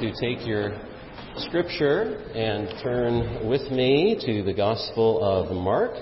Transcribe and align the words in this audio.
to 0.00 0.12
take 0.18 0.46
your 0.46 0.80
scripture 1.36 2.24
and 2.34 2.72
turn 2.82 3.46
with 3.46 3.70
me 3.70 4.18
to 4.24 4.42
the 4.42 4.54
Gospel 4.54 5.22
of 5.22 5.54
Mark. 5.54 5.92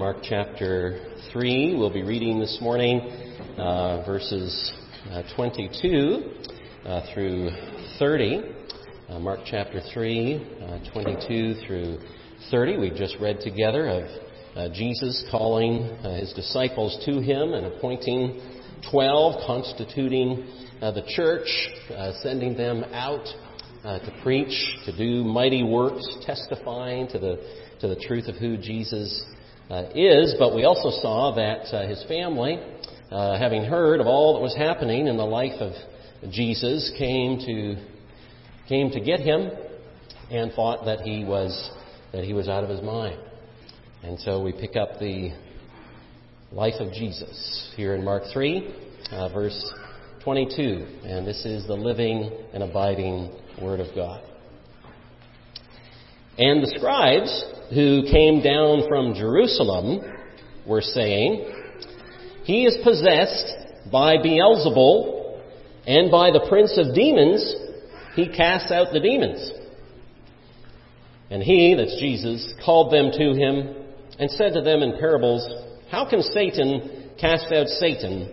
Mark 0.00 0.16
chapter 0.24 1.14
3. 1.32 1.76
We'll 1.78 1.92
be 1.92 2.02
reading 2.02 2.40
this 2.40 2.58
morning 2.60 2.98
uh, 3.56 4.02
verses 4.04 4.72
uh, 5.12 5.22
22 5.36 6.32
uh, 6.84 7.02
through 7.14 7.50
30. 8.00 8.42
Uh, 9.10 9.20
Mark 9.20 9.40
chapter 9.46 9.80
3, 9.94 10.58
uh, 10.60 10.92
22 10.92 11.54
through 11.68 11.98
30. 12.50 12.78
We've 12.78 12.96
just 12.96 13.14
read 13.20 13.38
together 13.42 13.86
of 13.86 14.04
uh, 14.56 14.74
Jesus 14.74 15.24
calling 15.30 15.96
his 16.18 16.32
disciples 16.32 17.00
to 17.06 17.20
him 17.20 17.52
and 17.52 17.66
appointing 17.66 18.40
12, 18.90 19.46
constituting 19.46 20.65
uh, 20.80 20.90
the 20.90 21.02
church, 21.08 21.48
uh, 21.96 22.12
sending 22.22 22.56
them 22.56 22.84
out 22.92 23.26
uh, 23.84 23.98
to 24.00 24.20
preach, 24.22 24.76
to 24.84 24.96
do 24.96 25.24
mighty 25.24 25.62
works, 25.62 26.06
testifying 26.26 27.08
to 27.08 27.18
the, 27.18 27.36
to 27.80 27.88
the 27.88 27.96
truth 28.06 28.26
of 28.26 28.36
who 28.36 28.56
Jesus 28.56 29.24
uh, 29.70 29.84
is. 29.94 30.34
But 30.38 30.54
we 30.54 30.64
also 30.64 30.90
saw 31.00 31.34
that 31.36 31.74
uh, 31.74 31.88
his 31.88 32.04
family, 32.08 32.58
uh, 33.10 33.38
having 33.38 33.64
heard 33.64 34.00
of 34.00 34.06
all 34.06 34.34
that 34.34 34.40
was 34.40 34.56
happening 34.56 35.06
in 35.06 35.16
the 35.16 35.24
life 35.24 35.60
of 35.60 35.72
Jesus, 36.30 36.92
came 36.98 37.38
to, 37.38 37.76
came 38.68 38.90
to 38.90 39.00
get 39.00 39.20
him 39.20 39.50
and 40.30 40.52
thought 40.52 40.84
that 40.84 41.00
he 41.00 41.24
was, 41.24 41.70
that 42.12 42.24
he 42.24 42.32
was 42.32 42.48
out 42.48 42.64
of 42.64 42.70
his 42.70 42.82
mind. 42.82 43.20
And 44.02 44.18
so 44.20 44.42
we 44.42 44.52
pick 44.52 44.76
up 44.76 44.98
the 44.98 45.30
life 46.52 46.80
of 46.80 46.92
Jesus 46.92 47.72
here 47.76 47.94
in 47.94 48.04
Mark 48.04 48.24
3, 48.32 48.74
verse 49.32 49.74
22, 50.26 50.84
and 51.04 51.24
this 51.24 51.44
is 51.44 51.68
the 51.68 51.74
living 51.74 52.32
and 52.52 52.64
abiding 52.64 53.30
Word 53.62 53.78
of 53.78 53.94
God. 53.94 54.24
And 56.36 56.64
the 56.64 56.74
scribes 56.76 57.44
who 57.72 58.02
came 58.10 58.42
down 58.42 58.88
from 58.88 59.14
Jerusalem 59.14 60.00
were 60.66 60.80
saying, 60.80 61.48
He 62.42 62.64
is 62.64 62.76
possessed 62.82 63.92
by 63.92 64.16
Beelzebul, 64.16 65.38
and 65.86 66.10
by 66.10 66.32
the 66.32 66.44
prince 66.48 66.76
of 66.76 66.92
demons 66.92 67.54
he 68.16 68.26
casts 68.28 68.72
out 68.72 68.88
the 68.92 68.98
demons. 68.98 69.52
And 71.30 71.40
he, 71.40 71.76
that's 71.76 72.00
Jesus, 72.00 72.52
called 72.64 72.92
them 72.92 73.12
to 73.12 73.32
him 73.32 73.76
and 74.18 74.28
said 74.32 74.54
to 74.54 74.60
them 74.60 74.82
in 74.82 74.98
parables, 74.98 75.48
How 75.88 76.10
can 76.10 76.20
Satan 76.20 77.12
cast 77.16 77.52
out 77.52 77.68
Satan? 77.68 78.32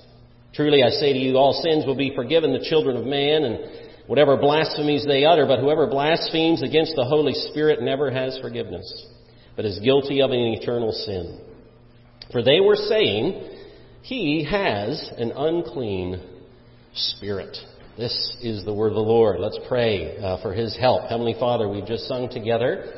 Truly 0.53 0.83
I 0.83 0.89
say 0.89 1.13
to 1.13 1.19
you, 1.19 1.37
all 1.37 1.53
sins 1.53 1.85
will 1.85 1.95
be 1.95 2.13
forgiven 2.15 2.51
the 2.51 2.67
children 2.69 2.97
of 2.97 3.05
man 3.05 3.43
and 3.43 3.59
whatever 4.07 4.35
blasphemies 4.35 5.05
they 5.05 5.23
utter, 5.23 5.45
but 5.45 5.59
whoever 5.59 5.87
blasphemes 5.87 6.61
against 6.61 6.93
the 6.95 7.05
Holy 7.05 7.33
Spirit 7.33 7.81
never 7.81 8.11
has 8.11 8.37
forgiveness, 8.41 9.05
but 9.55 9.65
is 9.65 9.79
guilty 9.79 10.21
of 10.21 10.31
an 10.31 10.39
eternal 10.39 10.91
sin. 10.91 11.39
For 12.31 12.43
they 12.43 12.59
were 12.59 12.75
saying, 12.75 13.49
He 14.01 14.45
has 14.49 15.11
an 15.17 15.31
unclean 15.31 16.21
spirit. 16.93 17.55
This 17.97 18.37
is 18.41 18.65
the 18.65 18.73
word 18.73 18.89
of 18.89 18.95
the 18.95 19.01
Lord. 19.01 19.39
Let's 19.39 19.59
pray 19.67 20.17
uh, 20.17 20.41
for 20.41 20.53
His 20.53 20.77
help. 20.77 21.09
Heavenly 21.09 21.35
Father, 21.39 21.69
we've 21.69 21.85
just 21.85 22.07
sung 22.07 22.29
together 22.29 22.93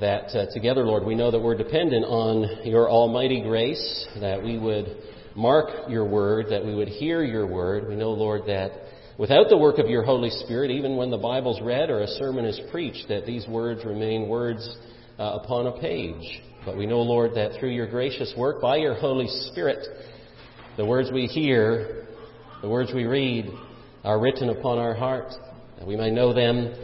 that 0.00 0.24
uh, 0.36 0.46
together, 0.52 0.84
Lord, 0.84 1.04
we 1.04 1.14
know 1.14 1.30
that 1.30 1.40
we're 1.40 1.56
dependent 1.56 2.04
on 2.04 2.66
your 2.66 2.90
almighty 2.90 3.40
grace, 3.42 4.06
that 4.20 4.42
we 4.42 4.58
would 4.58 4.96
mark 5.36 5.88
your 5.88 6.04
word, 6.04 6.46
that 6.50 6.64
we 6.64 6.74
would 6.74 6.88
hear 6.88 7.22
your 7.22 7.46
word. 7.46 7.88
We 7.88 7.94
know, 7.94 8.10
Lord, 8.10 8.42
that 8.46 8.72
without 9.18 9.48
the 9.48 9.56
work 9.56 9.78
of 9.78 9.88
your 9.88 10.02
Holy 10.02 10.30
Spirit, 10.30 10.70
even 10.70 10.96
when 10.96 11.10
the 11.10 11.18
Bible's 11.18 11.60
read 11.60 11.90
or 11.90 12.00
a 12.00 12.06
sermon 12.06 12.44
is 12.44 12.60
preached, 12.70 13.08
that 13.08 13.26
these 13.26 13.46
words 13.46 13.84
remain 13.84 14.28
words 14.28 14.76
uh, 15.18 15.38
upon 15.42 15.66
a 15.66 15.78
page. 15.78 16.42
But 16.64 16.76
we 16.76 16.86
know, 16.86 17.00
Lord, 17.00 17.32
that 17.34 17.58
through 17.60 17.70
your 17.70 17.86
gracious 17.86 18.34
work, 18.36 18.60
by 18.60 18.76
your 18.76 18.94
Holy 18.94 19.28
Spirit, 19.50 19.86
the 20.76 20.84
words 20.84 21.10
we 21.12 21.26
hear, 21.26 22.06
the 22.62 22.68
words 22.68 22.90
we 22.94 23.04
read, 23.04 23.46
are 24.04 24.18
written 24.18 24.48
upon 24.48 24.78
our 24.78 24.94
heart, 24.94 25.32
that 25.78 25.86
we 25.86 25.96
may 25.96 26.10
know 26.10 26.32
them, 26.32 26.74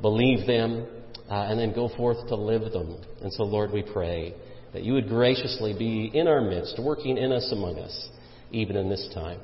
believe 0.00 0.46
them, 0.46 0.86
uh, 1.30 1.46
and 1.48 1.58
then 1.58 1.74
go 1.74 1.90
forth 1.96 2.26
to 2.28 2.34
live 2.34 2.72
them. 2.72 3.00
And 3.20 3.32
so, 3.32 3.44
Lord, 3.44 3.70
we 3.70 3.82
pray 3.82 4.34
that 4.72 4.82
you 4.82 4.92
would 4.94 5.08
graciously 5.08 5.74
be 5.76 6.10
in 6.12 6.28
our 6.28 6.40
midst, 6.40 6.78
working 6.82 7.16
in 7.16 7.32
us 7.32 7.50
among 7.52 7.78
us, 7.78 8.08
even 8.50 8.76
in 8.76 8.88
this 8.88 9.08
time. 9.14 9.40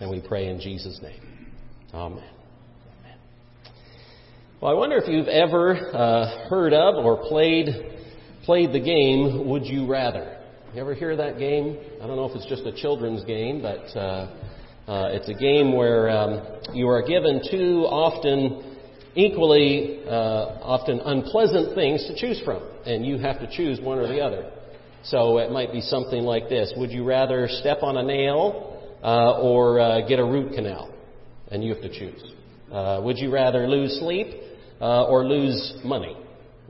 And 0.00 0.10
we 0.10 0.20
pray 0.20 0.48
in 0.48 0.60
Jesus' 0.60 0.98
name. 1.02 1.48
Amen. 1.92 2.30
Well, 4.60 4.72
I 4.72 4.74
wonder 4.74 4.96
if 4.96 5.08
you've 5.08 5.28
ever 5.28 5.74
uh, 5.94 6.48
heard 6.48 6.72
of 6.72 7.04
or 7.04 7.28
played 7.28 7.66
played 8.44 8.72
the 8.72 8.80
game 8.80 9.46
Would 9.48 9.64
You 9.64 9.86
Rather. 9.86 10.38
You 10.74 10.80
ever 10.80 10.94
hear 10.94 11.16
that 11.16 11.38
game? 11.38 11.78
I 12.02 12.06
don't 12.06 12.16
know 12.16 12.28
if 12.28 12.36
it's 12.36 12.46
just 12.46 12.64
a 12.66 12.72
children's 12.72 13.24
game, 13.24 13.62
but 13.62 13.96
uh, 13.96 14.28
uh, 14.88 15.08
it's 15.12 15.28
a 15.28 15.34
game 15.34 15.74
where 15.74 16.10
um, 16.10 16.42
you 16.74 16.88
are 16.88 17.02
given 17.02 17.40
two 17.50 17.86
often 17.88 18.73
equally 19.14 20.04
uh, 20.06 20.58
often 20.62 21.00
unpleasant 21.00 21.74
things 21.74 22.06
to 22.06 22.16
choose 22.16 22.40
from, 22.44 22.62
and 22.84 23.04
you 23.06 23.18
have 23.18 23.38
to 23.40 23.48
choose 23.50 23.80
one 23.80 23.98
or 23.98 24.08
the 24.08 24.20
other. 24.20 24.50
So 25.04 25.38
it 25.38 25.50
might 25.50 25.70
be 25.70 25.80
something 25.80 26.22
like 26.22 26.48
this 26.48 26.72
Would 26.76 26.90
you 26.90 27.04
rather 27.04 27.46
step 27.48 27.82
on 27.82 27.96
a 27.96 28.02
nail 28.02 28.80
uh, 29.02 29.40
or 29.40 29.78
uh, 29.80 30.08
get 30.08 30.18
a 30.18 30.24
root 30.24 30.54
canal? 30.54 30.92
And 31.50 31.62
you 31.62 31.74
have 31.74 31.82
to 31.82 31.90
choose. 31.90 32.32
Uh, 32.72 33.00
would 33.04 33.18
you 33.18 33.30
rather 33.30 33.68
lose 33.68 33.98
sleep 34.00 34.28
uh, 34.80 35.04
or 35.04 35.24
lose 35.26 35.74
money? 35.84 36.16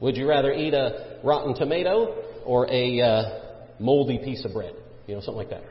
Would 0.01 0.17
you 0.17 0.29
rather 0.29 0.53
eat 0.53 0.75
a 0.75 1.21
rotten 1.23 1.55
tomato 1.55 2.23
or 2.45 2.71
a 2.71 3.01
uh, 3.01 3.41
moldy 3.79 4.19
piece 4.19 4.45
of 4.45 4.53
bread? 4.53 4.75
You 5.07 5.15
know, 5.15 5.21
something 5.21 5.37
like 5.37 5.51
that. 5.51 5.63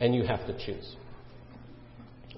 And 0.00 0.14
you 0.14 0.24
have 0.24 0.46
to 0.46 0.66
choose. 0.66 0.96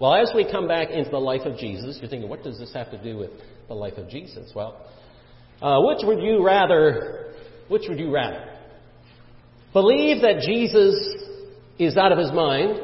Well, 0.01 0.15
as 0.15 0.31
we 0.35 0.51
come 0.51 0.69
back 0.69 0.91
into 0.91 1.11
the 1.11 1.19
life 1.19 1.43
of 1.45 1.59
Jesus, 1.59 1.99
you're 2.01 2.09
thinking, 2.09 2.29
what 2.29 2.43
does 2.43 2.59
this 2.59 2.73
have 2.75 2.91
to 2.91 3.03
do 3.03 3.17
with 3.17 3.31
the 3.71 3.75
life 3.75 3.97
of 3.99 4.09
Jesus? 4.09 4.51
Well, 4.53 4.85
uh, 5.63 5.81
which 5.83 5.99
would 6.03 6.21
you 6.21 6.45
rather? 6.45 7.35
Which 7.69 7.85
would 7.89 8.01
you 8.01 8.13
rather? 8.13 8.45
Believe 9.73 10.23
that 10.23 10.43
Jesus 10.45 10.97
is 11.79 11.97
out 11.97 12.11
of 12.11 12.19
his 12.19 12.33
mind, 12.33 12.81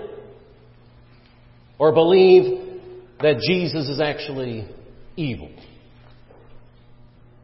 or 1.80 1.92
believe 1.92 2.80
that 3.20 3.40
Jesus 3.40 3.88
is 3.88 4.00
actually 4.00 4.68
evil? 5.16 5.50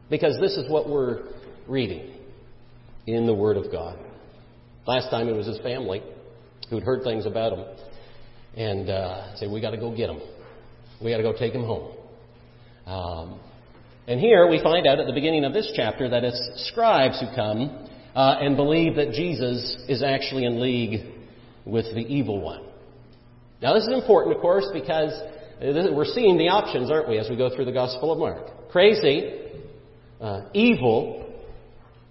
Because 0.09 0.37
this 0.39 0.53
is 0.53 0.71
what 0.71 0.89
we're 0.89 1.23
reading 1.67 2.13
in 3.05 3.25
the 3.25 3.33
Word 3.33 3.57
of 3.57 3.69
God. 3.73 3.99
Last 4.87 5.09
time 5.09 5.27
it 5.27 5.33
was 5.33 5.47
his 5.47 5.59
family 5.59 6.01
who'd 6.69 6.83
heard 6.83 7.03
things 7.03 7.25
about 7.25 7.51
him 7.51 7.65
and 8.55 8.89
uh, 8.89 9.35
say, 9.35 9.47
"We 9.47 9.59
got 9.59 9.71
to 9.71 9.77
go 9.77 9.93
get 9.93 10.09
him. 10.09 10.21
We 11.03 11.11
got 11.11 11.17
to 11.17 11.23
go 11.23 11.33
take 11.33 11.51
him 11.51 11.65
home." 11.65 11.97
Um, 12.85 13.39
and 14.07 14.19
here 14.19 14.47
we 14.49 14.61
find 14.61 14.85
out 14.85 14.99
at 14.99 15.07
the 15.07 15.13
beginning 15.13 15.45
of 15.45 15.53
this 15.53 15.71
chapter 15.75 16.09
that 16.09 16.23
it's 16.23 16.67
scribes 16.69 17.19
who 17.19 17.27
come 17.35 17.87
uh, 18.15 18.37
and 18.41 18.57
believe 18.57 18.95
that 18.95 19.11
Jesus 19.11 19.77
is 19.87 20.03
actually 20.03 20.45
in 20.45 20.61
league 20.61 21.05
with 21.65 21.85
the 21.95 22.01
evil 22.01 22.41
one. 22.41 22.63
Now, 23.61 23.73
this 23.73 23.83
is 23.83 23.93
important, 23.93 24.35
of 24.35 24.41
course, 24.41 24.65
because 24.73 25.13
we're 25.61 26.05
seeing 26.05 26.37
the 26.37 26.49
options, 26.49 26.91
aren't 26.91 27.07
we, 27.07 27.17
as 27.17 27.29
we 27.29 27.37
go 27.37 27.49
through 27.55 27.65
the 27.65 27.71
Gospel 27.71 28.11
of 28.11 28.19
Mark? 28.19 28.69
Crazy, 28.71 29.51
uh, 30.19 30.41
evil, 30.53 31.23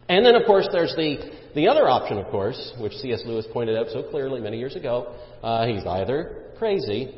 and 0.09 0.25
then, 0.25 0.35
of 0.35 0.47
course, 0.47 0.69
there's 0.73 0.95
the, 0.97 1.17
the 1.55 1.69
other 1.69 1.89
option, 1.89 2.19
of 2.19 2.27
course, 2.29 2.73
which 2.79 2.93
C.S. 2.95 3.23
Lewis 3.27 3.47
pointed 3.53 3.77
out 3.77 3.87
so 3.93 4.03
clearly 4.03 4.41
many 4.41 4.59
years 4.59 4.77
ago. 4.77 5.15
Uh, 5.43 5.67
he's 5.67 5.87
either 5.87 6.53
crazy, 6.59 7.15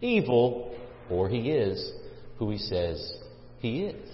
evil, 0.00 0.76
or 1.10 1.28
he 1.28 1.50
is 1.50 1.92
who 2.38 2.50
he 2.50 2.58
says 2.58 3.12
he 3.58 3.82
is. 3.82 4.10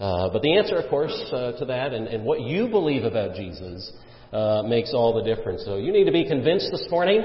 Uh, 0.00 0.28
but 0.32 0.42
the 0.42 0.56
answer, 0.56 0.76
of 0.76 0.88
course, 0.88 1.12
uh, 1.32 1.52
to 1.58 1.64
that 1.64 1.92
and, 1.92 2.06
and, 2.06 2.24
what 2.24 2.40
you 2.40 2.68
believe 2.68 3.02
about 3.02 3.34
Jesus 3.34 3.92
uh, 4.32 4.62
makes 4.62 4.94
all 4.94 5.12
the 5.12 5.22
difference. 5.22 5.64
So 5.64 5.76
you 5.76 5.92
need 5.92 6.04
to 6.04 6.12
be 6.12 6.26
convinced 6.26 6.68
this 6.70 6.86
morning. 6.88 7.22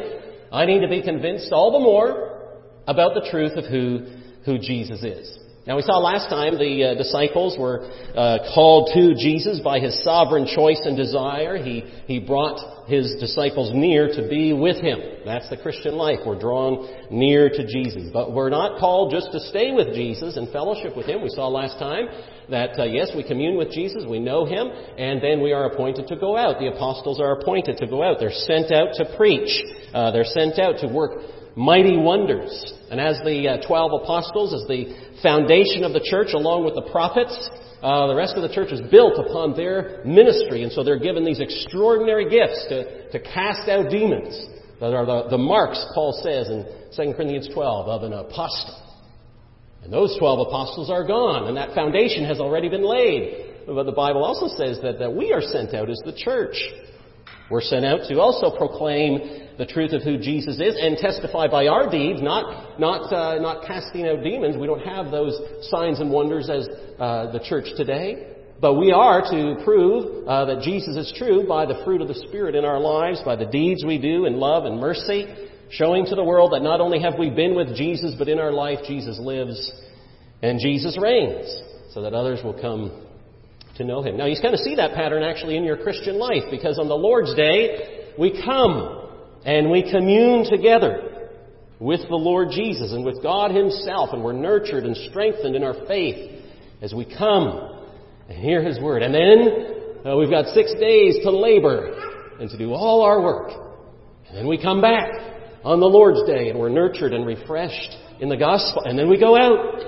I 0.51 0.65
need 0.65 0.81
to 0.81 0.87
be 0.87 1.03
convinced 1.03 1.51
all 1.51 1.71
the 1.71 1.79
more 1.79 2.41
about 2.87 3.13
the 3.13 3.27
truth 3.29 3.53
of 3.57 3.65
who, 3.65 4.07
who 4.45 4.57
Jesus 4.57 5.03
is. 5.03 5.37
Now 5.65 5.77
we 5.77 5.81
saw 5.81 5.97
last 5.99 6.27
time 6.27 6.57
the 6.57 6.91
uh, 6.91 6.95
disciples 6.95 7.55
were 7.57 7.87
uh, 7.87 8.51
called 8.53 8.91
to 8.93 9.15
Jesus 9.15 9.61
by 9.63 9.79
his 9.79 10.03
sovereign 10.03 10.45
choice 10.45 10.81
and 10.83 10.97
desire. 10.97 11.55
He, 11.55 11.87
he 12.05 12.19
brought 12.19 12.89
his 12.89 13.15
disciples 13.17 13.71
near 13.73 14.09
to 14.11 14.27
be 14.27 14.51
with 14.51 14.81
him. 14.81 14.99
That's 15.23 15.49
the 15.49 15.55
Christian 15.55 15.95
life. 15.95 16.19
We're 16.25 16.37
drawn 16.37 16.89
near 17.09 17.47
to 17.47 17.65
Jesus. 17.65 18.09
But 18.11 18.33
we're 18.33 18.49
not 18.49 18.77
called 18.77 19.13
just 19.13 19.31
to 19.31 19.39
stay 19.39 19.71
with 19.71 19.95
Jesus 19.95 20.35
and 20.35 20.51
fellowship 20.51 20.97
with 20.97 21.05
him. 21.05 21.21
We 21.23 21.29
saw 21.29 21.47
last 21.47 21.79
time 21.79 22.07
that 22.49 22.77
uh, 22.77 22.83
yes, 22.83 23.11
we 23.15 23.23
commune 23.23 23.57
with 23.57 23.71
Jesus, 23.71 24.03
we 24.05 24.19
know 24.19 24.43
him, 24.43 24.67
and 24.67 25.23
then 25.23 25.41
we 25.41 25.53
are 25.53 25.71
appointed 25.71 26.07
to 26.07 26.17
go 26.17 26.35
out. 26.35 26.59
The 26.59 26.75
apostles 26.75 27.21
are 27.21 27.39
appointed 27.39 27.77
to 27.77 27.87
go 27.87 28.03
out. 28.03 28.17
They're 28.19 28.31
sent 28.31 28.73
out 28.73 28.95
to 28.95 29.15
preach. 29.15 29.63
Uh, 29.93 30.11
they're 30.11 30.25
sent 30.25 30.59
out 30.59 30.79
to 30.79 30.87
work 30.87 31.21
mighty 31.55 31.97
wonders. 31.97 32.73
And 32.89 32.99
as 32.99 33.19
the 33.23 33.47
uh, 33.47 33.67
twelve 33.67 33.91
apostles, 34.03 34.53
as 34.53 34.67
the 34.67 34.95
foundation 35.21 35.83
of 35.83 35.93
the 35.93 36.03
church 36.03 36.33
along 36.33 36.65
with 36.65 36.75
the 36.75 36.89
prophets, 36.91 37.33
uh, 37.81 38.07
the 38.07 38.15
rest 38.15 38.35
of 38.35 38.43
the 38.43 38.53
church 38.53 38.71
is 38.71 38.81
built 38.89 39.19
upon 39.19 39.55
their 39.55 40.01
ministry, 40.05 40.63
and 40.63 40.71
so 40.71 40.83
they're 40.83 40.99
given 40.99 41.25
these 41.25 41.39
extraordinary 41.39 42.29
gifts 42.29 42.65
to, 42.69 43.11
to 43.11 43.19
cast 43.19 43.67
out 43.67 43.89
demons. 43.89 44.47
That 44.79 44.93
are 44.93 45.05
the, 45.05 45.29
the 45.29 45.37
marks, 45.37 45.83
Paul 45.93 46.11
says 46.23 46.49
in 46.49 46.65
2 46.95 47.13
Corinthians 47.13 47.49
12, 47.53 47.87
of 47.87 48.03
an 48.03 48.13
apostle. 48.13 48.79
And 49.83 49.91
those 49.91 50.15
12 50.17 50.47
apostles 50.47 50.89
are 50.89 51.05
gone, 51.05 51.47
and 51.47 51.57
that 51.57 51.75
foundation 51.75 52.25
has 52.25 52.39
already 52.39 52.69
been 52.69 52.83
laid. 52.83 53.65
But 53.67 53.83
the 53.83 53.91
Bible 53.91 54.23
also 54.23 54.47
says 54.47 54.79
that, 54.81 54.99
that 54.99 55.13
we 55.13 55.31
are 55.31 55.41
sent 55.41 55.73
out 55.73 55.89
as 55.89 55.99
the 56.05 56.13
church. 56.15 56.55
We're 57.49 57.61
sent 57.61 57.85
out 57.85 58.01
to 58.07 58.19
also 58.19 58.55
proclaim 58.55 59.43
the 59.57 59.65
truth 59.65 59.93
of 59.93 60.01
who 60.01 60.17
Jesus 60.17 60.59
is 60.59 60.75
and 60.79 60.97
testify 60.97 61.47
by 61.47 61.67
our 61.67 61.89
deeds, 61.89 62.21
not, 62.21 62.79
not, 62.79 63.13
uh, 63.13 63.39
not 63.39 63.67
casting 63.67 64.07
out 64.07 64.23
demons. 64.23 64.57
We 64.57 64.67
don't 64.67 64.85
have 64.85 65.11
those 65.11 65.39
signs 65.69 65.99
and 65.99 66.09
wonders 66.09 66.49
as 66.49 66.67
uh, 66.99 67.31
the 67.31 67.39
church 67.39 67.65
today. 67.77 68.33
But 68.59 68.75
we 68.75 68.91
are 68.91 69.21
to 69.21 69.61
prove 69.63 70.25
uh, 70.25 70.45
that 70.45 70.61
Jesus 70.61 70.95
is 70.95 71.13
true 71.17 71.45
by 71.45 71.65
the 71.65 71.81
fruit 71.83 72.01
of 72.01 72.07
the 72.07 72.15
Spirit 72.27 72.55
in 72.55 72.63
our 72.63 72.79
lives, 72.79 73.21
by 73.25 73.35
the 73.35 73.45
deeds 73.45 73.83
we 73.85 73.97
do 73.99 74.25
in 74.25 74.39
love 74.39 74.63
and 74.65 74.79
mercy, 74.79 75.27
showing 75.69 76.05
to 76.05 76.15
the 76.15 76.23
world 76.23 76.53
that 76.53 76.61
not 76.61 76.79
only 76.79 77.01
have 77.01 77.19
we 77.19 77.29
been 77.29 77.55
with 77.55 77.75
Jesus, 77.75 78.15
but 78.17 78.29
in 78.29 78.39
our 78.39 78.53
life 78.53 78.79
Jesus 78.87 79.19
lives 79.19 79.71
and 80.41 80.59
Jesus 80.59 80.97
reigns, 81.01 81.45
so 81.93 82.01
that 82.03 82.13
others 82.13 82.39
will 82.43 82.59
come 82.59 83.02
to 83.77 83.83
know 83.83 84.01
Him. 84.01 84.17
Now 84.17 84.25
you 84.25 84.35
kind 84.41 84.53
of 84.53 84.59
see 84.59 84.75
that 84.75 84.93
pattern 84.93 85.23
actually 85.23 85.57
in 85.57 85.63
your 85.63 85.77
Christian 85.77 86.17
life, 86.19 86.43
because 86.51 86.79
on 86.79 86.87
the 86.87 86.95
Lord's 86.95 87.33
Day, 87.35 88.13
we 88.17 88.41
come 88.43 89.09
and 89.45 89.69
we 89.69 89.89
commune 89.89 90.45
together 90.49 91.29
with 91.79 92.01
the 92.07 92.15
Lord 92.15 92.49
Jesus 92.51 92.93
and 92.93 93.03
with 93.03 93.21
God 93.21 93.51
Himself, 93.51 94.09
and 94.13 94.23
we're 94.23 94.33
nurtured 94.33 94.85
and 94.85 94.95
strengthened 95.09 95.55
in 95.55 95.63
our 95.63 95.75
faith 95.87 96.43
as 96.81 96.93
we 96.93 97.05
come 97.05 97.81
and 98.29 98.37
hear 98.37 98.63
His 98.63 98.79
Word. 98.79 99.01
And 99.01 99.13
then 99.13 100.05
uh, 100.05 100.15
we've 100.17 100.29
got 100.29 100.53
six 100.53 100.73
days 100.79 101.17
to 101.23 101.31
labor 101.31 102.37
and 102.39 102.49
to 102.49 102.57
do 102.57 102.73
all 102.73 103.01
our 103.01 103.21
work. 103.21 103.51
And 104.27 104.37
then 104.37 104.47
we 104.47 104.61
come 104.61 104.81
back 104.81 105.09
on 105.63 105.79
the 105.79 105.85
Lord's 105.85 106.23
Day 106.25 106.49
and 106.49 106.59
we're 106.59 106.69
nurtured 106.69 107.13
and 107.13 107.25
refreshed 107.25 107.97
in 108.19 108.29
the 108.29 108.37
gospel. 108.37 108.83
And 108.83 108.97
then 108.97 109.09
we 109.09 109.19
go 109.19 109.35
out. 109.35 109.79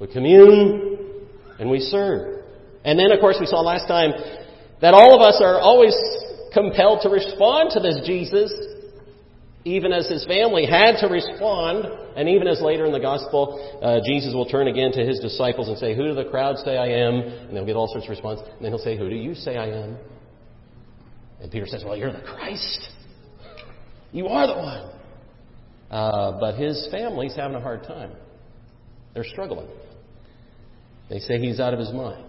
We 0.00 0.06
commune 0.08 0.98
and 1.58 1.70
we 1.70 1.80
serve. 1.80 2.43
And 2.84 2.98
then, 2.98 3.12
of 3.12 3.20
course, 3.20 3.36
we 3.40 3.46
saw 3.46 3.60
last 3.60 3.88
time 3.88 4.12
that 4.80 4.94
all 4.94 5.14
of 5.14 5.22
us 5.22 5.40
are 5.42 5.58
always 5.58 5.94
compelled 6.52 7.00
to 7.02 7.08
respond 7.08 7.70
to 7.72 7.80
this 7.80 8.00
Jesus, 8.06 8.52
even 9.64 9.92
as 9.92 10.06
his 10.08 10.24
family 10.26 10.66
had 10.66 11.00
to 11.00 11.08
respond, 11.08 11.86
and 12.16 12.28
even 12.28 12.46
as 12.46 12.60
later 12.60 12.84
in 12.84 12.92
the 12.92 13.00
gospel, 13.00 13.58
uh, 13.82 13.98
Jesus 14.06 14.34
will 14.34 14.46
turn 14.46 14.68
again 14.68 14.92
to 14.92 15.04
his 15.04 15.18
disciples 15.20 15.68
and 15.68 15.78
say, 15.78 15.96
Who 15.96 16.04
do 16.04 16.14
the 16.14 16.26
crowd 16.30 16.58
say 16.58 16.76
I 16.76 16.86
am? 16.86 17.14
And 17.14 17.56
they'll 17.56 17.66
get 17.66 17.76
all 17.76 17.88
sorts 17.88 18.06
of 18.06 18.10
response. 18.10 18.40
And 18.40 18.64
then 18.64 18.70
he'll 18.70 18.84
say, 18.84 18.96
Who 18.96 19.08
do 19.08 19.16
you 19.16 19.34
say 19.34 19.56
I 19.56 19.68
am? 19.68 19.96
And 21.40 21.50
Peter 21.50 21.66
says, 21.66 21.82
Well, 21.84 21.96
you're 21.96 22.12
the 22.12 22.20
Christ. 22.20 22.88
You 24.12 24.28
are 24.28 24.46
the 24.46 24.54
one. 24.54 24.90
Uh, 25.90 26.38
but 26.38 26.56
his 26.56 26.88
family's 26.90 27.34
having 27.34 27.56
a 27.56 27.60
hard 27.60 27.82
time. 27.84 28.12
They're 29.14 29.24
struggling. 29.24 29.68
They 31.08 31.18
say 31.20 31.38
he's 31.38 31.60
out 31.60 31.72
of 31.72 31.80
his 31.80 31.92
mind. 31.92 32.24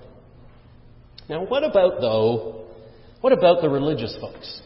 Now, 1.27 1.45
what 1.45 1.63
about, 1.63 2.01
though, 2.01 2.65
what 3.21 3.33
about 3.33 3.61
the 3.61 3.69
religious 3.69 4.15
folks 4.21 4.61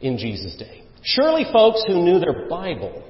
in 0.00 0.16
Jesus' 0.16 0.56
day? 0.56 0.82
Surely 1.02 1.44
folks 1.52 1.84
who 1.86 2.02
knew 2.02 2.18
their 2.18 2.48
Bible 2.48 3.02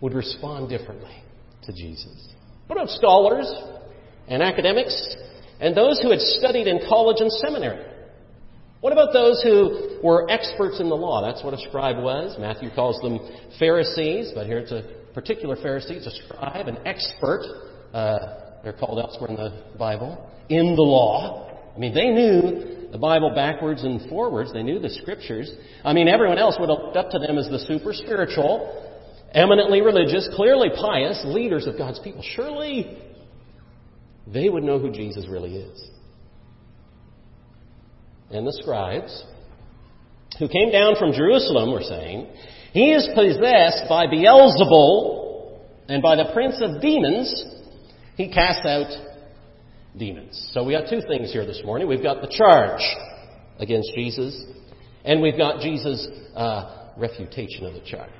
would 0.00 0.14
respond 0.14 0.68
differently 0.68 1.22
to 1.64 1.72
Jesus. 1.72 2.28
What 2.66 2.76
about 2.76 2.90
scholars 2.90 3.52
and 4.28 4.42
academics 4.42 5.16
and 5.60 5.76
those 5.76 6.00
who 6.00 6.10
had 6.10 6.20
studied 6.20 6.66
in 6.66 6.80
college 6.88 7.16
and 7.20 7.32
seminary? 7.32 7.84
What 8.80 8.92
about 8.92 9.12
those 9.12 9.42
who 9.42 9.98
were 10.02 10.30
experts 10.30 10.78
in 10.78 10.90
the 10.90 10.94
law? 10.94 11.22
That's 11.22 11.42
what 11.42 11.54
a 11.54 11.58
scribe 11.58 11.96
was. 12.02 12.36
Matthew 12.38 12.68
calls 12.74 13.00
them 13.00 13.18
Pharisees, 13.58 14.32
but 14.34 14.46
here 14.46 14.58
it's 14.58 14.72
a 14.72 14.84
particular 15.14 15.56
Pharisee, 15.56 15.92
it's 15.92 16.06
a 16.06 16.24
scribe, 16.24 16.68
an 16.68 16.78
expert. 16.86 17.44
Uh, 17.94 18.43
they're 18.64 18.72
called 18.72 18.98
elsewhere 18.98 19.30
in 19.30 19.36
the 19.36 19.62
Bible 19.78 20.30
in 20.48 20.74
the 20.74 20.82
law. 20.82 21.50
I 21.74 21.78
mean, 21.78 21.94
they 21.94 22.08
knew 22.08 22.88
the 22.90 22.98
Bible 22.98 23.32
backwards 23.34 23.82
and 23.82 24.08
forwards. 24.08 24.52
They 24.52 24.62
knew 24.62 24.78
the 24.78 24.90
scriptures. 24.90 25.50
I 25.84 25.92
mean, 25.92 26.08
everyone 26.08 26.38
else 26.38 26.56
would 26.58 26.68
have 26.68 26.78
looked 26.78 26.96
up 26.96 27.10
to 27.10 27.18
them 27.18 27.38
as 27.38 27.48
the 27.48 27.58
super 27.60 27.92
spiritual, 27.92 28.92
eminently 29.32 29.80
religious, 29.80 30.28
clearly 30.34 30.68
pious 30.70 31.22
leaders 31.26 31.66
of 31.66 31.76
God's 31.76 31.98
people. 32.00 32.22
Surely 32.34 32.98
they 34.26 34.48
would 34.48 34.62
know 34.62 34.78
who 34.78 34.90
Jesus 34.92 35.26
really 35.28 35.56
is. 35.56 35.90
And 38.30 38.46
the 38.46 38.52
scribes, 38.52 39.24
who 40.38 40.48
came 40.48 40.72
down 40.72 40.94
from 40.98 41.12
Jerusalem, 41.12 41.72
were 41.72 41.82
saying, 41.82 42.28
He 42.72 42.92
is 42.92 43.08
possessed 43.14 43.84
by 43.88 44.06
Beelzebul 44.06 45.60
and 45.88 46.02
by 46.02 46.16
the 46.16 46.30
prince 46.32 46.60
of 46.60 46.80
demons. 46.80 47.44
He 48.16 48.32
casts 48.32 48.64
out 48.64 48.90
demons. 49.98 50.50
So 50.52 50.64
we 50.64 50.72
got 50.72 50.88
two 50.88 51.00
things 51.08 51.32
here 51.32 51.46
this 51.46 51.62
morning. 51.64 51.88
We've 51.88 52.02
got 52.02 52.20
the 52.20 52.28
charge 52.28 52.82
against 53.58 53.92
Jesus, 53.94 54.40
and 55.04 55.20
we've 55.20 55.36
got 55.36 55.60
Jesus' 55.60 56.06
uh, 56.34 56.90
refutation 56.96 57.66
of 57.66 57.74
the 57.74 57.80
charge. 57.80 58.10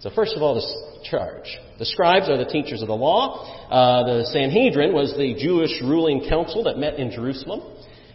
So 0.00 0.10
first 0.14 0.34
of 0.34 0.42
all, 0.42 0.54
the 0.54 1.08
charge. 1.08 1.58
The 1.78 1.84
scribes 1.84 2.28
are 2.28 2.38
the 2.38 2.50
teachers 2.50 2.80
of 2.80 2.88
the 2.88 2.94
law. 2.94 3.68
Uh, 3.70 4.04
the 4.04 4.26
Sanhedrin 4.26 4.92
was 4.92 5.14
the 5.16 5.34
Jewish 5.38 5.80
ruling 5.82 6.26
council 6.28 6.64
that 6.64 6.78
met 6.78 6.94
in 6.98 7.10
Jerusalem. 7.10 7.60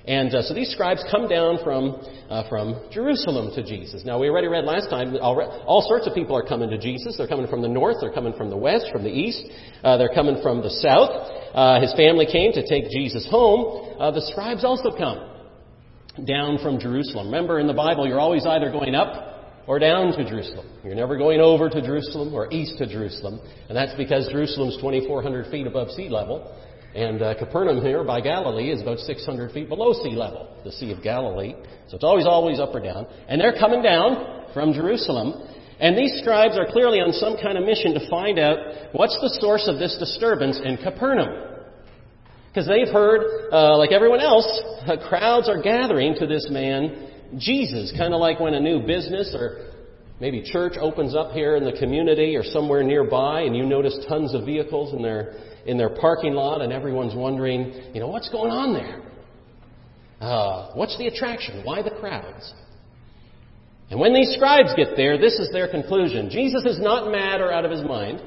And 0.08 0.34
uh, 0.36 0.44
so 0.44 0.54
these 0.54 0.70
scribes 0.70 1.04
come 1.10 1.28
down 1.28 1.58
from, 1.64 2.00
uh, 2.30 2.48
from 2.48 2.90
Jerusalem 2.92 3.54
to 3.56 3.64
Jesus. 3.64 4.04
Now, 4.06 4.20
we 4.20 4.30
already 4.30 4.48
read 4.48 4.64
last 4.64 4.90
time, 4.90 5.16
all, 5.20 5.42
all, 5.66 5.82
sorts 5.82 6.06
of 6.06 6.14
people 6.14 6.36
are 6.38 6.46
coming 6.46 6.70
to 6.70 6.78
Jesus. 6.78 7.18
They're 7.18 7.28
coming 7.28 7.48
from 7.48 7.64
the 7.64 7.68
north, 7.68 7.98
they're 8.02 8.14
coming 8.14 8.34
from 8.34 8.52
the 8.52 8.58
west, 8.58 8.88
from 8.92 9.04
the 9.04 9.10
east, 9.10 9.44
uh, 9.84 9.98
they're 9.98 10.14
coming 10.14 10.42
from 10.44 10.62
the 10.62 10.70
south. 10.70 11.10
Uh, 11.56 11.82
his 11.82 11.94
family 11.96 12.28
came 12.32 12.52
to 12.54 12.68
take 12.68 12.90
Jesus 12.92 13.28
home. 13.30 13.96
Uh, 14.00 14.12
the 14.12 14.22
scribes 14.32 14.64
also 14.64 14.96
come 14.96 15.32
down 16.24 16.60
from 16.62 16.80
Jerusalem. 16.80 17.28
Remember, 17.28 17.60
in 17.60 17.66
the 17.66 17.74
Bible, 17.74 18.08
you're 18.08 18.20
always 18.20 18.46
either 18.46 18.72
going 18.72 18.94
up 18.94 19.36
or 19.68 19.80
down 19.80 20.12
to 20.12 20.30
Jerusalem. 20.30 20.68
You're 20.84 20.96
never 20.96 21.18
going 21.18 21.42
over 21.42 21.70
to 21.70 21.82
Jerusalem 21.82 22.34
or 22.34 22.52
east 22.54 22.78
to 22.78 22.86
Jerusalem. 22.86 23.40
And 23.68 23.76
that's 23.76 23.96
because 23.96 24.30
Jerusalem's 24.32 24.78
2,400 24.78 25.52
feet 25.52 25.66
above 25.66 25.90
sea 25.92 26.10
level. 26.10 26.56
And 26.96 27.22
uh, 27.22 27.38
Capernaum 27.38 27.82
here 27.82 28.06
by 28.06 28.22
Galilee 28.22 28.72
is 28.72 28.82
about 28.82 29.00
600 29.00 29.52
feet 29.52 29.68
below 29.68 29.92
sea 29.92 30.16
level, 30.16 30.48
the 30.64 30.72
Sea 30.72 30.94
of 30.94 31.04
Galilee. 31.04 31.54
So 31.90 31.96
it's 31.96 32.06
always, 32.06 32.26
always 32.26 32.58
up 32.58 32.74
or 32.74 32.80
down. 32.80 33.06
And 33.28 33.40
they're 33.40 33.60
coming 33.60 33.84
down 33.84 34.46
from 34.54 34.72
Jerusalem. 34.72 35.34
And 35.82 35.98
these 35.98 36.18
scribes 36.22 36.58
are 36.58 36.66
clearly 36.72 37.00
on 37.00 37.12
some 37.12 37.36
kind 37.36 37.58
of 37.58 37.66
mission 37.66 37.94
to 37.96 38.10
find 38.10 38.40
out 38.40 38.58
what's 38.94 39.20
the 39.20 39.28
source 39.42 39.68
of 39.68 39.78
this 39.78 39.98
disturbance 40.00 40.58
in 40.64 40.78
Capernaum. 40.78 41.60
Because 42.48 42.66
they've 42.66 42.88
heard, 42.88 43.52
uh, 43.52 43.78
like 43.78 43.92
everyone 43.92 44.22
else, 44.22 44.48
uh, 44.88 44.96
crowds 45.10 45.50
are 45.50 45.62
gathering 45.62 46.16
to 46.16 46.26
this 46.26 46.48
man, 46.50 47.12
Jesus. 47.36 47.92
Kind 47.98 48.14
of 48.14 48.22
like 48.22 48.40
when 48.40 48.54
a 48.54 48.62
new 48.62 48.80
business 48.80 49.36
or 49.38 49.75
maybe 50.20 50.42
church 50.42 50.74
opens 50.80 51.16
up 51.16 51.32
here 51.32 51.56
in 51.56 51.64
the 51.64 51.74
community 51.74 52.36
or 52.36 52.44
somewhere 52.44 52.84
nearby 52.84 53.42
and 53.42 53.56
you 53.56 53.66
notice 53.66 53.98
tons 54.08 54.34
of 54.34 54.46
vehicles 54.46 54.94
in 54.94 55.02
their 55.02 55.36
in 55.66 55.78
their 55.78 55.90
parking 55.90 56.34
lot, 56.34 56.62
and 56.62 56.72
everyone's 56.72 57.16
wondering, 57.16 57.74
you 57.94 58.00
know, 58.00 58.08
what's 58.08 58.30
going 58.30 58.52
on 58.52 58.74
there? 58.74 59.02
Uh, 60.22 60.72
what's 60.76 60.98
the 60.98 61.08
attraction? 61.08 61.64
Why 61.64 61.82
the 61.82 61.92
crowds? 61.92 62.54
And 63.90 64.00
when 64.00 64.14
these 64.14 64.34
scribes 64.36 64.74
get 64.76 64.96
there, 64.96 65.18
this 65.18 65.34
is 65.34 65.50
their 65.52 65.68
conclusion. 65.68 66.30
Jesus 66.30 66.66
is 66.66 66.80
not 66.80 67.12
mad 67.12 67.42
or 67.42 67.52
out 67.52 67.66
of 67.66 67.72
his 67.72 67.84
mind. 67.84 68.22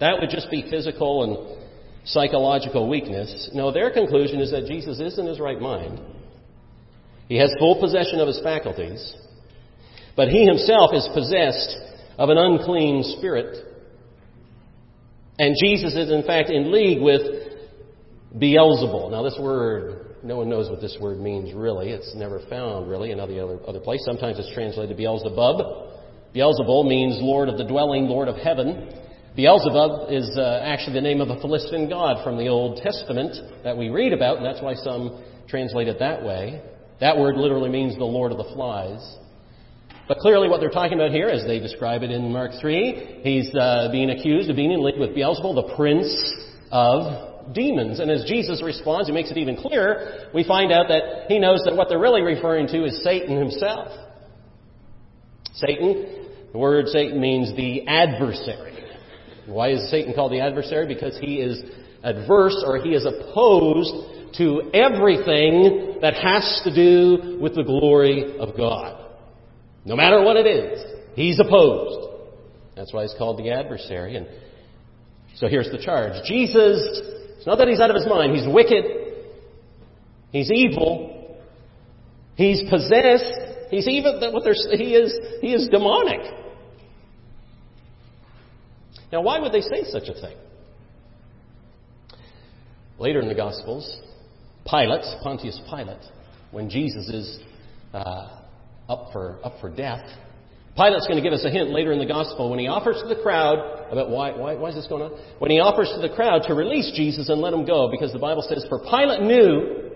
That 0.00 0.18
would 0.20 0.30
just 0.30 0.50
be 0.50 0.68
physical 0.68 1.24
and 1.24 1.58
psychological 2.04 2.88
weakness. 2.88 3.50
No, 3.54 3.72
their 3.72 3.92
conclusion 3.92 4.40
is 4.40 4.50
that 4.50 4.66
Jesus 4.66 4.98
is 4.98 5.18
in 5.18 5.26
his 5.26 5.38
right 5.38 5.60
mind. 5.60 6.00
He 7.28 7.36
has 7.38 7.54
full 7.58 7.80
possession 7.80 8.18
of 8.18 8.26
his 8.26 8.40
faculties, 8.42 9.14
but 10.16 10.28
he 10.28 10.44
himself 10.44 10.90
is 10.94 11.08
possessed 11.14 11.76
of 12.18 12.28
an 12.28 12.38
unclean 12.38 13.02
spirit. 13.18 13.56
And 15.38 15.56
Jesus 15.60 15.94
is, 15.94 16.10
in 16.10 16.22
fact, 16.24 16.50
in 16.50 16.70
league 16.70 17.00
with 17.00 17.22
Beelzebul. 18.36 19.10
Now, 19.10 19.22
this 19.22 19.38
word, 19.40 20.16
no 20.22 20.36
one 20.36 20.48
knows 20.48 20.70
what 20.70 20.80
this 20.80 20.96
word 21.00 21.18
means 21.18 21.54
really. 21.54 21.90
It's 21.90 22.14
never 22.14 22.40
found 22.48 22.88
really 22.88 23.10
in 23.10 23.20
any 23.20 23.40
other, 23.40 23.58
other 23.66 23.80
place. 23.80 24.02
Sometimes 24.04 24.38
it's 24.38 24.52
translated 24.54 24.96
Beelzebub. 24.96 25.90
Beelzebul 26.34 26.88
means 26.88 27.18
Lord 27.20 27.48
of 27.48 27.58
the 27.58 27.64
dwelling, 27.64 28.06
Lord 28.06 28.28
of 28.28 28.36
heaven. 28.36 28.88
Beelzebub 29.34 30.12
is 30.12 30.30
uh, 30.36 30.60
actually 30.62 30.94
the 30.94 31.00
name 31.00 31.20
of 31.20 31.30
a 31.30 31.40
Philistine 31.40 31.88
god 31.88 32.22
from 32.22 32.36
the 32.36 32.48
Old 32.48 32.80
Testament 32.82 33.34
that 33.64 33.76
we 33.76 33.88
read 33.88 34.12
about, 34.12 34.36
and 34.36 34.46
that's 34.46 34.62
why 34.62 34.74
some 34.74 35.24
translate 35.48 35.88
it 35.88 35.98
that 35.98 36.22
way. 36.22 36.62
That 37.00 37.18
word 37.18 37.36
literally 37.36 37.70
means 37.70 37.96
the 37.96 38.04
Lord 38.04 38.32
of 38.32 38.38
the 38.38 38.52
flies. 38.54 39.16
But 40.08 40.18
clearly, 40.18 40.48
what 40.48 40.60
they're 40.60 40.70
talking 40.70 40.94
about 40.94 41.10
here, 41.10 41.28
as 41.28 41.46
they 41.46 41.58
describe 41.58 42.02
it 42.02 42.10
in 42.10 42.32
Mark 42.32 42.52
3, 42.60 43.20
he's 43.22 43.54
uh, 43.54 43.88
being 43.92 44.10
accused 44.10 44.50
of 44.50 44.56
being 44.56 44.72
in 44.72 44.84
league 44.84 44.98
with 44.98 45.10
Beelzebul, 45.10 45.54
the 45.54 45.74
prince 45.76 46.12
of 46.70 47.54
demons. 47.54 48.00
And 48.00 48.10
as 48.10 48.24
Jesus 48.24 48.62
responds, 48.62 49.08
he 49.08 49.14
makes 49.14 49.30
it 49.30 49.36
even 49.36 49.56
clearer. 49.56 50.28
We 50.34 50.44
find 50.44 50.72
out 50.72 50.88
that 50.88 51.26
he 51.28 51.38
knows 51.38 51.62
that 51.64 51.76
what 51.76 51.88
they're 51.88 52.00
really 52.00 52.22
referring 52.22 52.66
to 52.68 52.84
is 52.84 53.02
Satan 53.02 53.36
himself. 53.36 53.88
Satan 55.54 56.22
the 56.52 56.58
word 56.58 56.88
Satan 56.88 57.18
means 57.18 57.56
the 57.56 57.86
adversary. 57.88 58.74
Why 59.46 59.70
is 59.70 59.90
Satan 59.90 60.12
called 60.14 60.32
the 60.32 60.40
adversary? 60.40 60.86
Because 60.86 61.18
he 61.18 61.36
is 61.36 61.62
adverse 62.04 62.62
or 62.66 62.76
he 62.76 62.90
is 62.90 63.06
opposed 63.06 64.34
to 64.36 64.70
everything 64.74 65.98
that 66.02 66.14
has 66.14 66.60
to 66.64 66.74
do 66.74 67.38
with 67.40 67.54
the 67.54 67.62
glory 67.62 68.38
of 68.38 68.54
God. 68.56 68.98
No 69.84 69.96
matter 69.96 70.22
what 70.22 70.36
it 70.36 70.46
is, 70.46 70.84
he's 71.14 71.40
opposed. 71.40 72.08
That's 72.76 72.92
why 72.92 73.02
he's 73.02 73.14
called 73.18 73.38
the 73.38 73.50
adversary. 73.50 74.16
And 74.16 74.26
so 75.36 75.48
here's 75.48 75.70
the 75.70 75.78
charge. 75.78 76.12
Jesus, 76.26 77.00
it's 77.36 77.46
not 77.46 77.58
that 77.58 77.68
he's 77.68 77.80
out 77.80 77.90
of 77.90 77.96
his 77.96 78.06
mind. 78.06 78.34
He's 78.34 78.46
wicked. 78.46 78.84
He's 80.30 80.50
evil. 80.50 81.38
He's 82.36 82.62
possessed. 82.70 83.68
He's 83.70 83.88
even 83.88 84.20
what 84.32 84.44
they're, 84.44 84.54
he 84.76 84.94
is. 84.94 85.18
He 85.40 85.52
is 85.52 85.68
demonic. 85.68 86.20
Now, 89.12 89.20
why 89.20 89.38
would 89.38 89.52
they 89.52 89.60
say 89.60 89.84
such 89.90 90.08
a 90.08 90.14
thing? 90.14 90.36
Later 92.98 93.20
in 93.20 93.28
the 93.28 93.34
Gospels, 93.34 94.00
Pilate, 94.64 95.04
Pontius 95.22 95.60
Pilate, 95.68 96.02
when 96.50 96.70
Jesus 96.70 97.08
is 97.08 97.40
uh, 97.92 98.41
up 98.92 99.12
for 99.12 99.38
up 99.42 99.54
for 99.60 99.70
death, 99.70 100.04
Pilate's 100.76 101.06
going 101.06 101.22
to 101.22 101.22
give 101.22 101.34
us 101.34 101.44
a 101.44 101.50
hint 101.50 101.70
later 101.70 101.92
in 101.92 101.98
the 101.98 102.06
Gospel 102.06 102.48
when 102.48 102.58
he 102.58 102.66
offers 102.66 102.96
to 103.02 103.08
the 103.08 103.20
crowd 103.22 103.58
about 103.90 104.08
why, 104.08 104.32
why, 104.32 104.54
why 104.54 104.70
is 104.70 104.74
this 104.74 104.86
going 104.86 105.02
on? 105.02 105.10
When 105.38 105.50
he 105.50 105.60
offers 105.60 105.92
to 105.94 106.00
the 106.00 106.14
crowd 106.14 106.44
to 106.46 106.54
release 106.54 106.90
Jesus 106.96 107.28
and 107.28 107.42
let 107.42 107.52
him 107.52 107.66
go, 107.66 107.90
because 107.90 108.10
the 108.12 108.18
Bible 108.18 108.42
says, 108.48 108.64
for 108.70 108.78
Pilate 108.78 109.20
knew 109.20 109.90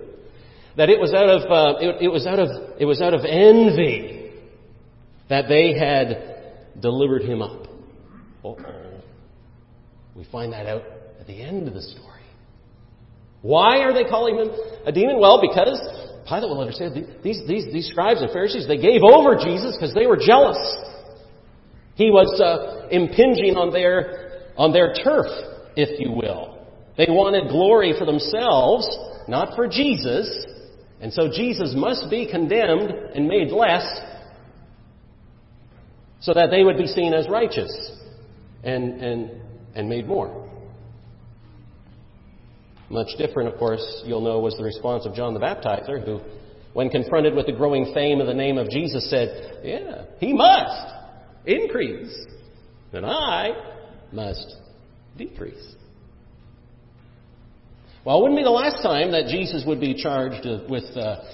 that 0.77 0.91
it 0.91 1.01
was 1.01 1.15
out 1.15 1.31
of, 1.31 1.51
uh, 1.51 1.79
it, 1.81 2.03
it 2.03 2.09
was 2.09 2.27
out 2.27 2.39
of, 2.39 2.49
it 2.79 2.85
was 2.85 3.01
out 3.01 3.15
of 3.15 3.25
envy 3.25 4.33
that 5.31 5.47
they 5.49 5.73
had 5.73 6.81
delivered 6.81 7.23
him 7.23 7.41
up. 7.41 7.67
Uh-oh. 8.45 9.01
We 10.15 10.25
find 10.31 10.53
that 10.53 10.67
out 10.67 10.83
at 11.19 11.27
the 11.27 11.41
end 11.41 11.69
of 11.69 11.73
the 11.73 11.83
story. 11.83 12.05
Why 13.41 13.79
are 13.79 13.95
they 13.95 14.05
calling 14.05 14.37
him 14.37 14.51
a 14.85 14.93
demon? 14.93 15.19
Well, 15.19 15.41
because 15.41 15.81
Pilate 16.27 16.49
will 16.49 16.61
understand 16.61 16.95
these, 17.23 17.41
these, 17.47 17.73
these 17.73 17.89
scribes 17.89 18.21
and 18.21 18.31
Pharisees, 18.31 18.67
they 18.67 18.79
gave 18.79 19.03
over 19.03 19.37
Jesus 19.37 19.77
because 19.77 19.95
they 19.95 20.07
were 20.07 20.17
jealous. 20.17 20.59
He 21.95 22.11
was 22.11 22.41
uh, 22.41 22.89
impinging 22.89 23.57
on 23.57 23.73
their, 23.73 24.51
on 24.57 24.73
their 24.73 24.93
turf, 24.93 25.27
if 25.77 26.01
you 26.01 26.13
will. 26.13 26.67
They 26.97 27.07
wanted 27.09 27.49
glory 27.49 27.95
for 27.99 28.05
themselves, 28.05 28.89
not 29.29 29.55
for 29.55 29.67
Jesus. 29.67 30.47
And 31.01 31.13
so 31.13 31.29
Jesus 31.31 31.75
must 31.77 32.11
be 32.11 32.31
condemned 32.31 32.91
and 32.91 33.29
made 33.29 33.49
less 33.49 33.87
so 36.21 36.35
that 36.35 36.51
they 36.51 36.65
would 36.65 36.77
be 36.77 36.87
seen 36.87 37.15
as 37.15 37.29
righteous 37.29 37.71
and, 38.65 39.01
and 39.01 39.31
and 39.77 39.89
made 39.89 40.09
more. 40.09 40.46
Much 42.89 43.09
different, 43.19 43.53
of 43.53 43.59
course, 43.59 44.03
you'll 44.05 44.21
know, 44.21 44.39
was 44.39 44.55
the 44.57 44.65
response 44.65 45.07
of 45.07 45.15
John 45.15 45.35
the 45.35 45.41
Baptizer, 45.41 46.05
who, 46.05 46.21
when 46.73 46.89
confronted 46.89 47.35
with 47.35 47.47
the 47.47 47.53
growing 47.53 47.93
fame 47.93 48.21
of 48.21 48.27
the 48.27 48.35
name 48.35 48.59
of 48.59 48.71
Jesus, 48.71 49.11
said, 49.11 49.61
Yeah, 49.65 50.05
he 50.19 50.33
must 50.33 50.95
increase, 51.47 52.15
and 52.93 53.05
I 53.05 53.51
must 54.13 54.57
decrease. 55.17 55.75
Well, 58.05 58.19
it 58.19 58.23
wouldn't 58.23 58.39
be 58.39 58.45
the 58.45 58.51
last 58.51 58.83
time 58.83 59.11
that 59.13 59.27
Jesus 59.27 59.65
would 59.67 59.81
be 59.81 60.01
charged 60.01 60.47
with, 60.71 60.97
uh, 60.97 61.25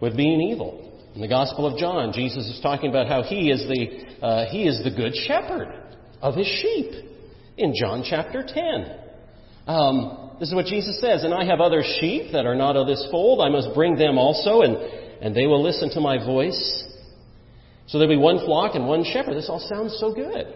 with 0.00 0.14
being 0.14 0.42
evil. 0.42 0.84
In 1.14 1.22
the 1.22 1.28
Gospel 1.28 1.66
of 1.66 1.78
John, 1.78 2.12
Jesus 2.12 2.46
is 2.46 2.60
talking 2.62 2.90
about 2.90 3.08
how 3.08 3.22
he 3.22 3.50
is 3.50 3.66
the, 3.66 4.24
uh, 4.24 4.44
he 4.50 4.68
is 4.68 4.84
the 4.84 4.90
good 4.90 5.14
shepherd 5.26 5.72
of 6.20 6.34
his 6.34 6.46
sheep 6.46 6.92
in 7.56 7.72
John 7.74 8.04
chapter 8.08 8.44
10. 8.46 8.96
Um, 9.66 10.27
this 10.38 10.48
is 10.48 10.54
what 10.54 10.66
Jesus 10.66 11.00
says, 11.00 11.24
and 11.24 11.34
I 11.34 11.44
have 11.44 11.60
other 11.60 11.82
sheep 12.00 12.32
that 12.32 12.46
are 12.46 12.54
not 12.54 12.76
of 12.76 12.86
this 12.86 13.06
fold. 13.10 13.40
I 13.40 13.48
must 13.48 13.74
bring 13.74 13.96
them 13.96 14.18
also, 14.18 14.62
and, 14.62 14.76
and 14.76 15.34
they 15.34 15.46
will 15.46 15.62
listen 15.62 15.90
to 15.90 16.00
my 16.00 16.24
voice. 16.24 16.84
So 17.86 17.98
there'll 17.98 18.14
be 18.14 18.20
one 18.20 18.38
flock 18.44 18.74
and 18.74 18.86
one 18.86 19.04
shepherd. 19.04 19.34
This 19.34 19.48
all 19.48 19.58
sounds 19.58 19.96
so 19.98 20.14
good. 20.14 20.46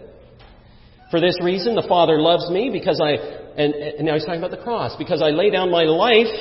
For 1.11 1.19
this 1.19 1.37
reason, 1.43 1.75
the 1.75 1.85
Father 1.87 2.19
loves 2.21 2.49
me 2.49 2.69
because 2.71 3.01
I, 3.03 3.11
and, 3.11 3.73
and 3.73 4.05
now 4.05 4.13
he's 4.13 4.25
talking 4.25 4.39
about 4.39 4.51
the 4.51 4.63
cross, 4.63 4.95
because 4.97 5.21
I 5.21 5.29
lay 5.29 5.49
down 5.49 5.69
my 5.69 5.83
life 5.83 6.33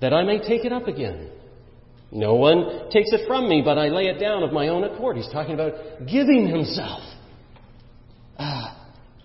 that 0.00 0.12
I 0.12 0.22
may 0.22 0.38
take 0.38 0.64
it 0.64 0.72
up 0.72 0.88
again. 0.88 1.30
No 2.10 2.34
one 2.34 2.90
takes 2.90 3.10
it 3.12 3.26
from 3.26 3.48
me, 3.48 3.62
but 3.64 3.78
I 3.78 3.88
lay 3.88 4.04
it 4.06 4.20
down 4.20 4.42
of 4.42 4.52
my 4.52 4.68
own 4.68 4.84
accord. 4.84 5.16
He's 5.16 5.30
talking 5.32 5.54
about 5.54 5.72
giving 6.06 6.46
himself. 6.46 7.00
Ah, 8.38 8.73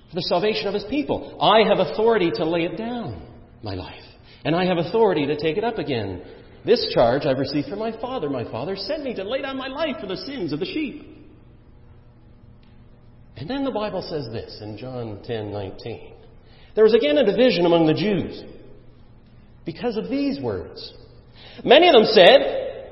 for 0.09 0.15
the 0.15 0.21
salvation 0.23 0.67
of 0.67 0.73
his 0.73 0.85
people. 0.89 1.37
I 1.41 1.67
have 1.67 1.79
authority 1.79 2.31
to 2.35 2.45
lay 2.45 2.63
it 2.63 2.77
down, 2.77 3.21
my 3.61 3.75
life. 3.75 4.03
And 4.43 4.55
I 4.55 4.65
have 4.65 4.77
authority 4.77 5.27
to 5.27 5.37
take 5.37 5.57
it 5.57 5.63
up 5.63 5.77
again. 5.77 6.23
This 6.65 6.91
charge 6.93 7.25
I've 7.25 7.37
received 7.37 7.69
from 7.69 7.79
my 7.79 7.91
Father. 7.99 8.29
My 8.29 8.49
Father 8.49 8.75
sent 8.75 9.03
me 9.03 9.13
to 9.15 9.23
lay 9.23 9.41
down 9.41 9.57
my 9.57 9.67
life 9.67 9.97
for 9.99 10.07
the 10.07 10.17
sins 10.17 10.51
of 10.51 10.59
the 10.59 10.65
sheep. 10.65 11.17
And 13.37 13.49
then 13.49 13.63
the 13.63 13.71
Bible 13.71 14.01
says 14.01 14.27
this 14.33 14.59
in 14.61 14.77
John 14.77 15.19
10:19. 15.25 16.13
There 16.75 16.83
was 16.83 16.93
again 16.93 17.17
a 17.17 17.25
division 17.25 17.65
among 17.65 17.87
the 17.87 17.93
Jews 17.93 18.43
because 19.65 19.95
of 19.95 20.09
these 20.09 20.41
words. 20.41 20.93
Many 21.63 21.87
of 21.87 21.93
them 21.93 22.05
said, 22.05 22.91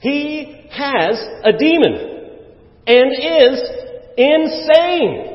"He 0.00 0.68
has 0.70 1.18
a 1.42 1.52
demon 1.52 2.30
and 2.86 3.12
is 3.12 3.70
insane." 4.16 5.33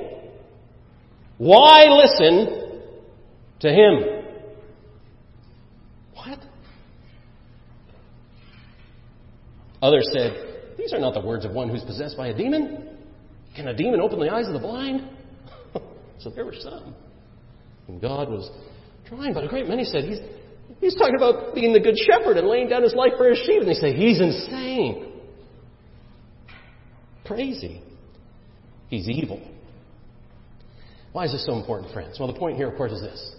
Why 1.39 1.85
listen 1.85 2.81
to 3.61 3.69
him? 3.69 4.25
What? 6.13 6.39
Others 9.81 10.09
said, 10.11 10.75
These 10.77 10.91
are 10.91 10.99
not 10.99 11.13
the 11.13 11.21
words 11.21 11.45
of 11.45 11.51
one 11.51 11.69
who's 11.69 11.83
possessed 11.83 12.17
by 12.17 12.27
a 12.27 12.33
demon. 12.33 12.97
Can 13.55 13.69
a 13.69 13.73
demon 13.73 14.01
open 14.01 14.19
the 14.19 14.29
eyes 14.29 14.47
of 14.47 14.53
the 14.53 14.59
blind? 14.59 15.09
so 16.19 16.29
there 16.29 16.43
were 16.43 16.55
some. 16.59 16.93
And 17.87 18.01
God 18.01 18.29
was 18.29 18.51
trying, 19.07 19.33
but 19.33 19.45
a 19.45 19.47
great 19.47 19.69
many 19.69 19.85
said, 19.85 20.03
He's, 20.03 20.19
he's 20.81 20.95
talking 20.95 21.15
about 21.15 21.55
being 21.55 21.71
the 21.71 21.79
good 21.79 21.95
shepherd 21.97 22.35
and 22.35 22.49
laying 22.49 22.67
down 22.67 22.83
his 22.83 22.93
life 22.93 23.13
for 23.17 23.29
his 23.29 23.39
sheep. 23.45 23.61
And 23.61 23.69
they 23.69 23.75
say, 23.75 23.93
He's 23.93 24.19
insane. 24.19 25.13
Crazy. 27.25 27.81
He's 28.89 29.07
evil. 29.07 29.41
Why 31.11 31.25
is 31.25 31.31
this 31.31 31.45
so 31.45 31.53
important, 31.53 31.91
friends? 31.93 32.17
Well, 32.19 32.31
the 32.31 32.37
point 32.37 32.57
here, 32.57 32.69
of 32.69 32.77
course, 32.77 32.91
is 32.91 33.01
this 33.01 33.35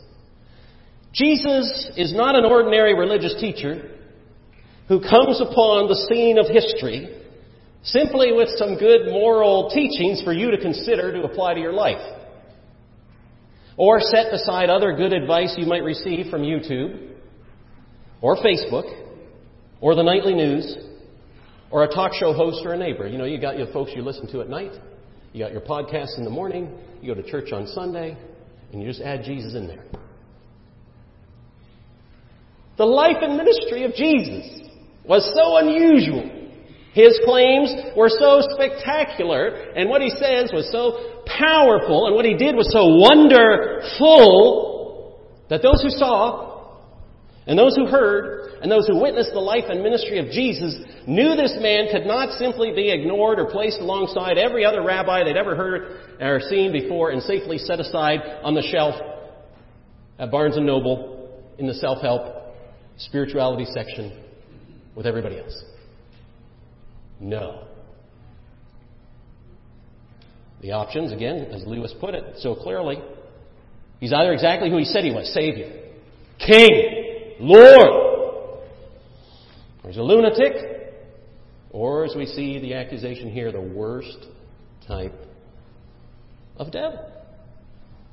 Jesus 1.12 1.90
is 1.96 2.12
not 2.14 2.36
an 2.36 2.44
ordinary 2.44 2.94
religious 2.94 3.34
teacher 3.40 3.96
who 4.88 5.00
comes 5.00 5.40
upon 5.40 5.88
the 5.88 6.06
scene 6.08 6.38
of 6.38 6.46
history 6.46 7.16
simply 7.82 8.32
with 8.32 8.48
some 8.56 8.76
good 8.76 9.06
moral 9.06 9.70
teachings 9.70 10.22
for 10.22 10.32
you 10.32 10.50
to 10.50 10.58
consider 10.58 11.12
to 11.12 11.22
apply 11.22 11.54
to 11.54 11.60
your 11.60 11.72
life. 11.72 12.16
Or 13.76 14.00
set 14.00 14.32
aside 14.32 14.68
other 14.68 14.94
good 14.94 15.12
advice 15.12 15.54
you 15.56 15.64
might 15.64 15.82
receive 15.82 16.26
from 16.26 16.42
YouTube, 16.42 17.12
or 18.20 18.36
Facebook, 18.36 18.84
or 19.80 19.94
the 19.94 20.02
nightly 20.02 20.34
news, 20.34 20.76
or 21.70 21.84
a 21.84 21.88
talk 21.88 22.12
show 22.12 22.34
host 22.34 22.60
or 22.64 22.74
a 22.74 22.76
neighbor. 22.76 23.06
You 23.06 23.16
know, 23.16 23.24
you 23.24 23.40
got 23.40 23.56
your 23.56 23.72
folks 23.72 23.92
you 23.94 24.02
listen 24.02 24.30
to 24.32 24.40
at 24.42 24.48
night. 24.48 24.72
You 25.32 25.44
got 25.44 25.52
your 25.52 25.60
podcast 25.60 26.18
in 26.18 26.24
the 26.24 26.30
morning, 26.30 26.76
you 27.00 27.14
go 27.14 27.20
to 27.20 27.28
church 27.28 27.52
on 27.52 27.66
Sunday, 27.68 28.16
and 28.72 28.82
you 28.82 28.88
just 28.88 29.00
add 29.00 29.24
Jesus 29.24 29.54
in 29.54 29.68
there. 29.68 29.84
The 32.76 32.84
life 32.84 33.18
and 33.20 33.36
ministry 33.36 33.84
of 33.84 33.94
Jesus 33.94 34.68
was 35.04 35.30
so 35.34 35.58
unusual 35.58 36.40
His 36.92 37.20
claims 37.24 37.72
were 37.96 38.08
so 38.08 38.40
spectacular, 38.54 39.46
and 39.76 39.88
what 39.88 40.02
he 40.02 40.10
says 40.10 40.50
was 40.52 40.68
so 40.72 41.22
powerful, 41.38 42.06
and 42.06 42.16
what 42.16 42.24
he 42.24 42.34
did 42.36 42.56
was 42.56 42.72
so 42.72 42.86
wonderful, 42.96 44.00
that 45.48 45.62
those 45.62 45.80
who 45.82 45.90
saw, 45.90 46.78
and 47.46 47.56
those 47.56 47.76
who 47.76 47.86
heard, 47.86 48.49
and 48.62 48.70
those 48.70 48.86
who 48.86 49.00
witnessed 49.00 49.32
the 49.32 49.40
life 49.40 49.64
and 49.68 49.82
ministry 49.82 50.18
of 50.18 50.26
Jesus 50.26 50.78
knew 51.06 51.34
this 51.34 51.56
man 51.60 51.88
could 51.90 52.06
not 52.06 52.38
simply 52.38 52.72
be 52.74 52.90
ignored 52.90 53.38
or 53.38 53.50
placed 53.50 53.80
alongside 53.80 54.36
every 54.36 54.64
other 54.64 54.82
rabbi 54.82 55.24
they'd 55.24 55.36
ever 55.36 55.56
heard 55.56 56.00
or 56.20 56.40
seen 56.48 56.72
before 56.72 57.10
and 57.10 57.22
safely 57.22 57.56
set 57.56 57.80
aside 57.80 58.20
on 58.42 58.54
the 58.54 58.62
shelf 58.62 58.94
at 60.18 60.30
Barnes 60.30 60.56
and 60.56 60.66
Noble 60.66 61.42
in 61.58 61.66
the 61.66 61.74
self-help 61.74 62.54
spirituality 62.98 63.64
section 63.64 64.22
with 64.94 65.06
everybody 65.06 65.38
else. 65.38 65.64
No. 67.18 67.64
The 70.60 70.72
options, 70.72 71.12
again, 71.12 71.46
as 71.52 71.64
Lewis 71.66 71.94
put 71.98 72.14
it 72.14 72.36
so 72.38 72.54
clearly, 72.54 72.98
he's 73.98 74.12
either 74.12 74.32
exactly 74.32 74.70
who 74.70 74.76
he 74.76 74.84
said 74.84 75.04
he 75.04 75.10
was 75.10 75.32
Savior, 75.32 75.88
King, 76.38 77.36
Lord, 77.40 77.88
or 77.88 78.09
he's 79.86 79.96
a 79.96 80.02
lunatic, 80.02 80.52
or 81.70 82.04
as 82.04 82.14
we 82.16 82.26
see 82.26 82.58
the 82.58 82.74
accusation 82.74 83.30
here, 83.30 83.52
the 83.52 83.60
worst 83.60 84.26
type 84.86 85.14
of 86.56 86.70
devil. 86.72 87.10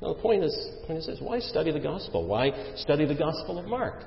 Now, 0.02 0.14
the 0.14 0.22
point 0.22 0.44
is, 0.44 0.70
point 0.86 1.00
is 1.00 1.08
this 1.08 1.20
why 1.20 1.40
study 1.40 1.72
the 1.72 1.80
gospel? 1.80 2.28
Why 2.28 2.52
study 2.76 3.06
the 3.06 3.16
gospel 3.16 3.58
of 3.58 3.66
Mark? 3.66 4.04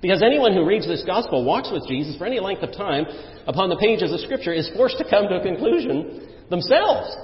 Because 0.00 0.22
anyone 0.22 0.52
who 0.52 0.66
reads 0.66 0.86
this 0.86 1.02
gospel, 1.04 1.44
walks 1.44 1.70
with 1.72 1.86
Jesus 1.88 2.16
for 2.16 2.26
any 2.26 2.40
length 2.40 2.62
of 2.62 2.72
time 2.72 3.06
upon 3.46 3.68
the 3.68 3.76
pages 3.76 4.12
of 4.12 4.20
Scripture, 4.20 4.52
is 4.52 4.70
forced 4.76 4.98
to 4.98 5.04
come 5.08 5.28
to 5.28 5.36
a 5.36 5.42
conclusion 5.42 6.28
themselves. 6.50 7.16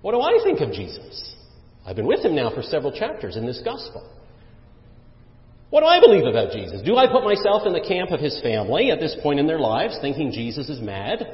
What 0.00 0.12
do 0.12 0.20
I 0.20 0.42
think 0.42 0.60
of 0.60 0.72
Jesus? 0.72 1.36
I've 1.86 1.96
been 1.96 2.06
with 2.06 2.24
him 2.24 2.34
now 2.34 2.50
for 2.52 2.62
several 2.62 2.92
chapters 2.92 3.36
in 3.36 3.46
this 3.46 3.60
gospel. 3.64 4.08
What 5.72 5.80
do 5.80 5.86
I 5.86 6.00
believe 6.00 6.26
about 6.26 6.52
Jesus? 6.52 6.82
Do 6.84 6.96
I 6.98 7.06
put 7.10 7.24
myself 7.24 7.62
in 7.66 7.72
the 7.72 7.80
camp 7.80 8.10
of 8.10 8.20
his 8.20 8.38
family 8.42 8.90
at 8.90 9.00
this 9.00 9.16
point 9.22 9.40
in 9.40 9.46
their 9.46 9.58
lives, 9.58 9.96
thinking 10.02 10.30
Jesus 10.30 10.68
is 10.68 10.82
mad? 10.82 11.24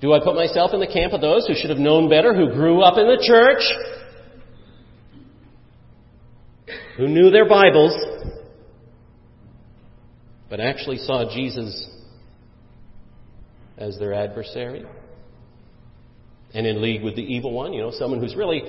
Do 0.00 0.14
I 0.14 0.18
put 0.24 0.34
myself 0.34 0.70
in 0.72 0.80
the 0.80 0.86
camp 0.86 1.12
of 1.12 1.20
those 1.20 1.46
who 1.46 1.52
should 1.54 1.68
have 1.68 1.78
known 1.78 2.08
better, 2.08 2.34
who 2.34 2.54
grew 2.54 2.80
up 2.80 2.96
in 2.96 3.06
the 3.06 3.22
church, 3.22 3.60
who 6.96 7.06
knew 7.06 7.30
their 7.30 7.46
Bibles, 7.46 7.92
but 10.48 10.58
actually 10.58 10.96
saw 10.96 11.30
Jesus 11.30 11.86
as 13.76 13.98
their 13.98 14.14
adversary 14.14 14.86
and 16.54 16.66
in 16.66 16.80
league 16.80 17.02
with 17.02 17.14
the 17.14 17.20
evil 17.20 17.52
one. 17.52 17.74
You 17.74 17.82
know, 17.82 17.90
someone 17.90 18.20
who's 18.20 18.34
really 18.34 18.62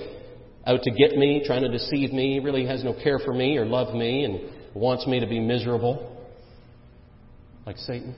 out 0.69 0.83
to 0.83 0.91
get 0.91 1.17
me, 1.17 1.43
trying 1.45 1.63
to 1.63 1.69
deceive 1.69 2.13
me, 2.13 2.39
really 2.39 2.65
has 2.65 2.83
no 2.83 2.93
care 2.93 3.19
for 3.19 3.33
me 3.33 3.57
or 3.57 3.65
love 3.65 3.93
me 3.95 4.23
and 4.23 4.39
wants 4.75 5.07
me 5.07 5.19
to 5.19 5.27
be 5.27 5.39
miserable, 5.39 6.25
like 7.65 7.77
Satan. 7.77 8.15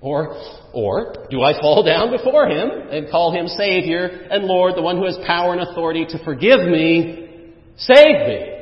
Or, 0.00 0.40
or 0.72 1.26
do 1.28 1.42
I 1.42 1.60
fall 1.60 1.82
down 1.82 2.10
before 2.16 2.46
him 2.46 2.70
and 2.90 3.10
call 3.10 3.32
him 3.32 3.48
Savior 3.48 4.06
and 4.30 4.44
Lord, 4.44 4.76
the 4.76 4.82
one 4.82 4.96
who 4.96 5.06
has 5.06 5.18
power 5.26 5.52
and 5.52 5.60
authority 5.60 6.06
to 6.10 6.24
forgive 6.24 6.60
me, 6.60 7.52
save 7.76 8.06
me? 8.06 8.54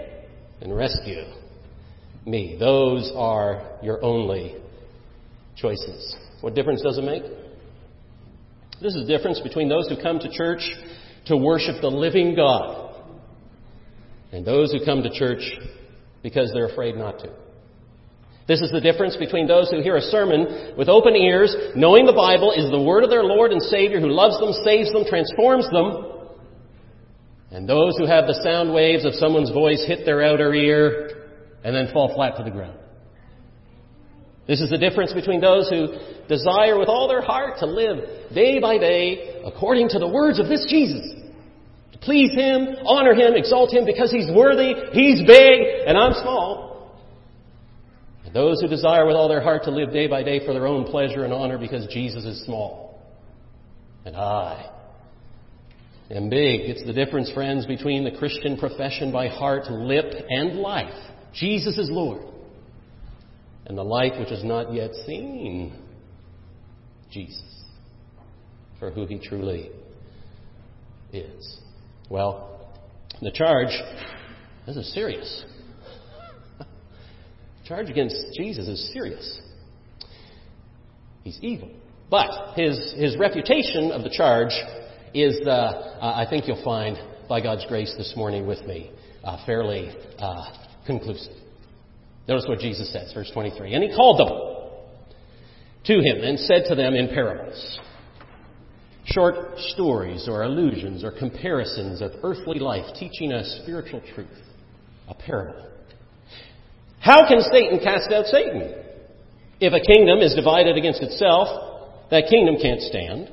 and 0.61 0.75
rescue 0.75 1.25
me. 2.25 2.57
Those 2.59 3.13
are 3.15 3.79
your 3.83 4.03
only 4.05 4.57
choices. 5.57 6.17
What 6.41 6.55
difference 6.55 6.83
does 6.83 6.99
it 6.99 7.05
make? 7.05 7.23
This 8.81 8.95
is 8.95 9.07
the 9.07 9.17
difference 9.17 9.41
between 9.41 9.69
those 9.69 9.89
who 9.89 10.01
come 10.01 10.19
to 10.19 10.31
church 10.31 10.61
to 11.27 11.37
worship 11.37 11.77
the 11.81 11.89
living 11.89 12.35
God 12.35 12.86
and 14.33 14.45
those 14.45 14.73
who 14.73 14.85
come 14.85 15.03
to 15.03 15.11
church 15.11 15.43
because 16.23 16.51
they're 16.53 16.69
afraid 16.69 16.97
not 16.97 17.19
to. 17.21 17.31
This 18.49 18.61
is 18.61 18.71
the 18.71 18.81
difference 18.81 19.17
between 19.17 19.49
those 19.49 19.71
who 19.71 19.83
hear 19.83 19.97
a 19.97 20.01
sermon 20.01 20.75
with 20.79 20.89
open 20.89 21.17
ears, 21.17 21.55
knowing 21.75 22.07
the 22.07 22.13
Bible 22.13 22.53
is 22.53 22.71
the 22.71 22.83
word 22.83 23.03
of 23.03 23.11
their 23.11 23.25
Lord 23.25 23.51
and 23.51 23.61
Savior 23.61 24.01
who 24.01 24.11
loves 24.11 24.39
them, 24.39 24.53
saves 24.65 24.93
them, 24.93 25.05
transforms 25.09 25.69
them, 25.71 26.13
and 27.51 27.69
those 27.69 27.97
who 27.97 28.07
have 28.07 28.27
the 28.27 28.41
sound 28.43 28.73
waves 28.73 29.05
of 29.05 29.15
someone's 29.15 29.51
voice 29.51 29.85
hit 29.87 30.05
their 30.05 30.23
outer 30.23 30.55
ear 30.55 31.27
and 31.65 31.75
then 31.75 31.93
fall 31.93 32.15
flat 32.15 32.37
to 32.37 32.45
the 32.45 32.51
ground. 32.51 32.79
This 34.47 34.61
is 34.61 34.71
the 34.71 34.79
difference 34.79 35.13
between 35.13 35.41
those 35.41 35.69
who 35.69 35.89
desire 36.29 36.79
with 36.79 36.89
all 36.89 37.09
their 37.09 37.23
heart 37.23 37.59
to 37.61 37.67
live 37.67 38.33
day 38.33 38.61
by 38.61 38.79
day 38.79 39.43
according 39.45 39.89
to 39.91 39.99
the 39.99 40.07
words 40.07 40.39
of 40.39 40.49
this 40.49 40.67
Jesus. 40.69 41.16
Please 42.01 42.33
Him, 42.35 42.77
honor 42.87 43.15
Him, 43.15 43.35
exalt 43.35 43.73
Him 43.73 43.85
because 43.85 44.11
He's 44.11 44.31
worthy, 44.31 44.75
He's 44.93 45.27
big, 45.27 45.61
and 45.87 45.97
I'm 45.97 46.13
small. 46.15 46.67
And 48.25 48.35
those 48.35 48.61
who 48.61 48.69
desire 48.69 49.07
with 49.07 49.17
all 49.17 49.29
their 49.29 49.41
heart 49.41 49.65
to 49.65 49.71
live 49.71 49.93
day 49.93 50.07
by 50.09 50.23
day 50.23 50.45
for 50.45 50.53
their 50.53 50.67
own 50.67 50.85
pleasure 50.85 51.25
and 51.25 51.33
honor 51.33 51.59
because 51.59 51.87
Jesus 51.87 52.25
is 52.25 52.45
small. 52.45 53.01
And 54.05 54.17
I 54.17 54.71
am 56.11 56.29
big. 56.29 56.63
It's 56.63 56.85
the 56.85 56.93
difference, 56.93 57.31
friends, 57.33 57.67
between 57.67 58.05
the 58.05 58.17
Christian 58.19 58.57
profession 58.57 59.13
by 59.13 59.29
heart, 59.29 59.71
lip, 59.71 60.13
and 60.29 60.59
life. 60.59 60.95
Jesus 61.33 61.79
is 61.79 61.91
Lord. 61.91 62.23
And 63.67 63.77
the 63.77 63.83
life 63.83 64.13
which 64.19 64.31
is 64.31 64.45
not 64.45 64.73
yet 64.73 64.93
seen 65.07 65.77
Jesus 67.11 67.65
for 68.79 68.91
who 68.91 69.07
he 69.07 69.19
truly 69.19 69.71
is. 71.13 71.59
Well, 72.09 72.71
the 73.21 73.33
charge, 73.33 73.71
this 74.67 74.77
is 74.77 74.93
serious. 74.95 75.45
charge 77.65 77.91
against 77.91 78.17
Jesus 78.37 78.69
is 78.69 78.93
serious. 78.93 79.41
He's 81.25 81.39
evil. 81.43 81.71
But 82.09 82.55
his, 82.55 82.95
his 82.97 83.17
refutation 83.19 83.91
of 83.91 84.03
the 84.03 84.11
charge 84.11 84.53
is, 85.13 85.41
uh, 85.45 85.51
uh, 85.51 86.25
I 86.25 86.27
think 86.31 86.47
you'll 86.47 86.63
find, 86.63 86.97
by 87.29 87.41
God's 87.41 87.67
grace 87.67 87.93
this 87.99 88.15
morning 88.17 88.47
with 88.47 88.65
me, 88.65 88.93
uh, 89.25 89.45
fairly 89.45 89.91
uh, 90.19 90.45
conclusive. 90.87 91.35
Notice 92.29 92.47
what 92.49 92.61
Jesus 92.61 92.93
says, 92.93 93.13
verse 93.13 93.31
23. 93.33 93.75
And 93.75 93.83
he 93.83 93.95
called 93.95 94.21
them 94.21 94.29
to 95.87 95.95
him 95.95 96.23
and 96.23 96.39
said 96.39 96.65
to 96.69 96.77
them 96.77 96.95
in 96.95 97.09
parables, 97.09 97.81
short 99.07 99.59
stories 99.59 100.29
or 100.29 100.43
allusions 100.43 101.05
or 101.05 101.13
comparisons 101.13 102.03
of 102.03 102.13
earthly 102.23 102.59
life, 102.59 102.85
teaching 102.99 103.33
us 103.33 103.61
spiritual 103.63 104.03
truth. 104.15 104.29
A 105.09 105.15
parable. 105.15 105.71
How 107.01 107.29
can 107.29 107.41
Satan 107.41 107.79
cast 107.79 108.11
out 108.11 108.27
Satan? 108.27 108.75
If 109.61 109.73
a 109.73 109.81
kingdom 109.81 110.19
is 110.19 110.35
divided 110.35 110.77
against 110.77 111.03
itself, 111.03 112.11
that 112.11 112.29
kingdom 112.29 112.57
can't 112.61 112.81
stand. 112.81 113.31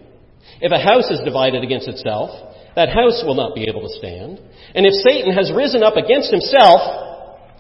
If 0.62 0.72
a 0.72 0.80
house 0.80 1.10
is 1.10 1.20
divided 1.26 1.64
against 1.64 1.88
itself, 1.88 2.30
that 2.76 2.90
house 2.90 3.24
will 3.26 3.36
not 3.36 3.56
be 3.56 3.66
able 3.68 3.82
to 3.82 3.94
stand. 3.98 4.40
And 4.76 4.86
if 4.86 4.94
Satan 5.04 5.34
has 5.34 5.52
risen 5.52 5.84
up 5.84 5.98
against 5.98 6.32
himself 6.32 6.82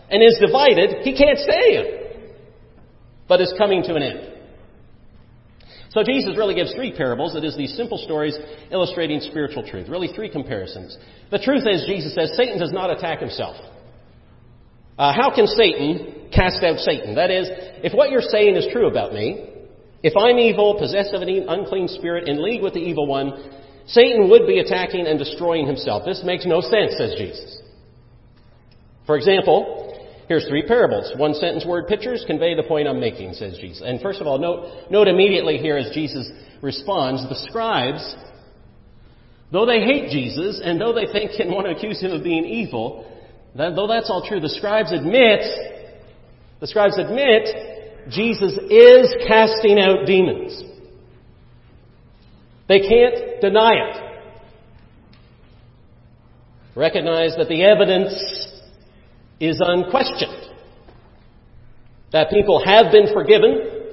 and 0.09 0.21
is 0.21 0.37
divided, 0.39 1.01
he 1.01 1.17
can't 1.17 1.39
stand, 1.39 1.87
but 3.27 3.41
is 3.41 3.53
coming 3.57 3.83
to 3.83 3.95
an 3.95 4.03
end. 4.03 4.32
So 5.93 6.01
Jesus 6.01 6.35
really 6.35 6.55
gives 6.55 6.73
three 6.73 6.91
parables. 6.91 7.35
It 7.35 7.43
is 7.43 7.55
these 7.55 7.75
simple 7.77 7.99
stories 7.99 8.35
illustrating 8.71 9.19
spiritual 9.21 9.67
truth. 9.67 9.87
Really 9.87 10.07
three 10.07 10.29
comparisons. 10.29 10.97
The 11.29 11.37
truth 11.37 11.67
is, 11.67 11.85
Jesus 11.85 12.15
says, 12.15 12.33
Satan 12.35 12.57
does 12.59 12.71
not 12.71 12.89
attack 12.89 13.19
himself. 13.19 13.55
Uh, 14.97 15.13
how 15.13 15.33
can 15.33 15.45
Satan 15.45 16.29
cast 16.33 16.63
out 16.63 16.79
Satan? 16.79 17.15
That 17.15 17.29
is, 17.29 17.47
if 17.83 17.93
what 17.93 18.09
you're 18.09 18.21
saying 18.21 18.55
is 18.55 18.67
true 18.73 18.87
about 18.89 19.13
me, 19.13 19.49
if 20.01 20.13
I'm 20.17 20.37
evil, 20.39 20.77
possessed 20.79 21.13
of 21.13 21.21
an 21.21 21.29
unclean 21.29 21.87
spirit, 21.87 22.27
in 22.27 22.43
league 22.43 22.63
with 22.63 22.73
the 22.73 22.79
evil 22.79 23.05
one, 23.05 23.31
Satan 23.85 24.29
would 24.29 24.47
be 24.47 24.59
attacking 24.59 25.05
and 25.05 25.19
destroying 25.19 25.67
himself. 25.67 26.03
This 26.05 26.23
makes 26.25 26.45
no 26.45 26.61
sense, 26.61 26.97
says 26.97 27.13
Jesus. 27.17 27.59
For 29.05 29.15
example, 29.15 29.82
here's 30.27 30.47
three 30.47 30.63
parables. 30.65 31.11
One 31.17 31.33
sentence 31.33 31.65
word 31.65 31.87
pictures 31.87 32.23
convey 32.27 32.55
the 32.55 32.63
point 32.63 32.87
I'm 32.87 32.99
making, 32.99 33.33
says 33.33 33.57
Jesus. 33.59 33.83
And 33.85 34.01
first 34.01 34.21
of 34.21 34.27
all, 34.27 34.37
note, 34.37 34.89
note 34.91 35.07
immediately 35.07 35.57
here 35.57 35.77
as 35.77 35.93
Jesus 35.93 36.29
responds, 36.61 37.27
the 37.29 37.35
scribes, 37.49 38.15
though 39.51 39.65
they 39.65 39.81
hate 39.81 40.09
Jesus 40.09 40.61
and 40.63 40.79
though 40.79 40.93
they 40.93 41.05
think 41.11 41.31
and 41.39 41.51
want 41.51 41.67
to 41.67 41.75
accuse 41.75 42.01
him 42.01 42.11
of 42.11 42.23
being 42.23 42.45
evil, 42.45 43.05
though 43.55 43.87
that's 43.87 44.09
all 44.09 44.25
true, 44.27 44.39
the 44.39 44.49
scribes 44.49 44.91
admit, 44.91 45.41
the 46.59 46.67
scribes 46.67 46.97
admit 46.97 47.47
Jesus 48.09 48.53
is 48.69 49.15
casting 49.27 49.79
out 49.79 50.05
demons. 50.05 50.63
They 52.67 52.79
can't 52.79 53.41
deny 53.41 53.71
it. 53.73 54.03
Recognize 56.75 57.35
that 57.37 57.49
the 57.49 57.63
evidence 57.63 58.52
is 59.43 59.59
unquestioned. 59.59 60.51
That 62.11 62.29
people 62.29 62.63
have 62.63 62.91
been 62.91 63.13
forgiven, 63.13 63.91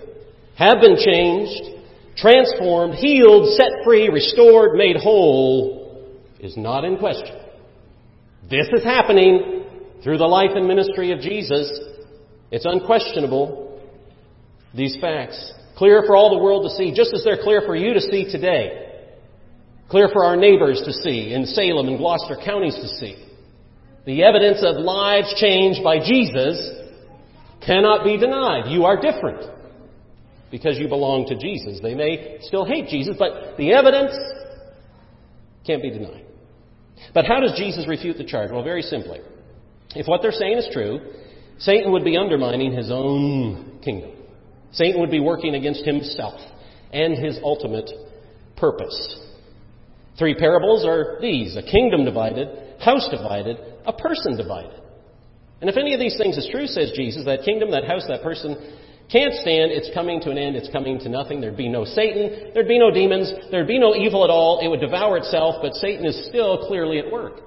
have 0.57 0.81
been 0.81 0.97
changed, 0.97 1.81
transformed, 2.17 2.95
healed, 2.95 3.55
set 3.57 3.71
free, 3.85 4.09
restored, 4.09 4.77
made 4.77 4.97
whole 4.97 6.07
is 6.39 6.57
not 6.57 6.85
in 6.85 6.99
question. 6.99 7.37
This 8.49 8.69
is 8.73 8.85
happening 8.85 9.65
through 10.03 10.19
the 10.19 10.27
life 10.27 10.51
and 10.55 10.67
ministry 10.67 11.13
of 11.13 11.21
Jesus. 11.21 11.81
It's 12.51 12.65
unquestionable. 12.65 13.81
These 14.75 14.99
facts. 15.01 15.53
Clear 15.77 16.05
for 16.07 16.15
all 16.15 16.31
the 16.31 16.43
world 16.43 16.65
to 16.69 16.77
see, 16.77 16.95
just 16.95 17.13
as 17.15 17.25
they're 17.25 17.43
clear 17.43 17.63
for 17.63 17.75
you 17.75 17.95
to 17.95 18.01
see 18.01 18.31
today. 18.31 18.87
Clear 19.89 20.09
for 20.13 20.25
our 20.25 20.37
neighbors 20.37 20.81
to 20.85 20.93
see, 20.93 21.33
in 21.35 21.45
Salem 21.47 21.89
and 21.89 21.99
Gloucester 21.99 22.37
counties 22.45 22.77
to 22.77 22.89
see. 22.89 23.30
The 24.07 24.25
evidence 24.25 24.63
of 24.63 24.77
lives 24.77 25.35
changed 25.39 25.85
by 25.85 25.99
Jesus 25.99 26.71
cannot 27.65 28.05
be 28.05 28.17
denied. 28.17 28.71
You 28.71 28.85
are 28.85 29.01
different 29.01 29.51
because 30.51 30.79
you 30.79 30.89
belong 30.89 31.27
to 31.27 31.37
Jesus. 31.37 31.81
They 31.83 31.95
may 31.95 32.39
still 32.43 32.65
hate 32.65 32.89
Jesus, 32.89 33.17
but 33.19 33.57
the 33.57 33.73
evidence 33.73 34.13
can't 35.67 35.83
be 35.83 35.91
denied. 35.91 36.25
But 37.15 37.27
how 37.27 37.41
does 37.41 37.55
Jesus 37.57 37.87
refute 37.87 38.19
the 38.19 38.25
charge? 38.25 38.51
Well, 38.51 38.63
very 38.63 38.83
simply. 38.83 39.21
If 39.95 40.07
what 40.07 40.23
they're 40.23 40.33
saying 40.33 40.59
is 40.59 40.69
true, 40.73 41.01
Satan 41.59 41.93
would 41.93 42.05
be 42.05 42.17
undermining 42.17 42.73
his 42.73 42.91
own 42.91 43.81
kingdom. 43.85 44.13
Satan 44.73 45.01
would 45.01 45.11
be 45.11 45.21
working 45.21 45.55
against 45.55 45.85
himself 45.85 46.41
and 46.93 47.15
his 47.15 47.39
ultimate 47.43 47.91
purpose. 48.57 49.19
Three 50.19 50.35
parables 50.35 50.85
are 50.85 51.19
these 51.21 51.57
a 51.57 51.63
kingdom 51.63 52.05
divided, 52.05 52.49
house 52.81 53.09
divided, 53.11 53.59
a 53.87 53.93
person 53.93 54.37
divided. 54.37 54.81
And 55.61 55.69
if 55.69 55.77
any 55.77 55.93
of 55.95 56.01
these 56.01 56.17
things 56.17 56.37
is 56.37 56.49
true, 56.51 56.67
says 56.67 56.93
Jesus, 56.97 57.25
that 57.27 57.43
kingdom, 57.45 57.71
that 57.73 57.85
house, 57.85 58.05
that 58.09 58.23
person 58.23 58.57
can't 59.13 59.35
stand, 59.35 59.73
it's 59.73 59.91
coming 59.93 60.21
to 60.23 60.31
an 60.31 60.39
end, 60.39 60.57
it's 60.57 60.71
coming 60.71 60.99
to 61.01 61.09
nothing. 61.09 61.41
There'd 61.41 61.57
be 61.57 61.69
no 61.69 61.85
Satan, 61.85 62.53
there'd 62.55 62.69
be 62.69 62.79
no 62.79 62.91
demons, 62.91 63.33
there'd 63.51 63.67
be 63.67 63.79
no 63.79 63.95
evil 63.95 64.25
at 64.25 64.31
all, 64.31 64.61
it 64.63 64.69
would 64.69 64.81
devour 64.81 65.17
itself, 65.17 65.57
but 65.61 65.75
Satan 65.75 66.07
is 66.07 66.27
still 66.29 66.67
clearly 66.67 66.99
at 66.99 67.11
work. 67.11 67.41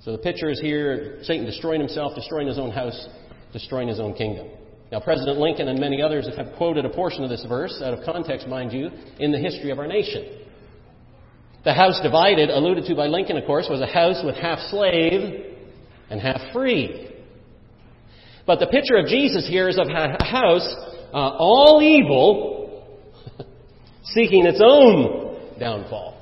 So 0.00 0.12
the 0.12 0.18
picture 0.18 0.50
is 0.50 0.60
here 0.60 1.18
Satan 1.22 1.46
destroying 1.46 1.80
himself, 1.80 2.14
destroying 2.14 2.48
his 2.48 2.58
own 2.58 2.70
house, 2.70 3.08
destroying 3.52 3.88
his 3.88 4.00
own 4.00 4.14
kingdom. 4.14 4.48
Now, 4.90 5.00
President 5.00 5.38
Lincoln 5.38 5.68
and 5.68 5.78
many 5.78 6.00
others 6.02 6.28
have 6.36 6.56
quoted 6.56 6.84
a 6.84 6.90
portion 6.90 7.22
of 7.22 7.30
this 7.30 7.44
verse, 7.46 7.80
out 7.84 7.92
of 7.92 8.04
context, 8.04 8.48
mind 8.48 8.72
you, 8.72 8.90
in 9.18 9.32
the 9.32 9.38
history 9.38 9.70
of 9.70 9.78
our 9.78 9.86
nation. 9.86 10.46
The 11.64 11.74
house 11.74 12.00
divided, 12.02 12.50
alluded 12.50 12.84
to 12.86 12.94
by 12.94 13.06
Lincoln, 13.06 13.36
of 13.36 13.44
course, 13.44 13.66
was 13.68 13.80
a 13.80 13.86
house 13.86 14.22
with 14.24 14.36
half 14.36 14.58
slave 14.70 15.44
and 16.10 16.20
half 16.20 16.40
free. 16.52 17.10
But 18.46 18.60
the 18.60 18.66
picture 18.66 18.96
of 18.96 19.06
Jesus 19.06 19.46
here 19.46 19.68
is 19.68 19.78
of 19.78 19.88
a 19.88 20.24
house, 20.24 20.74
uh, 21.12 21.16
all 21.16 21.80
evil, 21.82 22.86
seeking 24.04 24.46
its 24.46 24.60
own 24.64 25.58
downfall. 25.58 26.14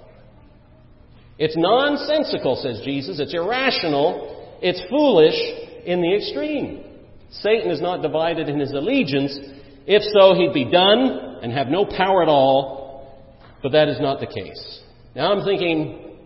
It's 1.39 1.57
nonsensical, 1.57 2.57
says 2.57 2.81
Jesus. 2.85 3.21
It's 3.21 3.35
irrational. 3.35 4.59
It's 4.63 4.83
foolish 4.89 5.37
in 5.85 6.01
the 6.01 6.17
extreme. 6.17 6.83
Satan 7.31 7.71
is 7.71 7.81
not 7.81 8.03
divided 8.03 8.49
in 8.49 8.59
his 8.59 8.73
allegiance. 8.73 9.39
If 9.87 10.03
so, 10.19 10.35
he'd 10.35 10.55
be 10.55 10.71
done 10.71 11.39
and 11.43 11.53
have 11.53 11.69
no 11.69 11.85
power 11.85 12.23
at 12.23 12.29
all. 12.29 13.37
But 13.63 13.73
that 13.73 13.89
is 13.89 14.01
not 14.01 14.21
the 14.21 14.27
case. 14.27 14.81
Now 15.17 15.33
I'm 15.33 15.47
thinking 15.47 16.19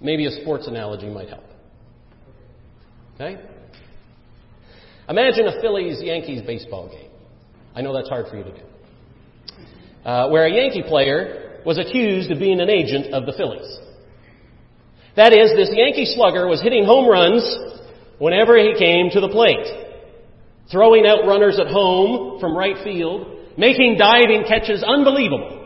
maybe 0.00 0.24
a 0.26 0.30
sports 0.40 0.68
analogy 0.68 1.08
might 1.08 1.28
help. 1.28 1.42
Okay? 3.16 3.42
Imagine 5.08 5.48
a 5.48 5.60
Phillies 5.60 6.00
Yankees 6.00 6.42
baseball 6.46 6.88
game. 6.88 7.10
I 7.74 7.82
know 7.82 7.92
that's 7.92 8.08
hard 8.08 8.26
for 8.28 8.36
you 8.36 8.44
to 8.44 8.52
do. 8.52 8.62
Uh, 10.08 10.28
where 10.28 10.46
a 10.46 10.52
Yankee 10.52 10.84
player 10.86 11.60
was 11.66 11.76
accused 11.76 12.30
of 12.30 12.38
being 12.38 12.60
an 12.60 12.70
agent 12.70 13.12
of 13.12 13.26
the 13.26 13.32
Phillies. 13.32 13.78
That 15.16 15.32
is, 15.32 15.50
this 15.56 15.70
Yankee 15.72 16.14
slugger 16.14 16.46
was 16.46 16.62
hitting 16.62 16.84
home 16.84 17.08
runs 17.08 17.42
whenever 18.18 18.56
he 18.58 18.78
came 18.78 19.10
to 19.10 19.20
the 19.20 19.28
plate, 19.28 19.66
throwing 20.70 21.04
out 21.04 21.26
runners 21.26 21.58
at 21.58 21.66
home 21.66 22.38
from 22.38 22.56
right 22.56 22.76
field, 22.84 23.58
making 23.58 23.96
diving 23.98 24.44
catches 24.46 24.84
unbelievable. 24.84 25.63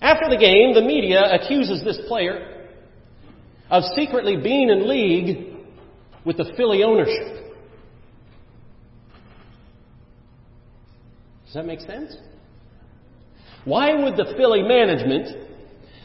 After 0.00 0.28
the 0.28 0.36
game, 0.36 0.74
the 0.74 0.82
media 0.82 1.22
accuses 1.34 1.82
this 1.84 1.98
player 2.06 2.68
of 3.70 3.82
secretly 3.94 4.36
being 4.36 4.68
in 4.68 4.88
league 4.88 5.56
with 6.24 6.36
the 6.36 6.52
Philly 6.56 6.82
ownership. 6.82 7.54
Does 11.46 11.54
that 11.54 11.66
make 11.66 11.80
sense? 11.80 12.14
Why 13.64 13.94
would 13.94 14.16
the 14.16 14.34
Philly 14.36 14.62
management 14.62 15.48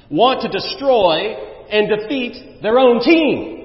want 0.09 0.41
to 0.41 0.49
destroy 0.49 1.35
and 1.69 1.89
defeat 1.89 2.61
their 2.61 2.79
own 2.79 3.01
team? 3.01 3.61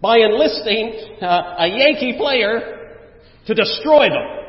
by 0.00 0.18
enlisting 0.18 1.18
uh, 1.22 1.56
a 1.58 1.66
Yankee 1.66 2.16
player 2.16 3.00
to 3.46 3.54
destroy 3.54 4.08
them. 4.08 4.45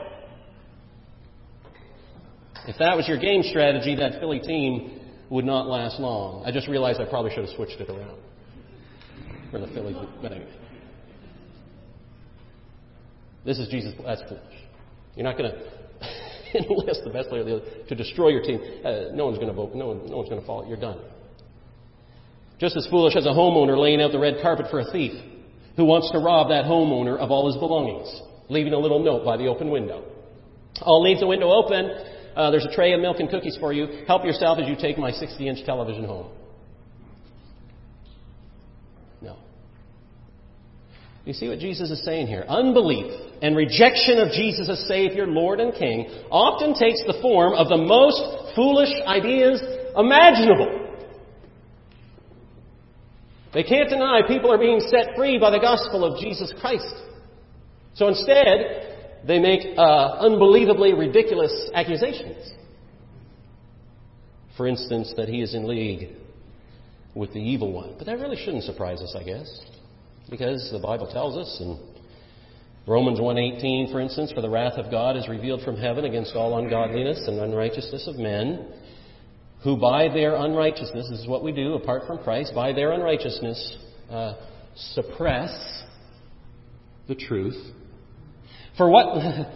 If 2.67 2.77
that 2.79 2.95
was 2.97 3.07
your 3.07 3.17
game 3.17 3.43
strategy, 3.43 3.95
that 3.95 4.19
Philly 4.19 4.39
team 4.39 4.99
would 5.29 5.45
not 5.45 5.67
last 5.67 5.99
long. 5.99 6.43
I 6.45 6.51
just 6.51 6.67
realized 6.67 6.99
I 6.99 7.05
probably 7.05 7.31
should 7.31 7.45
have 7.45 7.55
switched 7.55 7.79
it 7.79 7.89
around 7.89 8.19
for 9.51 9.59
the 9.59 9.67
Phillies. 9.67 9.95
But 10.21 10.33
anyway. 10.33 10.53
This 13.45 13.59
is 13.59 13.69
Jesus. 13.69 13.93
That's 14.05 14.21
foolish. 14.23 14.43
You're 15.15 15.23
not 15.23 15.37
going 15.37 15.51
to 15.51 15.57
enlist 16.55 17.01
the 17.05 17.11
best 17.11 17.29
player 17.29 17.43
the 17.43 17.57
other, 17.57 17.65
to 17.87 17.95
destroy 17.95 18.29
your 18.29 18.43
team. 18.43 18.59
Uh, 18.83 19.13
no 19.13 19.25
one's 19.25 19.37
going 19.37 19.49
to 19.49 19.53
vote. 19.53 19.73
No, 19.73 19.87
one, 19.87 20.05
no 20.05 20.17
one's 20.17 20.29
going 20.29 20.41
to 20.41 20.47
follow. 20.47 20.67
You're 20.67 20.79
done. 20.79 20.99
Just 22.59 22.75
as 22.75 22.87
foolish 22.89 23.15
as 23.15 23.25
a 23.25 23.29
homeowner 23.29 23.77
laying 23.77 24.01
out 24.01 24.11
the 24.11 24.19
red 24.19 24.35
carpet 24.41 24.65
for 24.69 24.79
a 24.79 24.91
thief 24.91 25.13
who 25.77 25.85
wants 25.85 26.11
to 26.11 26.19
rob 26.19 26.49
that 26.49 26.65
homeowner 26.65 27.17
of 27.17 27.31
all 27.31 27.47
his 27.47 27.55
belongings, 27.57 28.21
leaving 28.49 28.73
a 28.73 28.79
little 28.79 29.03
note 29.03 29.23
by 29.23 29.37
the 29.37 29.45
open 29.45 29.69
window. 29.69 30.03
I'll 30.81 31.03
leave 31.03 31.19
the 31.19 31.27
window 31.27 31.49
open. 31.51 32.16
Uh, 32.37 32.51
there's 32.51 32.65
a 32.65 32.71
tray 32.71 32.93
of 32.93 33.01
milk 33.01 33.19
and 33.19 33.31
cookies 33.31 33.57
for 33.59 33.73
you. 33.73 34.03
Help 34.05 34.23
yourself 34.23 34.59
as 34.59 34.69
you 34.69 34.75
take 34.79 34.95
my 34.99 35.09
60 35.09 35.49
inch 35.49 35.65
television 35.65 36.03
home. 36.03 36.27
No. 39.23 39.37
You 41.25 41.33
see 41.33 41.49
what 41.49 41.57
Jesus 41.57 41.89
is 41.89 42.05
saying 42.05 42.27
here? 42.27 42.45
Unbelief 42.47 43.11
and 43.41 43.57
rejection 43.57 44.19
of 44.19 44.29
Jesus 44.33 44.69
as 44.69 44.87
Savior, 44.87 45.25
Lord, 45.25 45.59
and 45.59 45.73
King 45.73 46.09
often 46.29 46.75
takes 46.75 47.01
the 47.07 47.17
form 47.23 47.53
of 47.53 47.69
the 47.69 47.77
most 47.77 48.55
foolish 48.55 48.93
ideas 49.07 49.59
imaginable. 49.97 50.93
They 53.51 53.63
can't 53.63 53.89
deny 53.89 54.21
people 54.27 54.51
are 54.51 54.59
being 54.59 54.79
set 54.79 55.15
free 55.15 55.39
by 55.39 55.49
the 55.49 55.59
gospel 55.59 56.05
of 56.05 56.21
Jesus 56.21 56.53
Christ. 56.61 56.93
So 57.95 58.07
instead, 58.09 58.96
they 59.27 59.39
make 59.39 59.77
uh, 59.77 60.17
unbelievably 60.19 60.93
ridiculous 60.93 61.69
accusations. 61.73 62.51
For 64.55 64.67
instance, 64.67 65.13
that 65.17 65.27
he 65.29 65.41
is 65.41 65.53
in 65.53 65.67
league 65.67 66.15
with 67.13 67.33
the 67.33 67.39
evil 67.39 67.71
one. 67.71 67.95
But 67.97 68.07
that 68.07 68.19
really 68.19 68.37
shouldn't 68.37 68.63
surprise 68.63 69.01
us, 69.01 69.15
I 69.19 69.23
guess, 69.23 69.61
because 70.29 70.69
the 70.71 70.79
Bible 70.79 71.07
tells 71.07 71.37
us 71.37 71.57
in 71.59 71.77
Romans 72.87 73.19
1:18, 73.19 73.91
for 73.91 73.99
instance, 73.99 74.31
for 74.31 74.41
the 74.41 74.49
wrath 74.49 74.77
of 74.77 74.89
God 74.89 75.17
is 75.17 75.27
revealed 75.27 75.61
from 75.61 75.75
heaven 75.75 76.05
against 76.05 76.35
all 76.35 76.57
ungodliness 76.57 77.27
and 77.27 77.39
unrighteousness 77.39 78.07
of 78.07 78.17
men 78.17 78.65
who 79.63 79.75
by 79.75 80.07
their 80.07 80.35
unrighteousness, 80.35 81.09
this 81.09 81.19
is 81.19 81.27
what 81.27 81.43
we 81.43 81.51
do 81.51 81.73
apart 81.73 82.03
from 82.07 82.19
Christ, 82.19 82.53
by 82.55 82.71
their 82.71 82.93
unrighteousness 82.93 83.77
uh, 84.09 84.35
suppress 84.75 85.83
the 87.07 87.15
truth. 87.15 87.57
For 88.77 88.89
what, 88.89 89.05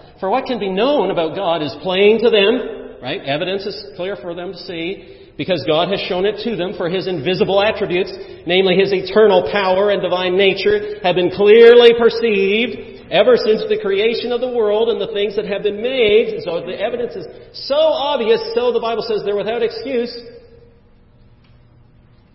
for 0.20 0.30
what 0.30 0.46
can 0.46 0.60
be 0.60 0.70
known 0.70 1.12
about 1.12 1.36
God 1.36 1.62
is 1.62 1.76
plain 1.82 2.22
to 2.22 2.30
them, 2.30 3.02
right? 3.02 3.22
Evidence 3.22 3.66
is 3.66 3.96
clear 3.96 4.16
for 4.16 4.34
them 4.34 4.54
to 4.54 4.58
see 4.58 5.18
because 5.38 5.64
God 5.66 5.90
has 5.90 6.00
shown 6.08 6.26
it 6.26 6.44
to 6.44 6.56
them 6.56 6.74
for 6.78 6.90
His 6.90 7.08
invisible 7.08 7.62
attributes, 7.62 8.12
namely 8.46 8.76
His 8.76 8.92
eternal 8.92 9.50
power 9.52 9.90
and 9.90 10.02
divine 10.02 10.38
nature, 10.38 11.00
have 11.04 11.16
been 11.16 11.32
clearly 11.32 11.92
perceived 11.98 13.10
ever 13.10 13.36
since 13.38 13.64
the 13.68 13.80
creation 13.82 14.32
of 14.32 14.42
the 14.42 14.52
world 14.52 14.90
and 14.90 15.00
the 15.00 15.12
things 15.14 15.36
that 15.36 15.46
have 15.46 15.64
been 15.64 15.82
made. 15.82 16.42
So 16.44 16.62
the 16.62 16.80
evidence 16.80 17.16
is 17.16 17.26
so 17.68 17.76
obvious, 17.76 18.40
so 18.56 18.72
the 18.72 18.80
Bible 18.80 19.04
says 19.08 19.22
they're 19.26 19.36
without 19.36 19.64
excuse. 19.64 20.14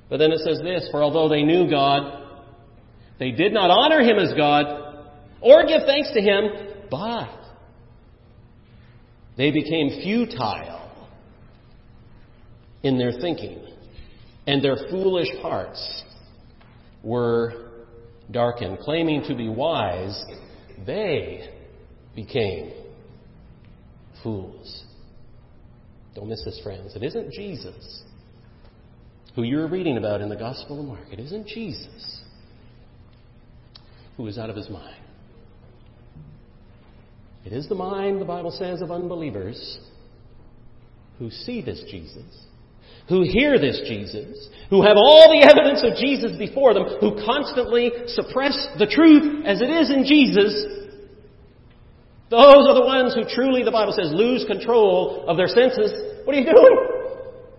But 0.09 0.19
then 0.19 0.33
it 0.33 0.41
says 0.41 0.61
this, 0.63 0.89
for 0.91 1.03
although 1.03 1.29
they 1.29 1.43
knew 1.43 1.69
God, 1.69 2.25
they 3.19 3.31
did 3.31 3.53
not 3.53 3.71
honor 3.71 4.01
Him 4.03 4.19
as 4.19 4.35
God 4.35 5.07
or 5.41 5.65
give 5.67 5.83
thanks 5.87 6.11
to 6.13 6.21
Him, 6.21 6.76
but 6.91 7.29
they 9.37 9.51
became 9.51 10.01
futile 10.03 11.07
in 12.83 12.99
their 12.99 13.13
thinking, 13.13 13.67
and 14.47 14.63
their 14.63 14.77
foolish 14.91 15.29
hearts 15.41 16.05
were 17.03 17.71
darkened. 18.31 18.79
Claiming 18.79 19.25
to 19.29 19.35
be 19.35 19.49
wise, 19.49 20.23
they 20.87 21.49
became 22.15 22.73
fools. 24.23 24.85
Don't 26.15 26.29
miss 26.29 26.43
this, 26.45 26.61
friends. 26.63 26.97
It 26.97 27.03
isn't 27.03 27.33
Jesus 27.33 28.03
who 29.35 29.43
you're 29.43 29.69
reading 29.69 29.99
about 29.99 30.23
in 30.23 30.31
the 30.31 30.37
Gospel 30.37 30.81
of 30.81 30.87
Mark. 30.87 31.13
It 31.13 31.21
isn't 31.21 31.47
Jesus 31.47 32.23
who 34.17 34.27
is 34.27 34.39
out 34.39 34.49
of 34.49 34.57
his 34.57 34.71
mind. 34.71 35.06
It 37.47 37.53
is 37.53 37.69
the 37.69 37.77
mind, 37.77 38.21
the 38.21 38.25
Bible 38.25 38.51
says, 38.51 38.83
of 38.83 38.91
unbelievers 38.91 39.79
who 41.21 41.31
see 41.31 41.63
this 41.63 41.81
Jesus, 41.89 42.45
who 43.09 43.23
hear 43.23 43.57
this 43.57 43.81
Jesus, 43.87 44.49
who 44.69 44.83
have 44.83 44.97
all 44.97 45.31
the 45.31 45.47
evidence 45.49 45.85
of 45.85 45.97
Jesus 45.97 46.37
before 46.37 46.75
them, 46.75 46.87
who 47.01 47.25
constantly 47.25 47.93
suppress 48.09 48.67
the 48.81 48.87
truth 48.87 49.47
as 49.47 49.63
it 49.63 49.71
is 49.71 49.91
in 49.91 50.05
Jesus. 50.05 50.67
Those 52.31 52.67
are 52.67 52.75
the 52.75 52.85
ones 52.85 53.15
who 53.15 53.23
truly, 53.33 53.63
the 53.63 53.71
Bible 53.71 53.93
says, 53.93 54.11
lose 54.13 54.45
control 54.45 55.25
of 55.29 55.37
their 55.37 55.47
senses. 55.47 55.93
What 56.25 56.35
are 56.35 56.41
you 56.41 56.53
doing? 56.53 56.79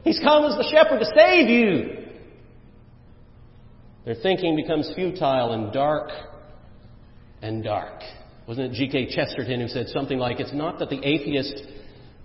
He's 0.04 0.20
come 0.20 0.44
as 0.44 0.58
the 0.58 0.68
shepherd 0.70 1.00
to 1.00 1.06
save 1.16 1.48
you. 1.48 2.08
Their 4.04 4.16
thinking 4.16 4.58
becomes 4.58 4.92
futile 4.96 5.54
and 5.54 5.72
dark 5.72 6.10
and 7.42 7.64
dark. 7.64 8.02
Wasn't 8.48 8.74
it 8.74 8.78
G.K. 8.78 9.14
Chesterton 9.14 9.60
who 9.60 9.68
said 9.68 9.88
something 9.90 10.18
like, 10.18 10.40
It's 10.40 10.54
not 10.54 10.80
that 10.80 10.90
the 10.90 11.06
atheist 11.06 11.64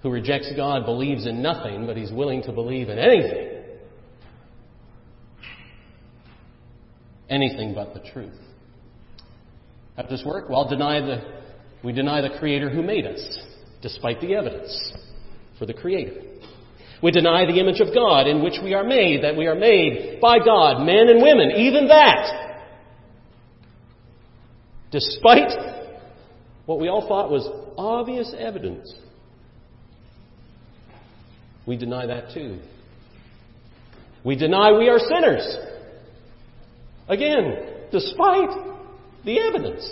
who 0.03 0.11
rejects 0.11 0.51
God 0.57 0.85
believes 0.85 1.27
in 1.27 1.43
nothing, 1.43 1.87
but 1.87 1.97
he's 1.97 2.13
willing 2.13 2.43
to 2.45 2.53
believe 2.53 2.89
in 2.89 2.99
anything. 2.99 3.49
Anything 7.29 7.75
but 7.75 7.95
the 7.95 8.09
truth. 8.13 8.37
How 9.97 10.03
does 10.03 10.11
this 10.11 10.23
work? 10.25 10.49
Well, 10.49 10.69
deny 10.69 11.01
the, 11.01 11.23
we 11.83 11.93
deny 11.93 12.21
the 12.21 12.39
Creator 12.39 12.71
who 12.71 12.83
made 12.83 13.07
us, 13.07 13.39
despite 13.81 14.21
the 14.21 14.35
evidence 14.35 14.93
for 15.59 15.67
the 15.67 15.75
Creator. 15.75 16.21
We 17.03 17.11
deny 17.11 17.47
the 17.47 17.59
image 17.59 17.81
of 17.81 17.93
God 17.93 18.29
in 18.29 18.45
which 18.45 18.55
we 18.63 18.75
are 18.75 18.85
made, 18.85 19.25
that 19.25 19.37
we 19.37 19.47
are 19.47 19.57
made 19.57 20.21
by 20.21 20.39
God, 20.39 20.85
men 20.87 21.09
and 21.09 21.21
women, 21.21 21.51
even 21.51 21.89
that. 21.89 22.61
Despite 24.93 25.82
what 26.67 26.79
we 26.79 26.89
all 26.89 27.07
thought 27.07 27.31
was 27.31 27.49
obvious 27.77 28.35
evidence, 28.39 28.93
we 31.67 31.77
deny 31.77 32.07
that 32.07 32.33
too. 32.33 32.61
We 34.25 34.37
deny 34.37 34.73
we 34.73 34.89
are 34.89 34.99
sinners. 34.99 35.57
Again, 37.09 37.57
despite 37.91 38.51
the 39.25 39.41
evidence. 39.41 39.89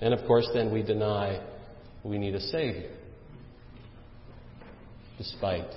And 0.00 0.12
of 0.12 0.26
course, 0.26 0.48
then 0.52 0.72
we 0.72 0.82
deny 0.82 1.40
we 2.02 2.18
need 2.18 2.34
a 2.34 2.40
Savior 2.40 2.90
despite 5.16 5.70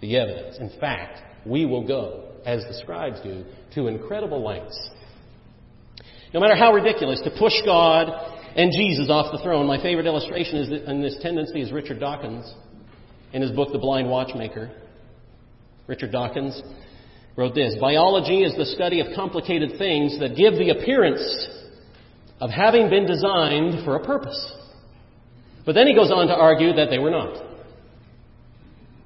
the 0.00 0.16
evidence. 0.16 0.56
In 0.58 0.70
fact, 0.80 1.20
we 1.46 1.66
will 1.66 1.86
go, 1.86 2.30
as 2.46 2.62
the 2.64 2.74
scribes 2.74 3.20
do, 3.20 3.44
to 3.74 3.86
incredible 3.86 4.42
lengths. 4.44 4.90
No 6.32 6.40
matter 6.40 6.54
how 6.54 6.72
ridiculous, 6.72 7.20
to 7.22 7.30
push 7.30 7.54
God 7.64 8.08
and 8.56 8.72
Jesus 8.72 9.08
off 9.10 9.32
the 9.32 9.42
throne. 9.42 9.66
My 9.66 9.80
favorite 9.80 10.06
illustration 10.06 10.58
is 10.58 10.88
in 10.88 11.02
this 11.02 11.16
tendency 11.22 11.60
is 11.60 11.72
Richard 11.72 12.00
Dawkins 12.00 12.52
in 13.32 13.42
his 13.42 13.52
book, 13.52 13.72
The 13.72 13.78
Blind 13.78 14.08
Watchmaker. 14.08 14.70
Richard 15.86 16.12
Dawkins 16.12 16.60
wrote 17.36 17.54
this 17.54 17.76
Biology 17.80 18.42
is 18.42 18.56
the 18.56 18.66
study 18.66 19.00
of 19.00 19.08
complicated 19.14 19.78
things 19.78 20.18
that 20.20 20.36
give 20.36 20.54
the 20.54 20.70
appearance 20.70 21.48
of 22.40 22.50
having 22.50 22.90
been 22.90 23.06
designed 23.06 23.84
for 23.84 23.96
a 23.96 24.04
purpose. 24.04 24.52
But 25.64 25.74
then 25.74 25.86
he 25.86 25.94
goes 25.94 26.10
on 26.10 26.26
to 26.26 26.34
argue 26.34 26.72
that 26.74 26.88
they 26.90 26.98
were 26.98 27.10
not. 27.10 27.44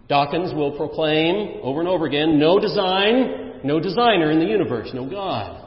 Dawkins 0.09 0.55
will 0.55 0.77
proclaim 0.77 1.61
over 1.63 1.81
and 1.81 1.89
over 1.89 2.07
again 2.07 2.39
no 2.39 2.59
design, 2.59 3.61
no 3.65 3.81
designer 3.81 4.31
in 4.31 4.39
the 4.39 4.47
universe, 4.47 4.91
no 4.95 5.09
God. 5.09 5.64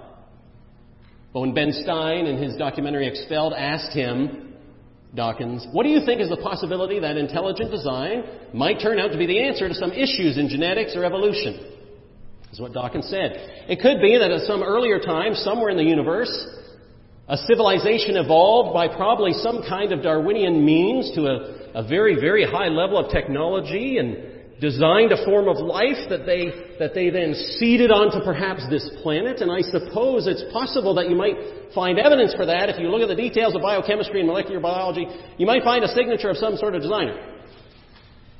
But 1.34 1.42
when 1.42 1.54
Ben 1.54 1.72
Stein, 1.72 2.26
in 2.26 2.42
his 2.42 2.56
documentary 2.56 3.08
Expelled, 3.08 3.54
asked 3.54 3.94
him, 3.94 4.54
Dawkins, 5.16 5.66
what 5.72 5.84
do 5.84 5.90
you 5.90 6.06
think 6.06 6.22
is 6.22 6.30
the 6.30 6.38
possibility 6.38 7.00
that 7.00 7.18
intelligent 7.18 7.72
design 7.72 8.24
might 8.54 8.80
turn 8.82 9.00
out 9.00 9.12
to 9.12 9.18
be 9.18 9.26
the 9.26 9.42
answer 9.42 9.68
to 9.68 9.74
some 9.74 9.92
issues 9.92 10.38
in 10.38 10.50
genetics 10.50 10.96
or 10.96 11.06
evolution? 11.06 11.74
Is 12.52 12.60
what 12.60 12.74
Dawkins 12.74 13.08
said. 13.10 13.66
It 13.68 13.82
could 13.82 14.02
be 14.02 14.18
that 14.18 14.32
at 14.32 14.42
some 14.42 14.64
earlier 14.64 15.00
time, 15.00 15.34
somewhere 15.36 15.70
in 15.70 15.78
the 15.78 15.84
universe, 15.84 16.32
a 17.28 17.38
civilization 17.38 18.16
evolved 18.16 18.74
by 18.74 18.88
probably 18.88 19.34
some 19.34 19.64
kind 19.68 19.92
of 19.92 20.02
Darwinian 20.02 20.64
means 20.64 21.12
to 21.16 21.26
a, 21.26 21.82
a 21.84 21.88
very, 21.88 22.16
very 22.16 22.46
high 22.46 22.70
level 22.70 22.98
of 22.98 23.12
technology 23.12 23.98
and 23.98 24.27
designed 24.60 25.12
a 25.12 25.24
form 25.24 25.48
of 25.48 25.58
life 25.58 26.10
that 26.10 26.26
they, 26.26 26.50
that 26.80 26.96
they 26.96 27.10
then 27.10 27.34
seeded 27.60 27.92
onto 27.92 28.24
perhaps 28.26 28.66
this 28.70 28.90
planet. 29.04 29.42
And 29.42 29.52
I 29.52 29.62
suppose 29.62 30.26
it's 30.26 30.44
possible 30.52 30.96
that 30.96 31.10
you 31.10 31.16
might 31.16 31.36
find 31.76 32.00
evidence 32.00 32.34
for 32.34 32.46
that. 32.46 32.70
If 32.70 32.80
you 32.80 32.90
look 32.90 33.02
at 33.02 33.08
the 33.08 33.22
details 33.22 33.56
of 33.56 33.62
biochemistry 33.62 34.20
and 34.20 34.28
molecular 34.28 34.60
biology, 34.60 35.06
you 35.38 35.46
might 35.46 35.64
find 35.64 35.84
a 35.84 35.88
signature 35.90 36.30
of 36.30 36.38
some 36.38 36.58
sort 36.58 36.74
of 36.74 36.82
designer. 36.82 37.38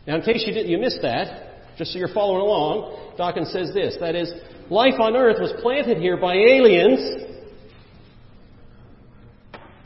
Now, 0.08 0.16
in 0.16 0.22
case 0.22 0.44
you, 0.48 0.54
did, 0.54 0.68
you 0.68 0.80
missed 0.80 1.02
that, 1.04 1.78
just 1.78 1.94
so 1.94 2.00
you're 2.00 2.14
following 2.14 2.42
along, 2.42 3.14
Dawkins 3.18 3.52
says 3.52 3.72
this. 3.74 3.98
That 4.00 4.16
is, 4.16 4.34
life 4.70 5.00
on 5.00 5.16
Earth 5.16 5.38
was 5.40 5.54
planted 5.62 5.98
here 5.98 6.18
by 6.18 6.34
aliens 6.34 7.28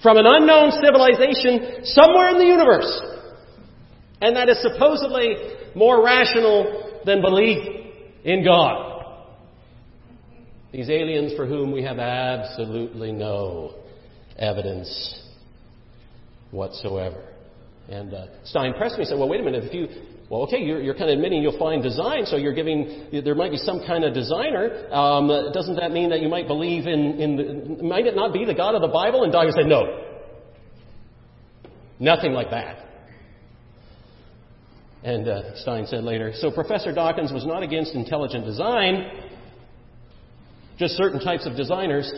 from 0.02 0.18
an 0.18 0.26
unknown 0.26 0.72
civilization 0.80 1.84
somewhere 1.84 2.30
in 2.30 2.38
the 2.38 2.46
universe. 2.46 2.90
And 4.22 4.36
that 4.36 4.50
is 4.50 4.62
supposedly 4.62 5.60
more 5.76 6.04
rational 6.04 7.02
than 7.06 7.22
belief 7.22 7.86
in 8.24 8.44
God. 8.44 8.92
These 10.72 10.90
aliens 10.90 11.34
for 11.36 11.46
whom 11.46 11.72
we 11.72 11.84
have 11.84 12.00
absolutely 12.00 13.12
no 13.12 13.76
evidence 14.38 15.22
whatsoever. 16.52 17.28
And 17.90 18.14
uh, 18.14 18.28
Stein 18.46 18.74
pressed 18.74 18.96
me 18.96 19.02
and 19.02 19.10
said, 19.10 19.20
well, 19.20 19.28
wait 19.28 19.42
a 19.42 19.44
minute, 19.44 19.66
if 19.66 19.74
you, 19.74 19.88
well, 20.30 20.44
okay, 20.44 20.60
you're, 20.60 20.82
you're, 20.82 20.94
kind 20.94 21.10
of 21.10 21.18
admitting 21.18 21.42
you'll 21.42 21.60
find 21.60 21.84
design, 21.84 22.26
so 22.26 22.38
you're 22.38 22.54
giving, 22.54 23.10
there 23.12 23.36
might 23.36 23.52
be 23.52 23.58
some 23.58 23.82
kind 23.86 24.06
of 24.06 24.14
designer. 24.14 24.88
Um, 24.94 25.28
doesn't 25.54 25.76
that 25.76 25.92
mean 25.92 26.10
that 26.12 26.22
you 26.22 26.30
might 26.30 26.48
believe 26.48 26.88
in, 26.88 27.20
in 27.20 27.36
the, 27.36 27.84
might 27.84 28.06
it 28.06 28.16
not 28.16 28.32
be 28.32 28.46
the 28.46 28.54
God 28.54 28.76
of 28.76 28.82
the 28.82 28.88
Bible? 28.88 29.24
And 29.24 29.32
Dawkins 29.34 29.56
said, 29.56 29.68
no. 29.68 30.08
Nothing 32.00 32.32
like 32.32 32.50
that. 32.52 32.91
And 35.04 35.28
uh, 35.28 35.56
Stein 35.56 35.88
said 35.88 36.04
later, 36.04 36.32
so 36.36 36.52
Professor 36.52 36.94
Dawkins 36.94 37.32
was 37.32 37.46
not 37.46 37.64
against 37.64 37.96
intelligent 37.96 38.46
design, 38.46 39.10
just 40.78 40.94
certain 40.94 41.20
types 41.20 41.48
of 41.48 41.56
designers, 41.56 42.12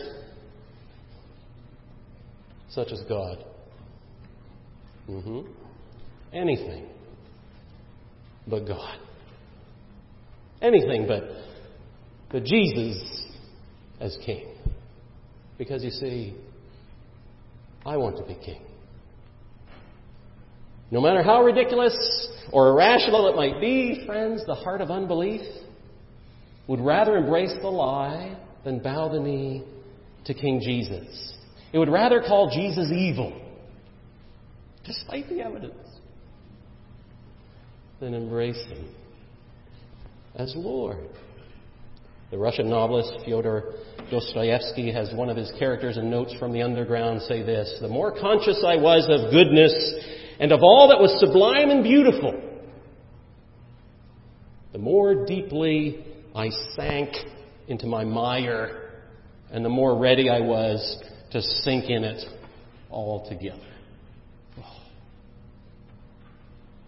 such 2.70 2.92
as 2.92 3.00
God. 3.08 3.44
Mm-hmm. 5.08 5.50
Anything 6.32 6.88
but 8.46 8.66
God. 8.66 8.98
Anything 10.60 11.06
but, 11.06 11.24
but 12.30 12.44
Jesus 12.44 13.24
as 14.00 14.16
King. 14.24 14.48
Because 15.56 15.84
you 15.84 15.90
see, 15.90 16.34
I 17.86 17.96
want 17.96 18.16
to 18.18 18.24
be 18.24 18.34
King. 18.34 18.63
No 20.94 21.00
matter 21.00 21.24
how 21.24 21.42
ridiculous 21.42 22.28
or 22.52 22.68
irrational 22.68 23.26
it 23.26 23.34
might 23.34 23.60
be, 23.60 24.04
friends, 24.06 24.46
the 24.46 24.54
heart 24.54 24.80
of 24.80 24.92
unbelief 24.92 25.40
would 26.68 26.78
rather 26.78 27.16
embrace 27.16 27.52
the 27.60 27.68
lie 27.68 28.38
than 28.62 28.78
bow 28.78 29.08
the 29.08 29.18
knee 29.18 29.64
to 30.26 30.34
King 30.34 30.60
Jesus. 30.64 31.36
It 31.72 31.78
would 31.78 31.88
rather 31.88 32.20
call 32.20 32.48
Jesus 32.48 32.92
evil, 32.92 33.36
despite 34.86 35.28
the 35.28 35.40
evidence, 35.40 35.74
than 37.98 38.14
embrace 38.14 38.64
him 38.68 38.94
as 40.36 40.54
Lord. 40.56 41.08
The 42.30 42.38
Russian 42.38 42.70
novelist 42.70 43.14
Fyodor 43.24 43.64
Dostoevsky 44.12 44.92
has 44.92 45.12
one 45.12 45.28
of 45.28 45.36
his 45.36 45.52
characters 45.58 45.96
in 45.96 46.08
Notes 46.08 46.34
from 46.38 46.52
the 46.52 46.62
Underground 46.62 47.22
say 47.22 47.42
this 47.42 47.78
The 47.80 47.88
more 47.88 48.12
conscious 48.12 48.64
I 48.64 48.76
was 48.76 49.08
of 49.08 49.32
goodness 49.32 50.13
and 50.38 50.52
of 50.52 50.60
all 50.62 50.88
that 50.88 51.00
was 51.00 51.18
sublime 51.20 51.70
and 51.70 51.82
beautiful, 51.82 52.40
the 54.72 54.78
more 54.78 55.24
deeply 55.26 56.04
I 56.34 56.50
sank 56.76 57.14
into 57.68 57.86
my 57.86 58.04
mire, 58.04 58.90
and 59.50 59.64
the 59.64 59.68
more 59.68 59.98
ready 59.98 60.28
I 60.28 60.40
was 60.40 61.02
to 61.30 61.40
sink 61.40 61.88
in 61.88 62.04
it 62.04 62.24
altogether. 62.90 63.60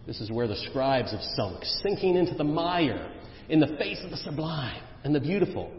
This 0.05 0.21
is 0.21 0.31
where 0.31 0.47
the 0.47 0.55
scribes 0.69 1.11
have 1.11 1.21
sunk, 1.35 1.65
sinking 1.83 2.15
into 2.15 2.33
the 2.33 2.43
mire 2.43 3.11
in 3.49 3.59
the 3.59 3.75
face 3.77 4.01
of 4.03 4.11
the 4.11 4.17
sublime 4.17 4.81
and 5.03 5.13
the 5.13 5.19
beautiful. 5.19 5.69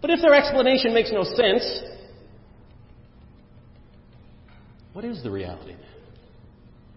But 0.00 0.10
if 0.10 0.20
their 0.22 0.34
explanation 0.34 0.94
makes 0.94 1.12
no 1.12 1.24
sense, 1.24 1.82
What 4.92 5.04
is 5.04 5.22
the 5.22 5.30
reality 5.30 5.74
then? 5.74 5.89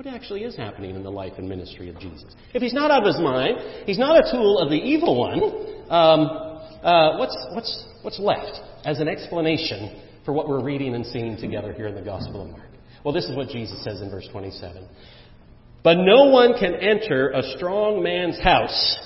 What 0.03 0.13
actually 0.15 0.43
is 0.43 0.57
happening 0.57 0.97
in 0.97 1.03
the 1.03 1.09
life 1.09 1.33
and 1.37 1.47
ministry 1.47 1.87
of 1.87 1.97
Jesus? 1.97 2.35
If 2.53 2.61
he's 2.61 2.73
not 2.73 2.91
out 2.91 3.03
of 3.03 3.07
his 3.07 3.23
mind, 3.23 3.85
he's 3.85 3.97
not 3.97 4.17
a 4.17 4.29
tool 4.29 4.59
of 4.59 4.69
the 4.69 4.75
evil 4.75 5.17
one, 5.17 5.41
um, 5.89 6.19
uh, 6.83 7.17
what's, 7.17 7.37
what's, 7.53 7.85
what's 8.01 8.19
left 8.19 8.59
as 8.83 8.99
an 8.99 9.07
explanation 9.07 10.01
for 10.25 10.33
what 10.33 10.49
we're 10.49 10.61
reading 10.61 10.93
and 10.93 11.05
seeing 11.05 11.37
together 11.37 11.71
here 11.71 11.87
in 11.87 11.95
the 11.95 12.01
Gospel 12.01 12.41
of 12.41 12.49
Mark? 12.49 12.69
Well, 13.05 13.13
this 13.13 13.23
is 13.29 13.37
what 13.37 13.47
Jesus 13.47 13.81
says 13.81 14.01
in 14.01 14.09
verse 14.09 14.27
27. 14.29 14.89
But 15.85 15.95
no 15.99 16.25
one 16.25 16.55
can 16.59 16.75
enter 16.75 17.29
a 17.29 17.41
strong 17.55 18.03
man's 18.03 18.41
house 18.41 18.97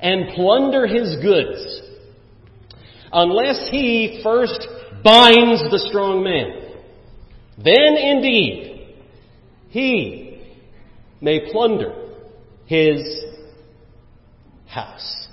and 0.00 0.34
plunder 0.34 0.88
his 0.88 1.22
goods 1.22 1.80
unless 3.12 3.68
he 3.70 4.20
first 4.24 4.66
binds 5.04 5.62
the 5.70 5.86
strong 5.88 6.24
man. 6.24 6.72
Then 7.56 7.96
indeed 7.96 8.73
he 9.74 10.40
may 11.20 11.50
plunder 11.50 11.92
his 12.66 13.24
house. 14.68 15.26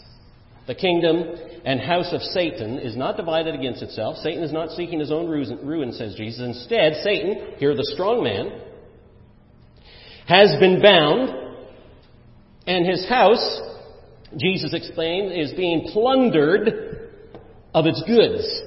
The 0.66 0.74
kingdom 0.74 1.36
and 1.64 1.80
house 1.80 2.12
of 2.12 2.22
Satan 2.22 2.80
is 2.80 2.98
not 2.98 3.18
divided 3.18 3.54
against 3.54 3.84
itself. 3.84 4.18
Satan 4.18 4.42
is 4.42 4.52
not 4.52 4.72
seeking 4.72 5.00
his 5.00 5.12
own 5.12 5.30
ruin, 5.30 5.92
says 5.94 6.16
Jesus. 6.16 6.42
Instead, 6.44 7.04
Satan, 7.04 7.54
here 7.58 7.76
the 7.76 7.88
strong 7.94 8.24
man, 8.24 8.52
has 10.26 10.60
been 10.60 10.82
bound, 10.82 11.30
and 12.66 12.84
his 12.84 13.08
house, 13.08 13.62
Jesus 14.38 14.74
explained, 14.74 15.40
is 15.40 15.54
being 15.54 15.90
plundered 15.94 17.12
of 17.76 17.86
its 17.86 18.02
goods. 18.08 18.62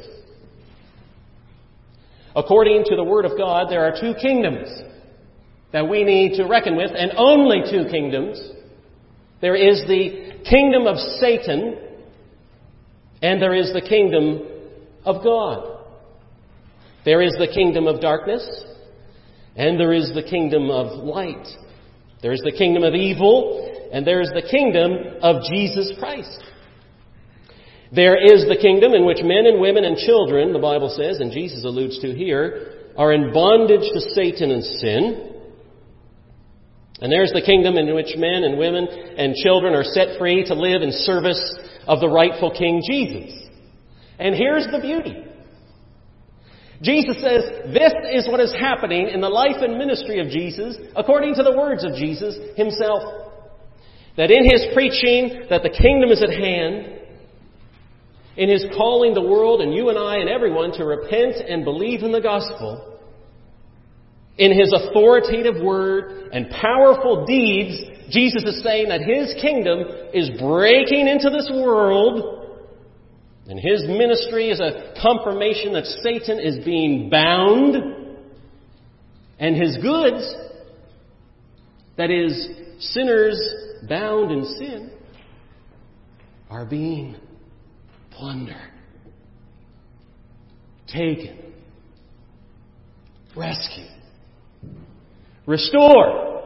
According 2.37 2.85
to 2.85 2.95
the 2.95 3.05
Word 3.05 3.25
of 3.25 3.37
God, 3.37 3.67
there 3.71 3.85
are 3.85 4.01
two 4.01 4.15
kingdoms 4.23 4.69
that 5.75 5.89
we 5.89 6.05
need 6.05 6.37
to 6.37 6.45
reckon 6.45 6.77
with, 6.77 6.93
and 6.97 7.11
only 7.17 7.63
two 7.69 7.91
kingdoms. 7.91 8.41
There 9.41 9.57
is 9.57 9.83
the 9.89 10.41
kingdom 10.49 10.87
of 10.87 10.97
Satan, 11.21 11.77
and 13.21 13.43
there 13.43 13.55
is 13.55 13.73
the 13.73 13.81
kingdom 13.81 14.43
of 15.05 15.25
God. 15.25 15.81
There 17.05 17.21
is 17.21 17.35
the 17.41 17.49
kingdom 17.53 17.89
of 17.89 18.01
darkness, 18.01 18.49
and 19.57 19.79
there 19.79 19.93
is 19.93 20.13
the 20.15 20.23
kingdom 20.23 20.71
of 20.71 21.03
light. 21.03 21.45
There 22.23 22.33
is 22.33 22.43
the 22.45 22.53
kingdom 22.57 22.85
of 22.85 22.95
evil, 22.95 23.89
and 23.93 24.07
there 24.07 24.21
is 24.21 24.31
the 24.33 24.49
kingdom 24.49 24.93
of 25.23 25.43
Jesus 25.51 25.91
Christ. 25.99 26.41
There 27.93 28.15
is 28.15 28.47
the 28.47 28.59
kingdom 28.63 28.95
in 28.95 29.05
which 29.05 29.25
men 29.25 29.47
and 29.47 29.61
women 29.61 29.83
and 29.83 29.97
children, 29.97 30.53
the 30.53 30.61
Bible 30.61 30.95
says, 30.97 31.19
and 31.19 31.33
Jesus 31.33 31.65
alludes 31.65 31.99
to 31.99 32.15
here, 32.15 32.93
are 32.97 33.13
in 33.13 33.33
bondage 33.33 33.91
to 33.93 34.01
Satan 34.15 34.53
and 34.53 34.63
sin. 34.63 35.34
And 37.01 37.11
there's 37.11 37.33
the 37.33 37.43
kingdom 37.43 37.77
in 37.77 37.93
which 37.95 38.17
men 38.17 38.45
and 38.45 38.59
women 38.59 38.87
and 38.87 39.35
children 39.35 39.75
are 39.75 39.85
set 39.85 40.19
free 40.19 40.45
to 40.45 40.55
live 40.55 40.83
in 40.83 40.93
service 40.93 41.59
of 41.87 42.01
the 42.01 42.09
rightful 42.09 42.53
King 42.57 42.83
Jesus. 42.89 43.33
And 44.19 44.35
here's 44.35 44.67
the 44.67 44.81
beauty. 44.81 45.25
Jesus 46.83 47.17
says 47.23 47.73
this 47.73 47.93
is 48.13 48.29
what 48.29 48.41
is 48.41 48.53
happening 48.53 49.09
in 49.09 49.21
the 49.21 49.29
life 49.29 49.57
and 49.61 49.79
ministry 49.79 50.21
of 50.21 50.29
Jesus 50.29 50.77
according 50.95 51.35
to 51.35 51.43
the 51.43 51.57
words 51.57 51.85
of 51.85 51.95
Jesus 51.95 52.37
himself. 52.57 53.33
That 54.17 54.31
in 54.31 54.45
his 54.45 54.67
preaching 54.75 55.47
that 55.51 55.63
the 55.63 55.71
kingdom 55.71 56.11
is 56.11 56.23
at 56.23 56.31
hand, 56.31 57.01
in 58.37 58.49
his 58.49 58.65
calling 58.77 59.15
the 59.15 59.23
world 59.23 59.61
and 59.61 59.75
you 59.75 59.89
and 59.89 59.99
I 59.99 60.19
and 60.19 60.29
everyone 60.29 60.73
to 60.73 60.85
repent 60.85 61.37
and 61.37 61.65
believe 61.65 62.03
in 62.03 62.13
the 62.13 62.21
gospel, 62.21 62.94
in 64.37 64.59
his 64.59 64.73
authoritative 64.73 65.63
word 65.63 66.31
and 66.33 66.51
powerful 66.51 67.25
deeds, 67.25 67.81
Jesus 68.11 68.43
is 68.45 68.63
saying 68.63 68.89
that 68.89 69.01
his 69.01 69.35
kingdom 69.41 69.81
is 70.13 70.31
breaking 70.39 71.09
into 71.09 71.31
this 71.31 71.51
world 71.53 72.45
and 73.47 73.59
his 73.59 73.85
ministry 73.87 74.51
is 74.51 74.61
a 74.61 74.95
confirmation 75.01 75.75
that 75.75 75.85
Satan 75.85 76.41
is 76.41 76.65
being 76.65 77.11
bound 77.11 77.77
and 79.39 79.57
his 79.57 79.77
goods, 79.79 80.35
that 81.97 82.11
is, 82.11 82.49
sinners 82.79 83.39
bound 83.89 84.31
in 84.31 84.45
sin, 84.45 84.91
are 86.49 86.65
being 86.65 87.17
plundered, 88.11 88.71
taken, 90.87 91.53
rescued, 93.37 93.89
restored 95.47 96.43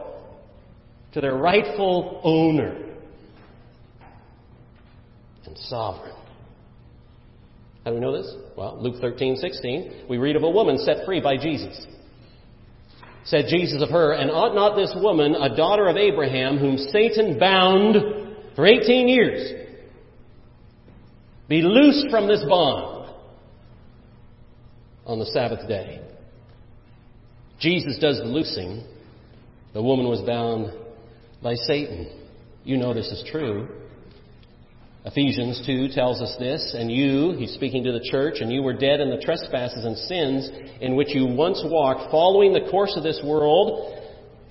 to 1.13 1.21
their 1.21 1.35
rightful 1.35 2.21
owner 2.23 2.89
and 5.45 5.57
sovereign. 5.57 6.15
How 7.83 7.91
do 7.91 7.95
we 7.95 8.01
know 8.01 8.15
this? 8.15 8.33
Well, 8.57 8.77
Luke 8.81 9.01
13, 9.01 9.37
16, 9.37 10.05
we 10.09 10.17
read 10.17 10.35
of 10.35 10.43
a 10.43 10.49
woman 10.49 10.77
set 10.77 11.05
free 11.05 11.21
by 11.21 11.37
Jesus. 11.37 11.87
Said 13.23 13.45
Jesus 13.47 13.81
of 13.81 13.89
her, 13.89 14.13
And 14.13 14.29
ought 14.29 14.53
not 14.53 14.75
this 14.75 14.93
woman, 14.95 15.35
a 15.35 15.55
daughter 15.55 15.87
of 15.87 15.97
Abraham, 15.97 16.57
whom 16.57 16.77
Satan 16.77 17.39
bound 17.39 17.95
for 18.55 18.65
18 18.65 19.07
years, 19.07 19.67
be 21.47 21.61
loosed 21.61 22.09
from 22.09 22.27
this 22.27 22.43
bond 22.47 23.13
on 25.05 25.19
the 25.19 25.25
Sabbath 25.25 25.67
day? 25.67 26.01
Jesus 27.59 27.97
does 27.99 28.17
the 28.17 28.25
loosing. 28.25 28.83
The 29.73 29.83
woman 29.83 30.07
was 30.07 30.21
bound 30.21 30.71
by 31.43 31.55
Satan. 31.55 32.09
You 32.63 32.77
know 32.77 32.93
this 32.93 33.11
is 33.11 33.23
true. 33.29 33.67
Ephesians 35.05 35.63
2 35.65 35.89
tells 35.89 36.21
us 36.21 36.35
this, 36.39 36.75
and 36.77 36.91
you, 36.91 37.31
he's 37.37 37.53
speaking 37.53 37.83
to 37.85 37.91
the 37.91 38.05
church, 38.11 38.35
and 38.41 38.51
you 38.51 38.61
were 38.61 38.73
dead 38.73 38.99
in 38.99 39.09
the 39.09 39.21
trespasses 39.21 39.85
and 39.85 39.97
sins 39.97 40.49
in 40.81 40.95
which 40.95 41.15
you 41.15 41.25
once 41.25 41.61
walked, 41.65 42.11
following 42.11 42.51
the 42.51 42.69
course 42.69 42.93
of 42.97 43.03
this 43.03 43.19
world, 43.23 43.97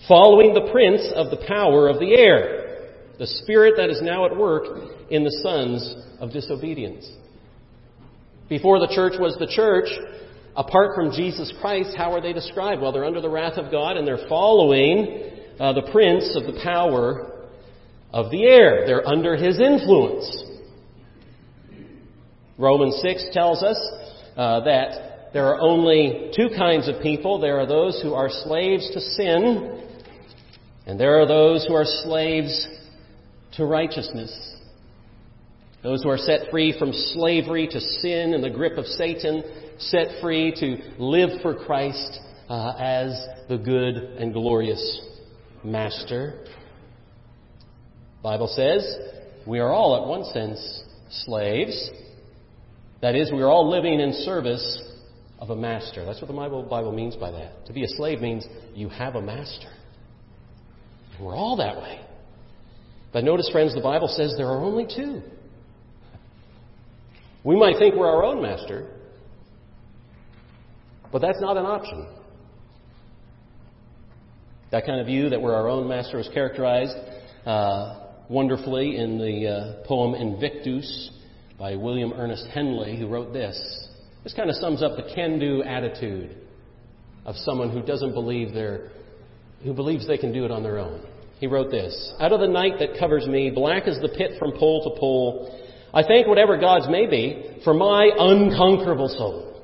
following 0.06 0.54
the 0.54 0.70
prince 0.72 1.02
of 1.14 1.30
the 1.30 1.44
power 1.46 1.88
of 1.88 2.00
the 2.00 2.14
air, 2.14 2.88
the 3.18 3.26
spirit 3.26 3.74
that 3.76 3.90
is 3.90 4.00
now 4.02 4.24
at 4.24 4.36
work 4.36 4.64
in 5.10 5.22
the 5.22 5.38
sons 5.42 5.94
of 6.18 6.32
disobedience. 6.32 7.10
Before 8.48 8.80
the 8.80 8.92
church 8.94 9.14
was 9.18 9.36
the 9.38 9.52
church, 9.54 9.88
apart 10.58 10.96
from 10.96 11.12
Jesus 11.12 11.52
Christ, 11.60 11.96
how 11.96 12.12
are 12.12 12.20
they 12.20 12.32
described? 12.32 12.82
Well, 12.82 12.90
they're 12.90 13.04
under 13.04 13.20
the 13.20 13.30
wrath 13.30 13.56
of 13.56 13.70
God 13.70 13.96
and 13.96 14.06
they're 14.06 14.28
following 14.28 15.30
uh, 15.60 15.72
the 15.72 15.88
prince 15.92 16.36
of 16.36 16.52
the 16.52 16.60
power 16.62 17.46
of 18.12 18.32
the 18.32 18.44
air. 18.44 18.84
They're 18.84 19.06
under 19.06 19.36
his 19.36 19.60
influence. 19.60 20.44
Romans 22.58 22.98
6 23.02 23.26
tells 23.32 23.62
us 23.62 23.78
uh, 24.36 24.60
that 24.64 25.30
there 25.32 25.46
are 25.46 25.60
only 25.60 26.32
two 26.36 26.48
kinds 26.58 26.88
of 26.88 27.00
people. 27.02 27.38
There 27.38 27.60
are 27.60 27.66
those 27.66 28.00
who 28.02 28.14
are 28.14 28.28
slaves 28.28 28.90
to 28.94 29.00
sin, 29.00 29.84
and 30.86 30.98
there 30.98 31.20
are 31.20 31.26
those 31.26 31.66
who 31.68 31.74
are 31.74 31.84
slaves 31.84 32.66
to 33.52 33.64
righteousness. 33.64 34.56
Those 35.84 36.02
who 36.02 36.08
are 36.08 36.18
set 36.18 36.50
free 36.50 36.76
from 36.76 36.92
slavery 36.92 37.68
to 37.68 37.80
sin 37.80 38.34
and 38.34 38.42
the 38.42 38.50
grip 38.50 38.76
of 38.76 38.86
Satan, 38.86 39.44
set 39.78 40.20
free 40.20 40.52
to 40.56 41.02
live 41.02 41.40
for 41.42 41.54
Christ 41.54 42.20
uh, 42.48 42.74
as 42.78 43.26
the 43.48 43.58
good 43.58 43.96
and 43.96 44.32
glorious 44.32 45.02
Master. 45.64 46.44
Bible 48.22 48.48
says 48.48 48.96
we 49.46 49.60
are 49.60 49.72
all, 49.72 49.96
at 50.02 50.08
one 50.08 50.24
sense, 50.24 50.84
slaves. 51.10 51.90
That 53.00 53.14
is, 53.14 53.32
we 53.32 53.40
are 53.40 53.48
all 53.48 53.70
living 53.70 54.00
in 54.00 54.12
service 54.12 54.82
of 55.38 55.50
a 55.50 55.56
master. 55.56 56.04
That's 56.04 56.20
what 56.20 56.28
the 56.28 56.36
Bible, 56.36 56.62
Bible 56.64 56.92
means 56.92 57.16
by 57.16 57.30
that. 57.30 57.66
To 57.66 57.72
be 57.72 57.84
a 57.84 57.88
slave 57.88 58.20
means 58.20 58.44
you 58.74 58.88
have 58.88 59.14
a 59.14 59.22
master. 59.22 59.70
We're 61.20 61.34
all 61.34 61.56
that 61.56 61.76
way. 61.76 62.00
But 63.12 63.24
notice, 63.24 63.48
friends, 63.50 63.74
the 63.74 63.80
Bible 63.80 64.08
says 64.08 64.34
there 64.36 64.48
are 64.48 64.62
only 64.62 64.86
two. 64.86 65.22
We 67.44 67.56
might 67.56 67.78
think 67.78 67.94
we're 67.94 68.08
our 68.08 68.24
own 68.24 68.42
master, 68.42 68.90
but 71.12 71.20
that's 71.20 71.40
not 71.40 71.56
an 71.56 71.66
option. 71.66 72.06
That 74.70 74.84
kind 74.84 75.00
of 75.00 75.06
view 75.06 75.30
that 75.30 75.40
we're 75.40 75.54
our 75.54 75.68
own 75.68 75.88
master 75.88 76.18
is 76.18 76.28
characterized 76.34 76.94
uh, 77.46 78.00
wonderfully 78.28 78.96
in 78.96 79.18
the 79.18 79.48
uh, 79.48 79.86
poem 79.86 80.14
Invictus 80.14 81.10
by 81.58 81.74
William 81.74 82.12
Ernest 82.12 82.46
Henley, 82.52 82.98
who 82.98 83.08
wrote 83.08 83.32
this. 83.32 83.88
This 84.24 84.34
kind 84.34 84.50
of 84.50 84.56
sums 84.56 84.82
up 84.82 84.96
the 84.96 85.14
can 85.14 85.38
do 85.38 85.62
attitude 85.62 86.36
of 87.24 87.34
someone 87.36 87.70
who 87.70 87.82
doesn't 87.82 88.12
believe 88.12 88.52
they're, 88.52 88.90
who 89.64 89.72
believes 89.72 90.06
they 90.06 90.18
can 90.18 90.32
do 90.32 90.44
it 90.44 90.50
on 90.50 90.62
their 90.62 90.78
own. 90.78 91.06
He 91.38 91.46
wrote 91.46 91.70
this 91.70 92.12
Out 92.20 92.32
of 92.32 92.40
the 92.40 92.48
night 92.48 92.74
that 92.80 92.98
covers 92.98 93.26
me, 93.26 93.50
black 93.50 93.88
as 93.88 93.98
the 94.00 94.08
pit 94.08 94.32
from 94.38 94.52
pole 94.52 94.82
to 94.84 95.00
pole, 95.00 95.64
I 95.94 96.02
thank 96.02 96.26
whatever 96.26 96.58
gods 96.58 96.86
may 96.88 97.06
be 97.06 97.60
for 97.64 97.72
my 97.72 98.10
unconquerable 98.18 99.08
soul. 99.08 99.57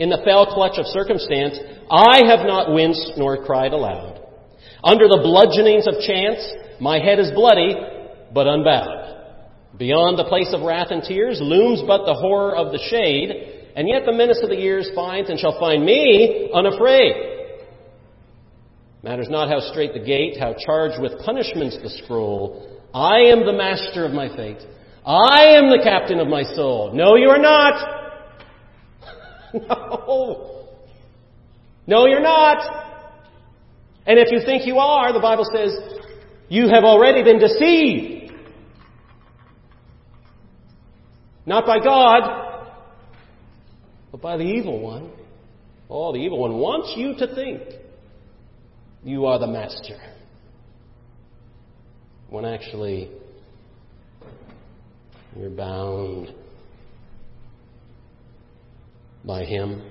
In 0.00 0.08
the 0.08 0.22
fell 0.24 0.46
clutch 0.46 0.78
of 0.78 0.86
circumstance, 0.86 1.60
I 1.90 2.24
have 2.24 2.46
not 2.46 2.72
winced 2.72 3.12
nor 3.18 3.44
cried 3.44 3.74
aloud. 3.74 4.18
Under 4.82 5.06
the 5.06 5.20
bludgeonings 5.20 5.86
of 5.86 6.00
chance, 6.00 6.40
my 6.80 6.98
head 6.98 7.18
is 7.18 7.30
bloody, 7.32 7.76
but 8.32 8.46
unbowed. 8.46 9.76
Beyond 9.76 10.18
the 10.18 10.24
place 10.24 10.54
of 10.54 10.62
wrath 10.62 10.88
and 10.90 11.02
tears 11.02 11.38
looms 11.42 11.82
but 11.86 12.06
the 12.06 12.14
horror 12.14 12.56
of 12.56 12.72
the 12.72 12.80
shade, 12.88 13.72
and 13.76 13.86
yet 13.86 14.06
the 14.06 14.16
menace 14.16 14.40
of 14.42 14.48
the 14.48 14.56
years 14.56 14.88
finds 14.94 15.28
and 15.28 15.38
shall 15.38 15.60
find 15.60 15.84
me 15.84 16.50
unafraid. 16.54 17.14
Matters 19.02 19.28
not 19.28 19.50
how 19.50 19.60
straight 19.60 19.92
the 19.92 20.00
gate, 20.00 20.38
how 20.40 20.54
charged 20.64 21.00
with 21.00 21.20
punishments 21.26 21.76
the 21.82 21.90
scroll. 22.02 22.80
I 22.94 23.18
am 23.28 23.44
the 23.44 23.52
master 23.52 24.06
of 24.06 24.12
my 24.12 24.34
fate. 24.34 24.64
I 25.04 25.56
am 25.56 25.68
the 25.68 25.80
captain 25.84 26.20
of 26.20 26.28
my 26.28 26.42
soul. 26.42 26.90
No, 26.94 27.16
you 27.16 27.28
are 27.28 27.38
not. 27.38 27.99
no. 29.68 30.68
No, 31.86 32.06
you're 32.06 32.20
not. 32.20 32.80
And 34.06 34.18
if 34.18 34.28
you 34.30 34.40
think 34.44 34.66
you 34.66 34.78
are, 34.78 35.12
the 35.12 35.20
Bible 35.20 35.44
says, 35.52 35.72
you 36.48 36.68
have 36.68 36.84
already 36.84 37.22
been 37.22 37.38
deceived. 37.38 38.32
Not 41.46 41.66
by 41.66 41.78
God, 41.78 42.66
but 44.12 44.20
by 44.20 44.36
the 44.36 44.44
evil 44.44 44.80
one. 44.80 45.10
Oh, 45.88 46.12
the 46.12 46.18
evil 46.18 46.38
one 46.38 46.58
wants 46.58 46.94
you 46.96 47.14
to 47.16 47.34
think 47.34 47.62
you 49.02 49.26
are 49.26 49.38
the 49.38 49.46
master. 49.46 49.98
When 52.28 52.44
actually, 52.44 53.10
you're 55.36 55.50
bound 55.50 56.32
by 59.24 59.44
him. 59.44 59.82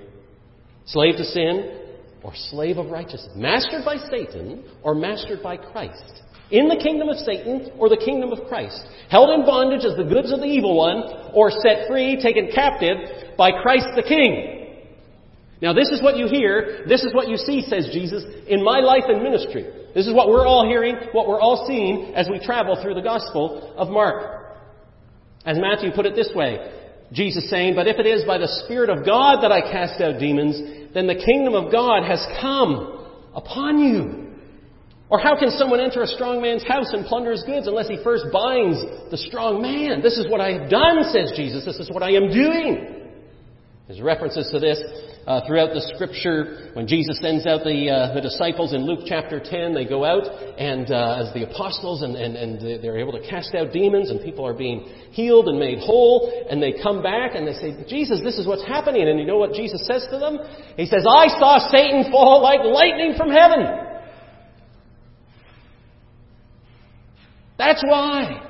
Slave 0.86 1.16
to 1.16 1.24
sin 1.24 1.78
or 2.22 2.32
slave 2.34 2.78
of 2.78 2.90
righteousness. 2.90 3.32
Mastered 3.36 3.84
by 3.84 3.96
Satan 3.96 4.64
or 4.82 4.94
mastered 4.94 5.42
by 5.42 5.56
Christ. 5.56 6.22
In 6.50 6.68
the 6.68 6.76
kingdom 6.76 7.08
of 7.08 7.16
Satan 7.18 7.70
or 7.78 7.88
the 7.88 7.96
kingdom 7.96 8.32
of 8.32 8.48
Christ. 8.48 8.80
Held 9.08 9.30
in 9.30 9.46
bondage 9.46 9.84
as 9.84 9.96
the 9.96 10.04
goods 10.04 10.32
of 10.32 10.40
the 10.40 10.46
evil 10.46 10.76
one 10.76 11.30
or 11.32 11.50
set 11.50 11.86
free, 11.88 12.20
taken 12.20 12.50
captive 12.52 13.36
by 13.38 13.50
Christ 13.62 13.86
the 13.94 14.02
King. 14.02 14.56
Now 15.62 15.72
this 15.72 15.90
is 15.90 16.02
what 16.02 16.16
you 16.16 16.26
hear, 16.26 16.84
this 16.88 17.04
is 17.04 17.14
what 17.14 17.28
you 17.28 17.36
see, 17.36 17.62
says 17.62 17.90
Jesus, 17.92 18.24
in 18.48 18.64
my 18.64 18.80
life 18.80 19.04
and 19.06 19.22
ministry. 19.22 19.64
This 19.94 20.06
is 20.06 20.14
what 20.14 20.28
we're 20.28 20.46
all 20.46 20.66
hearing, 20.66 20.96
what 21.12 21.28
we're 21.28 21.40
all 21.40 21.66
seeing 21.66 22.14
as 22.14 22.28
we 22.30 22.44
travel 22.44 22.80
through 22.82 22.94
the 22.94 23.02
Gospel 23.02 23.74
of 23.76 23.88
Mark. 23.88 24.56
As 25.44 25.58
Matthew 25.58 25.90
put 25.92 26.06
it 26.06 26.14
this 26.14 26.30
way, 26.34 26.79
Jesus 27.12 27.50
saying, 27.50 27.74
But 27.74 27.88
if 27.88 27.98
it 27.98 28.06
is 28.06 28.24
by 28.24 28.38
the 28.38 28.48
Spirit 28.64 28.90
of 28.90 29.04
God 29.04 29.42
that 29.42 29.52
I 29.52 29.60
cast 29.60 30.00
out 30.00 30.20
demons, 30.20 30.92
then 30.94 31.06
the 31.06 31.14
kingdom 31.14 31.54
of 31.54 31.72
God 31.72 32.04
has 32.04 32.24
come 32.40 33.06
upon 33.34 33.78
you. 33.78 34.28
Or 35.08 35.18
how 35.18 35.36
can 35.36 35.50
someone 35.50 35.80
enter 35.80 36.02
a 36.02 36.06
strong 36.06 36.40
man's 36.40 36.62
house 36.66 36.92
and 36.92 37.04
plunder 37.04 37.32
his 37.32 37.42
goods 37.42 37.66
unless 37.66 37.88
he 37.88 37.98
first 38.04 38.26
binds 38.32 38.78
the 39.10 39.18
strong 39.18 39.60
man? 39.60 40.02
This 40.02 40.16
is 40.16 40.30
what 40.30 40.40
I 40.40 40.52
have 40.52 40.70
done, 40.70 41.02
says 41.10 41.32
Jesus. 41.34 41.64
This 41.64 41.80
is 41.80 41.90
what 41.90 42.04
I 42.04 42.12
am 42.12 42.30
doing. 42.30 43.10
There's 43.88 44.00
references 44.00 44.48
to 44.52 44.60
this 44.60 44.80
uh, 45.30 45.46
throughout 45.46 45.70
the 45.70 45.80
scripture. 45.94 46.70
When 46.74 46.88
Jesus 46.88 47.20
sends 47.22 47.46
out 47.46 47.62
the, 47.62 47.86
uh, 47.86 48.14
the 48.14 48.20
disciples 48.20 48.74
in 48.74 48.82
Luke 48.82 49.06
chapter 49.06 49.38
10, 49.38 49.74
they 49.74 49.86
go 49.86 50.04
out 50.04 50.26
and 50.58 50.90
uh, 50.90 51.22
as 51.22 51.32
the 51.34 51.46
apostles 51.48 52.02
and, 52.02 52.16
and, 52.16 52.34
and 52.34 52.82
they're 52.82 52.98
able 52.98 53.12
to 53.12 53.22
cast 53.22 53.54
out 53.54 53.72
demons 53.72 54.10
and 54.10 54.20
people 54.20 54.44
are 54.44 54.54
being 54.54 54.90
healed 55.12 55.46
and 55.46 55.58
made 55.58 55.78
whole 55.78 56.26
and 56.50 56.60
they 56.60 56.74
come 56.82 57.00
back 57.00 57.36
and 57.36 57.46
they 57.46 57.52
say, 57.52 57.78
Jesus, 57.86 58.20
this 58.24 58.38
is 58.38 58.46
what's 58.46 58.66
happening. 58.66 59.06
And 59.06 59.20
you 59.20 59.26
know 59.26 59.38
what 59.38 59.52
Jesus 59.52 59.86
says 59.86 60.04
to 60.10 60.18
them? 60.18 60.38
He 60.76 60.86
says, 60.86 61.06
I 61.08 61.28
saw 61.38 61.70
Satan 61.70 62.10
fall 62.10 62.42
like 62.42 62.60
lightning 62.64 63.14
from 63.16 63.30
heaven. 63.30 63.86
That's 67.56 67.84
why. 67.86 68.48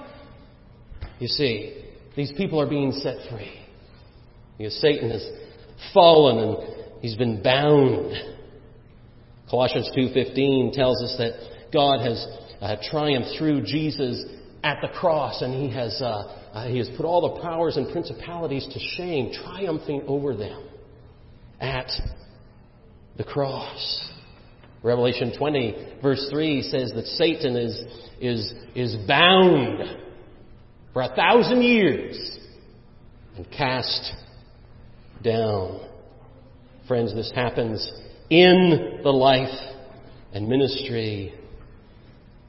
You 1.18 1.28
see, 1.28 1.84
these 2.16 2.32
people 2.34 2.58
are 2.58 2.68
being 2.68 2.92
set 2.92 3.28
free. 3.28 3.52
Because 4.56 4.80
Satan 4.80 5.10
has 5.10 5.26
fallen 5.92 6.38
and 6.38 7.02
he's 7.02 7.16
been 7.16 7.42
bound. 7.42 8.12
Colossians 9.50 9.90
2:15 9.96 10.72
tells 10.72 11.02
us 11.02 11.16
that 11.18 11.32
God 11.72 12.00
has 12.00 12.26
uh, 12.60 12.76
triumphed 12.90 13.36
through 13.38 13.62
Jesus 13.62 14.24
at 14.62 14.78
the 14.82 14.88
cross, 14.88 15.42
and 15.42 15.54
He 15.54 15.74
has 15.74 16.00
uh, 16.00 16.36
uh, 16.52 16.68
He 16.68 16.78
has 16.78 16.88
put 16.96 17.06
all 17.06 17.34
the 17.34 17.40
powers 17.40 17.76
and 17.76 17.90
principalities 17.90 18.66
to 18.72 18.78
shame, 18.96 19.32
triumphing 19.32 20.04
over 20.06 20.36
them 20.36 20.68
at 21.60 21.90
the 23.16 23.24
cross. 23.24 24.08
Revelation 24.82 25.34
20 25.36 25.98
verse 26.00 26.26
3 26.30 26.62
says 26.62 26.92
that 26.94 27.06
Satan 27.06 27.56
is 27.56 27.82
is 28.20 28.54
is 28.74 28.96
bound 29.06 29.98
for 30.92 31.02
a 31.02 31.14
thousand 31.14 31.62
years 31.62 32.38
and 33.36 33.50
cast 33.50 34.12
down. 35.22 35.80
Friends, 36.88 37.14
this 37.14 37.30
happens 37.34 37.90
in 38.30 39.00
the 39.02 39.10
life 39.10 39.48
and 40.32 40.48
ministry 40.48 41.34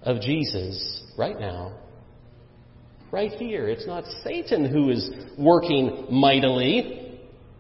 of 0.03 0.21
Jesus 0.21 1.03
right 1.17 1.39
now. 1.39 1.77
Right 3.11 3.31
here. 3.31 3.67
It's 3.67 3.85
not 3.85 4.05
Satan 4.23 4.65
who 4.65 4.89
is 4.89 5.09
working 5.37 6.07
mightily. 6.09 7.19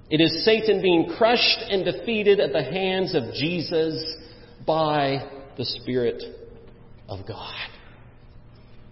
It 0.09 0.21
is 0.21 0.45
Satan 0.45 0.81
being 0.81 1.13
crushed 1.17 1.59
and 1.69 1.85
defeated 1.85 2.39
at 2.39 2.53
the 2.53 2.63
hands 2.63 3.15
of 3.15 3.33
Jesus 3.33 4.03
by 4.65 5.29
the 5.57 5.65
Spirit 5.65 6.23
of 7.07 7.27
God. 7.27 7.69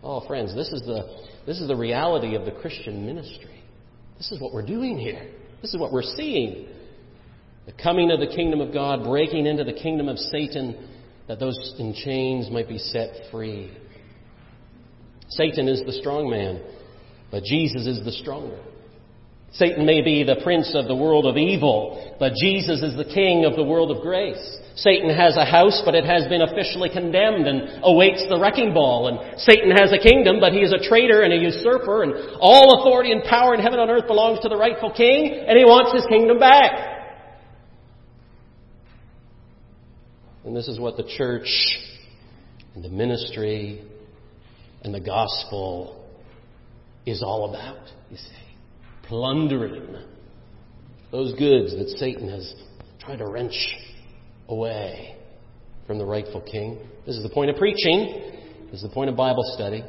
Oh, 0.03 0.25
friends, 0.27 0.55
this 0.55 0.69
is 0.69 0.81
the, 0.81 1.25
this 1.45 1.59
is 1.59 1.67
the 1.67 1.75
reality 1.75 2.35
of 2.35 2.45
the 2.45 2.51
Christian 2.51 3.05
ministry. 3.05 3.63
This 4.17 4.31
is 4.31 4.41
what 4.41 4.53
we're 4.53 4.65
doing 4.65 4.97
here. 4.97 5.29
This 5.61 5.73
is 5.73 5.79
what 5.79 5.91
we're 5.91 6.01
seeing. 6.01 6.67
The 7.65 7.73
coming 7.73 8.11
of 8.11 8.19
the 8.19 8.27
kingdom 8.27 8.61
of 8.61 8.73
God, 8.73 9.03
breaking 9.03 9.45
into 9.45 9.63
the 9.63 9.73
kingdom 9.73 10.07
of 10.07 10.17
Satan, 10.17 10.89
that 11.27 11.39
those 11.39 11.75
in 11.77 11.93
chains 11.93 12.49
might 12.49 12.67
be 12.67 12.77
set 12.77 13.29
free. 13.31 13.71
Satan 15.29 15.67
is 15.67 15.83
the 15.85 15.91
strong 15.93 16.29
man, 16.29 16.61
but 17.29 17.43
Jesus 17.43 17.85
is 17.85 18.03
the 18.03 18.11
stronger. 18.11 18.59
Satan 19.51 19.85
may 19.85 20.01
be 20.01 20.23
the 20.23 20.41
prince 20.43 20.73
of 20.75 20.87
the 20.87 20.95
world 20.95 21.25
of 21.25 21.37
evil, 21.37 22.15
but 22.19 22.33
Jesus 22.33 22.81
is 22.81 22.95
the 22.95 23.05
king 23.13 23.45
of 23.45 23.55
the 23.55 23.63
world 23.63 23.95
of 23.95 24.01
grace. 24.01 24.57
Satan 24.81 25.09
has 25.09 25.35
a 25.35 25.45
house, 25.45 25.81
but 25.83 25.95
it 25.95 26.05
has 26.05 26.27
been 26.27 26.41
officially 26.41 26.89
condemned 26.89 27.47
and 27.47 27.81
awaits 27.83 28.23
the 28.29 28.39
wrecking 28.39 28.73
ball. 28.73 29.07
And 29.07 29.39
Satan 29.39 29.71
has 29.71 29.91
a 29.91 29.97
kingdom, 29.97 30.39
but 30.39 30.53
he 30.53 30.59
is 30.59 30.71
a 30.71 30.79
traitor 30.79 31.21
and 31.21 31.33
a 31.33 31.37
usurper, 31.37 32.03
and 32.03 32.13
all 32.39 32.79
authority 32.79 33.11
and 33.11 33.23
power 33.23 33.53
in 33.53 33.59
heaven 33.59 33.79
and 33.79 33.91
earth 33.91 34.07
belongs 34.07 34.39
to 34.41 34.49
the 34.49 34.55
rightful 34.55 34.91
king, 34.91 35.33
and 35.47 35.57
he 35.57 35.65
wants 35.65 35.93
his 35.93 36.05
kingdom 36.07 36.39
back. 36.39 36.97
And 40.45 40.55
this 40.55 40.67
is 40.67 40.79
what 40.79 40.95
the 40.95 41.03
church 41.03 41.49
and 42.73 42.83
the 42.83 42.89
ministry 42.89 43.83
and 44.83 44.93
the 44.93 45.01
gospel 45.01 46.07
is 47.05 47.21
all 47.21 47.49
about, 47.49 47.89
you 48.09 48.17
see. 48.17 48.23
Plundering 49.07 49.95
those 51.11 51.33
goods 51.33 51.75
that 51.75 51.89
Satan 51.97 52.29
has 52.29 52.53
tried 52.99 53.17
to 53.17 53.27
wrench 53.27 53.75
away 54.49 55.15
from 55.87 55.97
the 55.97 56.05
rightful 56.05 56.41
king. 56.41 56.79
This 57.05 57.15
is 57.15 57.23
the 57.23 57.29
point 57.29 57.49
of 57.49 57.55
preaching. 57.55 58.33
This 58.71 58.81
is 58.81 58.83
the 58.83 58.93
point 58.93 59.09
of 59.09 59.15
Bible 59.15 59.43
study. 59.55 59.83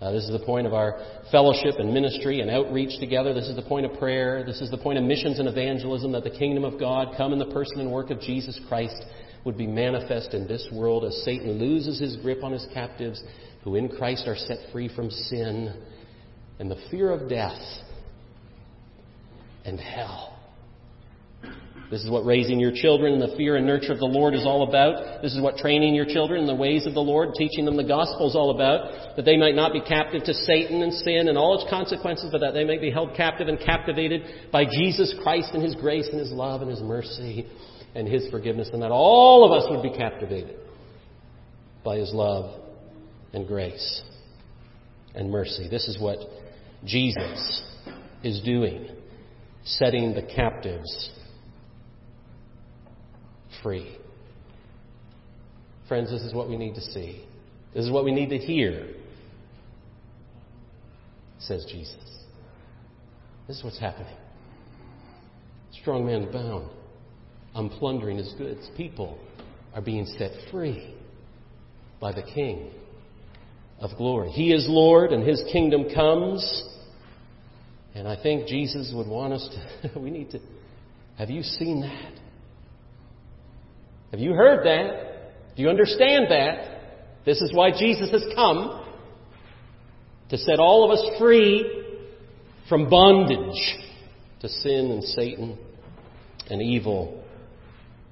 Uh, 0.00 0.12
this 0.12 0.24
is 0.24 0.30
the 0.30 0.44
point 0.44 0.66
of 0.66 0.74
our 0.74 1.00
fellowship 1.32 1.76
and 1.78 1.94
ministry 1.94 2.40
and 2.40 2.50
outreach 2.50 3.00
together. 3.00 3.32
This 3.32 3.48
is 3.48 3.56
the 3.56 3.62
point 3.62 3.86
of 3.86 3.98
prayer. 3.98 4.44
This 4.44 4.60
is 4.60 4.70
the 4.70 4.78
point 4.78 4.98
of 4.98 5.04
missions 5.04 5.38
and 5.38 5.48
evangelism 5.48 6.12
that 6.12 6.24
the 6.24 6.30
kingdom 6.30 6.64
of 6.64 6.78
God 6.78 7.14
come 7.16 7.32
in 7.32 7.38
the 7.38 7.50
person 7.52 7.80
and 7.80 7.90
work 7.90 8.10
of 8.10 8.20
Jesus 8.20 8.60
Christ 8.68 9.02
would 9.44 9.56
be 9.56 9.66
manifest 9.66 10.34
in 10.34 10.46
this 10.46 10.66
world 10.72 11.04
as 11.04 11.22
Satan 11.24 11.58
loses 11.58 12.00
his 12.00 12.16
grip 12.16 12.42
on 12.42 12.52
his 12.52 12.66
captives 12.74 13.22
who 13.62 13.76
in 13.76 13.88
Christ 13.88 14.26
are 14.26 14.36
set 14.36 14.58
free 14.72 14.94
from 14.94 15.10
sin 15.10 15.82
and 16.58 16.70
the 16.70 16.82
fear 16.90 17.10
of 17.10 17.28
death 17.28 17.60
and 19.64 19.80
hell 19.80 20.33
this 21.90 22.02
is 22.02 22.10
what 22.10 22.24
raising 22.24 22.58
your 22.58 22.72
children 22.72 23.12
in 23.12 23.20
the 23.20 23.34
fear 23.36 23.56
and 23.56 23.66
nurture 23.66 23.92
of 23.92 23.98
the 23.98 24.06
Lord 24.06 24.34
is 24.34 24.44
all 24.44 24.66
about. 24.66 25.22
This 25.22 25.34
is 25.34 25.40
what 25.40 25.56
training 25.56 25.94
your 25.94 26.06
children 26.06 26.40
in 26.40 26.46
the 26.46 26.54
ways 26.54 26.86
of 26.86 26.94
the 26.94 27.00
Lord, 27.00 27.34
teaching 27.36 27.64
them 27.64 27.76
the 27.76 27.84
gospel 27.84 28.28
is 28.28 28.34
all 28.34 28.50
about. 28.50 29.16
That 29.16 29.24
they 29.24 29.36
might 29.36 29.54
not 29.54 29.72
be 29.72 29.80
captive 29.80 30.24
to 30.24 30.34
Satan 30.34 30.82
and 30.82 30.92
sin 30.92 31.28
and 31.28 31.36
all 31.36 31.60
its 31.60 31.70
consequences, 31.70 32.30
but 32.32 32.40
that 32.40 32.52
they 32.52 32.64
may 32.64 32.78
be 32.78 32.90
held 32.90 33.14
captive 33.14 33.48
and 33.48 33.60
captivated 33.60 34.50
by 34.50 34.64
Jesus 34.64 35.14
Christ 35.22 35.50
and 35.52 35.62
His 35.62 35.74
grace 35.74 36.08
and 36.10 36.18
His 36.18 36.32
love 36.32 36.62
and 36.62 36.70
His 36.70 36.80
mercy 36.80 37.46
and 37.94 38.08
His 38.08 38.28
forgiveness, 38.30 38.70
and 38.72 38.82
that 38.82 38.90
all 38.90 39.44
of 39.44 39.52
us 39.52 39.68
would 39.70 39.82
be 39.82 39.96
captivated 39.96 40.56
by 41.84 41.96
His 41.96 42.12
love 42.14 42.60
and 43.34 43.46
grace 43.46 44.02
and 45.14 45.30
mercy. 45.30 45.68
This 45.68 45.86
is 45.86 46.00
what 46.00 46.18
Jesus 46.84 47.62
is 48.22 48.40
doing, 48.40 48.88
setting 49.64 50.14
the 50.14 50.22
captives 50.22 51.10
free. 53.64 53.96
Friends, 55.88 56.10
this 56.10 56.22
is 56.22 56.32
what 56.32 56.48
we 56.48 56.56
need 56.56 56.76
to 56.76 56.80
see. 56.80 57.24
This 57.74 57.84
is 57.84 57.90
what 57.90 58.04
we 58.04 58.12
need 58.12 58.28
to 58.28 58.38
hear, 58.38 58.86
says 61.40 61.66
Jesus. 61.68 61.96
This 63.48 63.58
is 63.58 63.64
what's 63.64 63.80
happening. 63.80 64.16
Strong 65.80 66.06
man 66.06 66.30
bound. 66.30 66.70
I'm 67.54 67.68
plundering 67.68 68.18
his 68.18 68.32
goods. 68.38 68.68
People 68.76 69.18
are 69.74 69.82
being 69.82 70.06
set 70.18 70.30
free 70.52 70.94
by 72.00 72.12
the 72.12 72.22
King 72.22 72.70
of 73.80 73.90
glory. 73.96 74.30
He 74.30 74.52
is 74.52 74.66
Lord 74.68 75.10
and 75.12 75.26
his 75.26 75.42
kingdom 75.52 75.86
comes. 75.94 76.68
And 77.94 78.06
I 78.06 78.20
think 78.20 78.46
Jesus 78.46 78.92
would 78.94 79.08
want 79.08 79.32
us 79.32 79.56
to, 79.82 79.98
we 80.00 80.10
need 80.10 80.30
to, 80.30 80.40
have 81.18 81.30
you 81.30 81.42
seen 81.42 81.80
that? 81.82 82.23
Have 84.14 84.20
you 84.20 84.32
heard 84.32 84.64
that? 84.64 85.56
Do 85.56 85.62
you 85.64 85.68
understand 85.68 86.26
that? 86.28 87.24
This 87.26 87.40
is 87.40 87.52
why 87.52 87.72
Jesus 87.76 88.12
has 88.12 88.22
come 88.36 88.86
to 90.28 90.38
set 90.38 90.60
all 90.60 90.84
of 90.84 90.92
us 90.96 91.18
free 91.18 91.98
from 92.68 92.88
bondage 92.88 93.58
to 94.40 94.48
sin 94.48 94.92
and 94.92 95.02
Satan 95.02 95.58
and 96.48 96.62
evil 96.62 97.24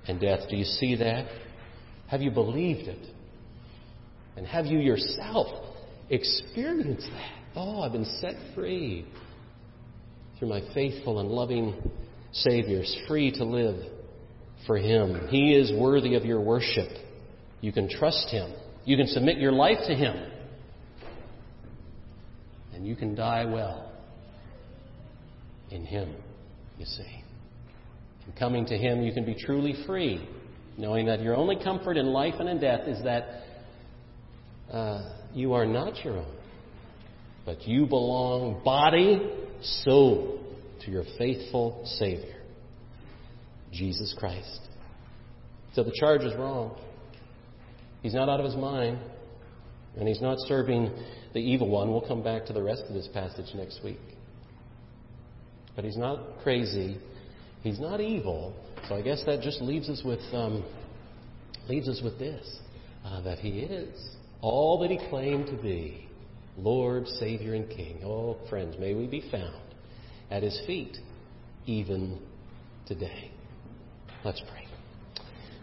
and 0.08 0.20
death. 0.20 0.40
Do 0.50 0.56
you 0.56 0.64
see 0.64 0.96
that? 0.96 1.28
Have 2.08 2.20
you 2.20 2.32
believed 2.32 2.88
it? 2.88 3.06
And 4.36 4.44
have 4.44 4.66
you 4.66 4.80
yourself 4.80 5.46
experienced 6.10 7.06
that? 7.12 7.32
Oh, 7.54 7.82
I've 7.82 7.92
been 7.92 8.06
set 8.20 8.34
free 8.56 9.06
through 10.40 10.48
my 10.48 10.62
faithful 10.74 11.20
and 11.20 11.28
loving 11.28 11.80
Savior, 12.32 12.82
free 13.06 13.30
to 13.30 13.44
live 13.44 14.01
for 14.66 14.76
Him. 14.76 15.28
He 15.28 15.54
is 15.54 15.72
worthy 15.72 16.14
of 16.14 16.24
your 16.24 16.40
worship. 16.40 16.88
You 17.60 17.72
can 17.72 17.88
trust 17.88 18.28
Him. 18.30 18.52
You 18.84 18.96
can 18.96 19.06
submit 19.06 19.38
your 19.38 19.52
life 19.52 19.78
to 19.86 19.94
Him. 19.94 20.16
And 22.74 22.86
you 22.86 22.96
can 22.96 23.14
die 23.14 23.44
well 23.44 23.92
in 25.70 25.84
Him, 25.84 26.14
you 26.78 26.84
see. 26.84 27.22
In 28.26 28.32
coming 28.38 28.66
to 28.66 28.76
Him, 28.76 29.02
you 29.02 29.12
can 29.12 29.24
be 29.24 29.34
truly 29.34 29.74
free, 29.86 30.26
knowing 30.76 31.06
that 31.06 31.22
your 31.22 31.36
only 31.36 31.56
comfort 31.62 31.96
in 31.96 32.06
life 32.06 32.34
and 32.38 32.48
in 32.48 32.60
death 32.60 32.86
is 32.86 33.02
that 33.04 33.42
uh, 34.72 35.14
you 35.34 35.52
are 35.52 35.66
not 35.66 36.02
your 36.04 36.18
own, 36.18 36.34
but 37.44 37.62
you 37.66 37.86
belong 37.86 38.62
body, 38.64 39.30
soul 39.84 40.40
to 40.84 40.90
your 40.90 41.04
faithful 41.18 41.82
Savior, 41.98 42.41
Jesus 43.72 44.14
Christ. 44.18 44.60
So 45.74 45.82
the 45.82 45.92
charge 45.98 46.22
is 46.22 46.34
wrong. 46.36 46.78
He's 48.02 48.14
not 48.14 48.28
out 48.28 48.40
of 48.40 48.46
his 48.46 48.56
mind, 48.56 48.98
and 49.96 50.06
he's 50.06 50.20
not 50.20 50.36
serving 50.46 50.92
the 51.32 51.40
evil 51.40 51.68
one. 51.68 51.90
We'll 51.90 52.06
come 52.06 52.22
back 52.22 52.46
to 52.46 52.52
the 52.52 52.62
rest 52.62 52.82
of 52.88 52.94
this 52.94 53.08
passage 53.12 53.54
next 53.54 53.82
week. 53.82 54.00
But 55.74 55.84
he's 55.84 55.96
not 55.96 56.42
crazy. 56.42 56.98
He's 57.62 57.80
not 57.80 58.00
evil. 58.00 58.54
So 58.88 58.96
I 58.96 59.02
guess 59.02 59.22
that 59.24 59.40
just 59.40 59.62
leaves 59.62 59.88
us 59.88 60.02
with 60.04 60.20
um, 60.32 60.64
leaves 61.68 61.88
us 61.88 62.00
with 62.02 62.18
this: 62.18 62.58
uh, 63.04 63.22
that 63.22 63.38
he 63.38 63.60
is 63.60 64.16
all 64.42 64.80
that 64.80 64.90
he 64.90 64.98
claimed 65.08 65.46
to 65.46 65.56
be, 65.62 66.08
Lord, 66.58 67.06
Savior, 67.06 67.54
and 67.54 67.70
King. 67.70 68.02
Oh, 68.04 68.36
friends, 68.50 68.76
may 68.78 68.92
we 68.92 69.06
be 69.06 69.24
found 69.30 69.62
at 70.30 70.42
his 70.42 70.60
feet 70.66 70.98
even 71.64 72.20
today. 72.86 73.31
Let's 74.24 74.40
pray. 74.52 74.68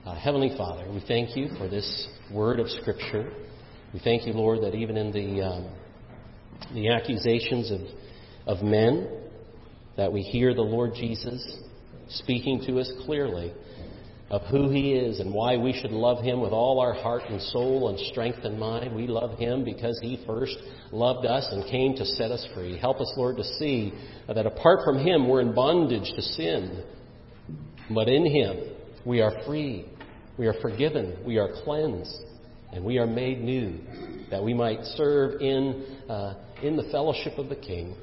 Uh, 0.06 0.16
Heavenly 0.16 0.54
Father, 0.58 0.92
we 0.92 1.02
thank 1.08 1.38
you 1.38 1.48
for 1.58 1.70
this 1.70 2.10
word 2.30 2.60
of 2.60 2.70
Scripture. 2.70 3.32
We 3.94 4.02
thank 4.04 4.28
you, 4.28 4.34
Lord, 4.34 4.64
that 4.64 4.76
even 4.76 4.98
in 4.98 5.14
the 5.14 5.46
um, 5.46 5.74
the 6.74 6.90
accusations 6.90 7.72
of 7.72 7.80
of 8.58 8.62
men, 8.62 9.08
that 9.96 10.12
we 10.12 10.24
hear 10.24 10.54
the 10.54 10.62
Lord 10.62 10.92
Jesus 10.94 11.58
speaking 12.10 12.62
to 12.68 12.82
us 12.82 12.92
clearly 13.06 13.54
of 14.30 14.42
who 14.52 14.70
He 14.70 14.92
is 14.92 15.22
and 15.22 15.34
why 15.34 15.56
we 15.56 15.72
should 15.72 15.92
love 15.92 16.22
Him 16.22 16.42
with 16.42 16.52
all 16.52 16.82
our 16.82 16.94
heart 16.94 17.24
and 17.30 17.42
soul 17.42 17.88
and 17.88 18.00
strength 18.12 18.40
and 18.44 18.60
mind. 18.60 18.94
We 18.94 19.08
love 19.08 19.40
Him 19.40 19.64
because 19.64 19.98
He 20.02 20.22
first 20.28 20.58
loved 20.92 21.26
us 21.26 21.48
and 21.50 21.64
came 21.72 21.96
to 21.96 22.06
set 22.06 22.30
us 22.30 22.46
free. 22.54 22.78
Help 22.78 23.00
us, 23.00 23.14
Lord, 23.16 23.38
to 23.38 23.44
see 23.58 23.94
that 24.28 24.46
apart 24.46 24.80
from 24.84 24.98
Him, 24.98 25.30
we're 25.30 25.40
in 25.40 25.56
bondage 25.56 26.12
to 26.14 26.22
sin. 26.22 26.84
But 27.90 28.08
in 28.08 28.26
Him, 28.26 28.58
we 29.06 29.22
are 29.22 29.44
free. 29.46 29.86
We 30.38 30.48
are 30.48 30.56
forgiven. 30.62 31.18
We 31.26 31.38
are 31.38 31.50
cleansed. 31.64 32.22
And 32.72 32.86
we 32.86 33.00
are 33.00 33.08
made 33.08 33.40
new 33.42 33.80
that 34.30 34.44
we 34.44 34.54
might 34.54 34.84
serve 34.84 35.42
in, 35.42 35.98
uh, 36.08 36.36
in 36.62 36.76
the 36.76 36.84
fellowship 36.92 37.38
of 37.38 37.50
the 37.50 37.56
King 37.56 37.96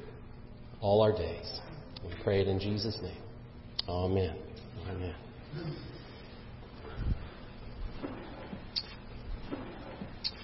all 0.81 1.01
our 1.01 1.13
days. 1.13 1.59
We 2.03 2.13
pray 2.23 2.41
it 2.41 2.47
in 2.47 2.59
Jesus' 2.59 2.97
name. 3.01 3.21
Amen. 3.87 4.35
Amen. 4.89 5.15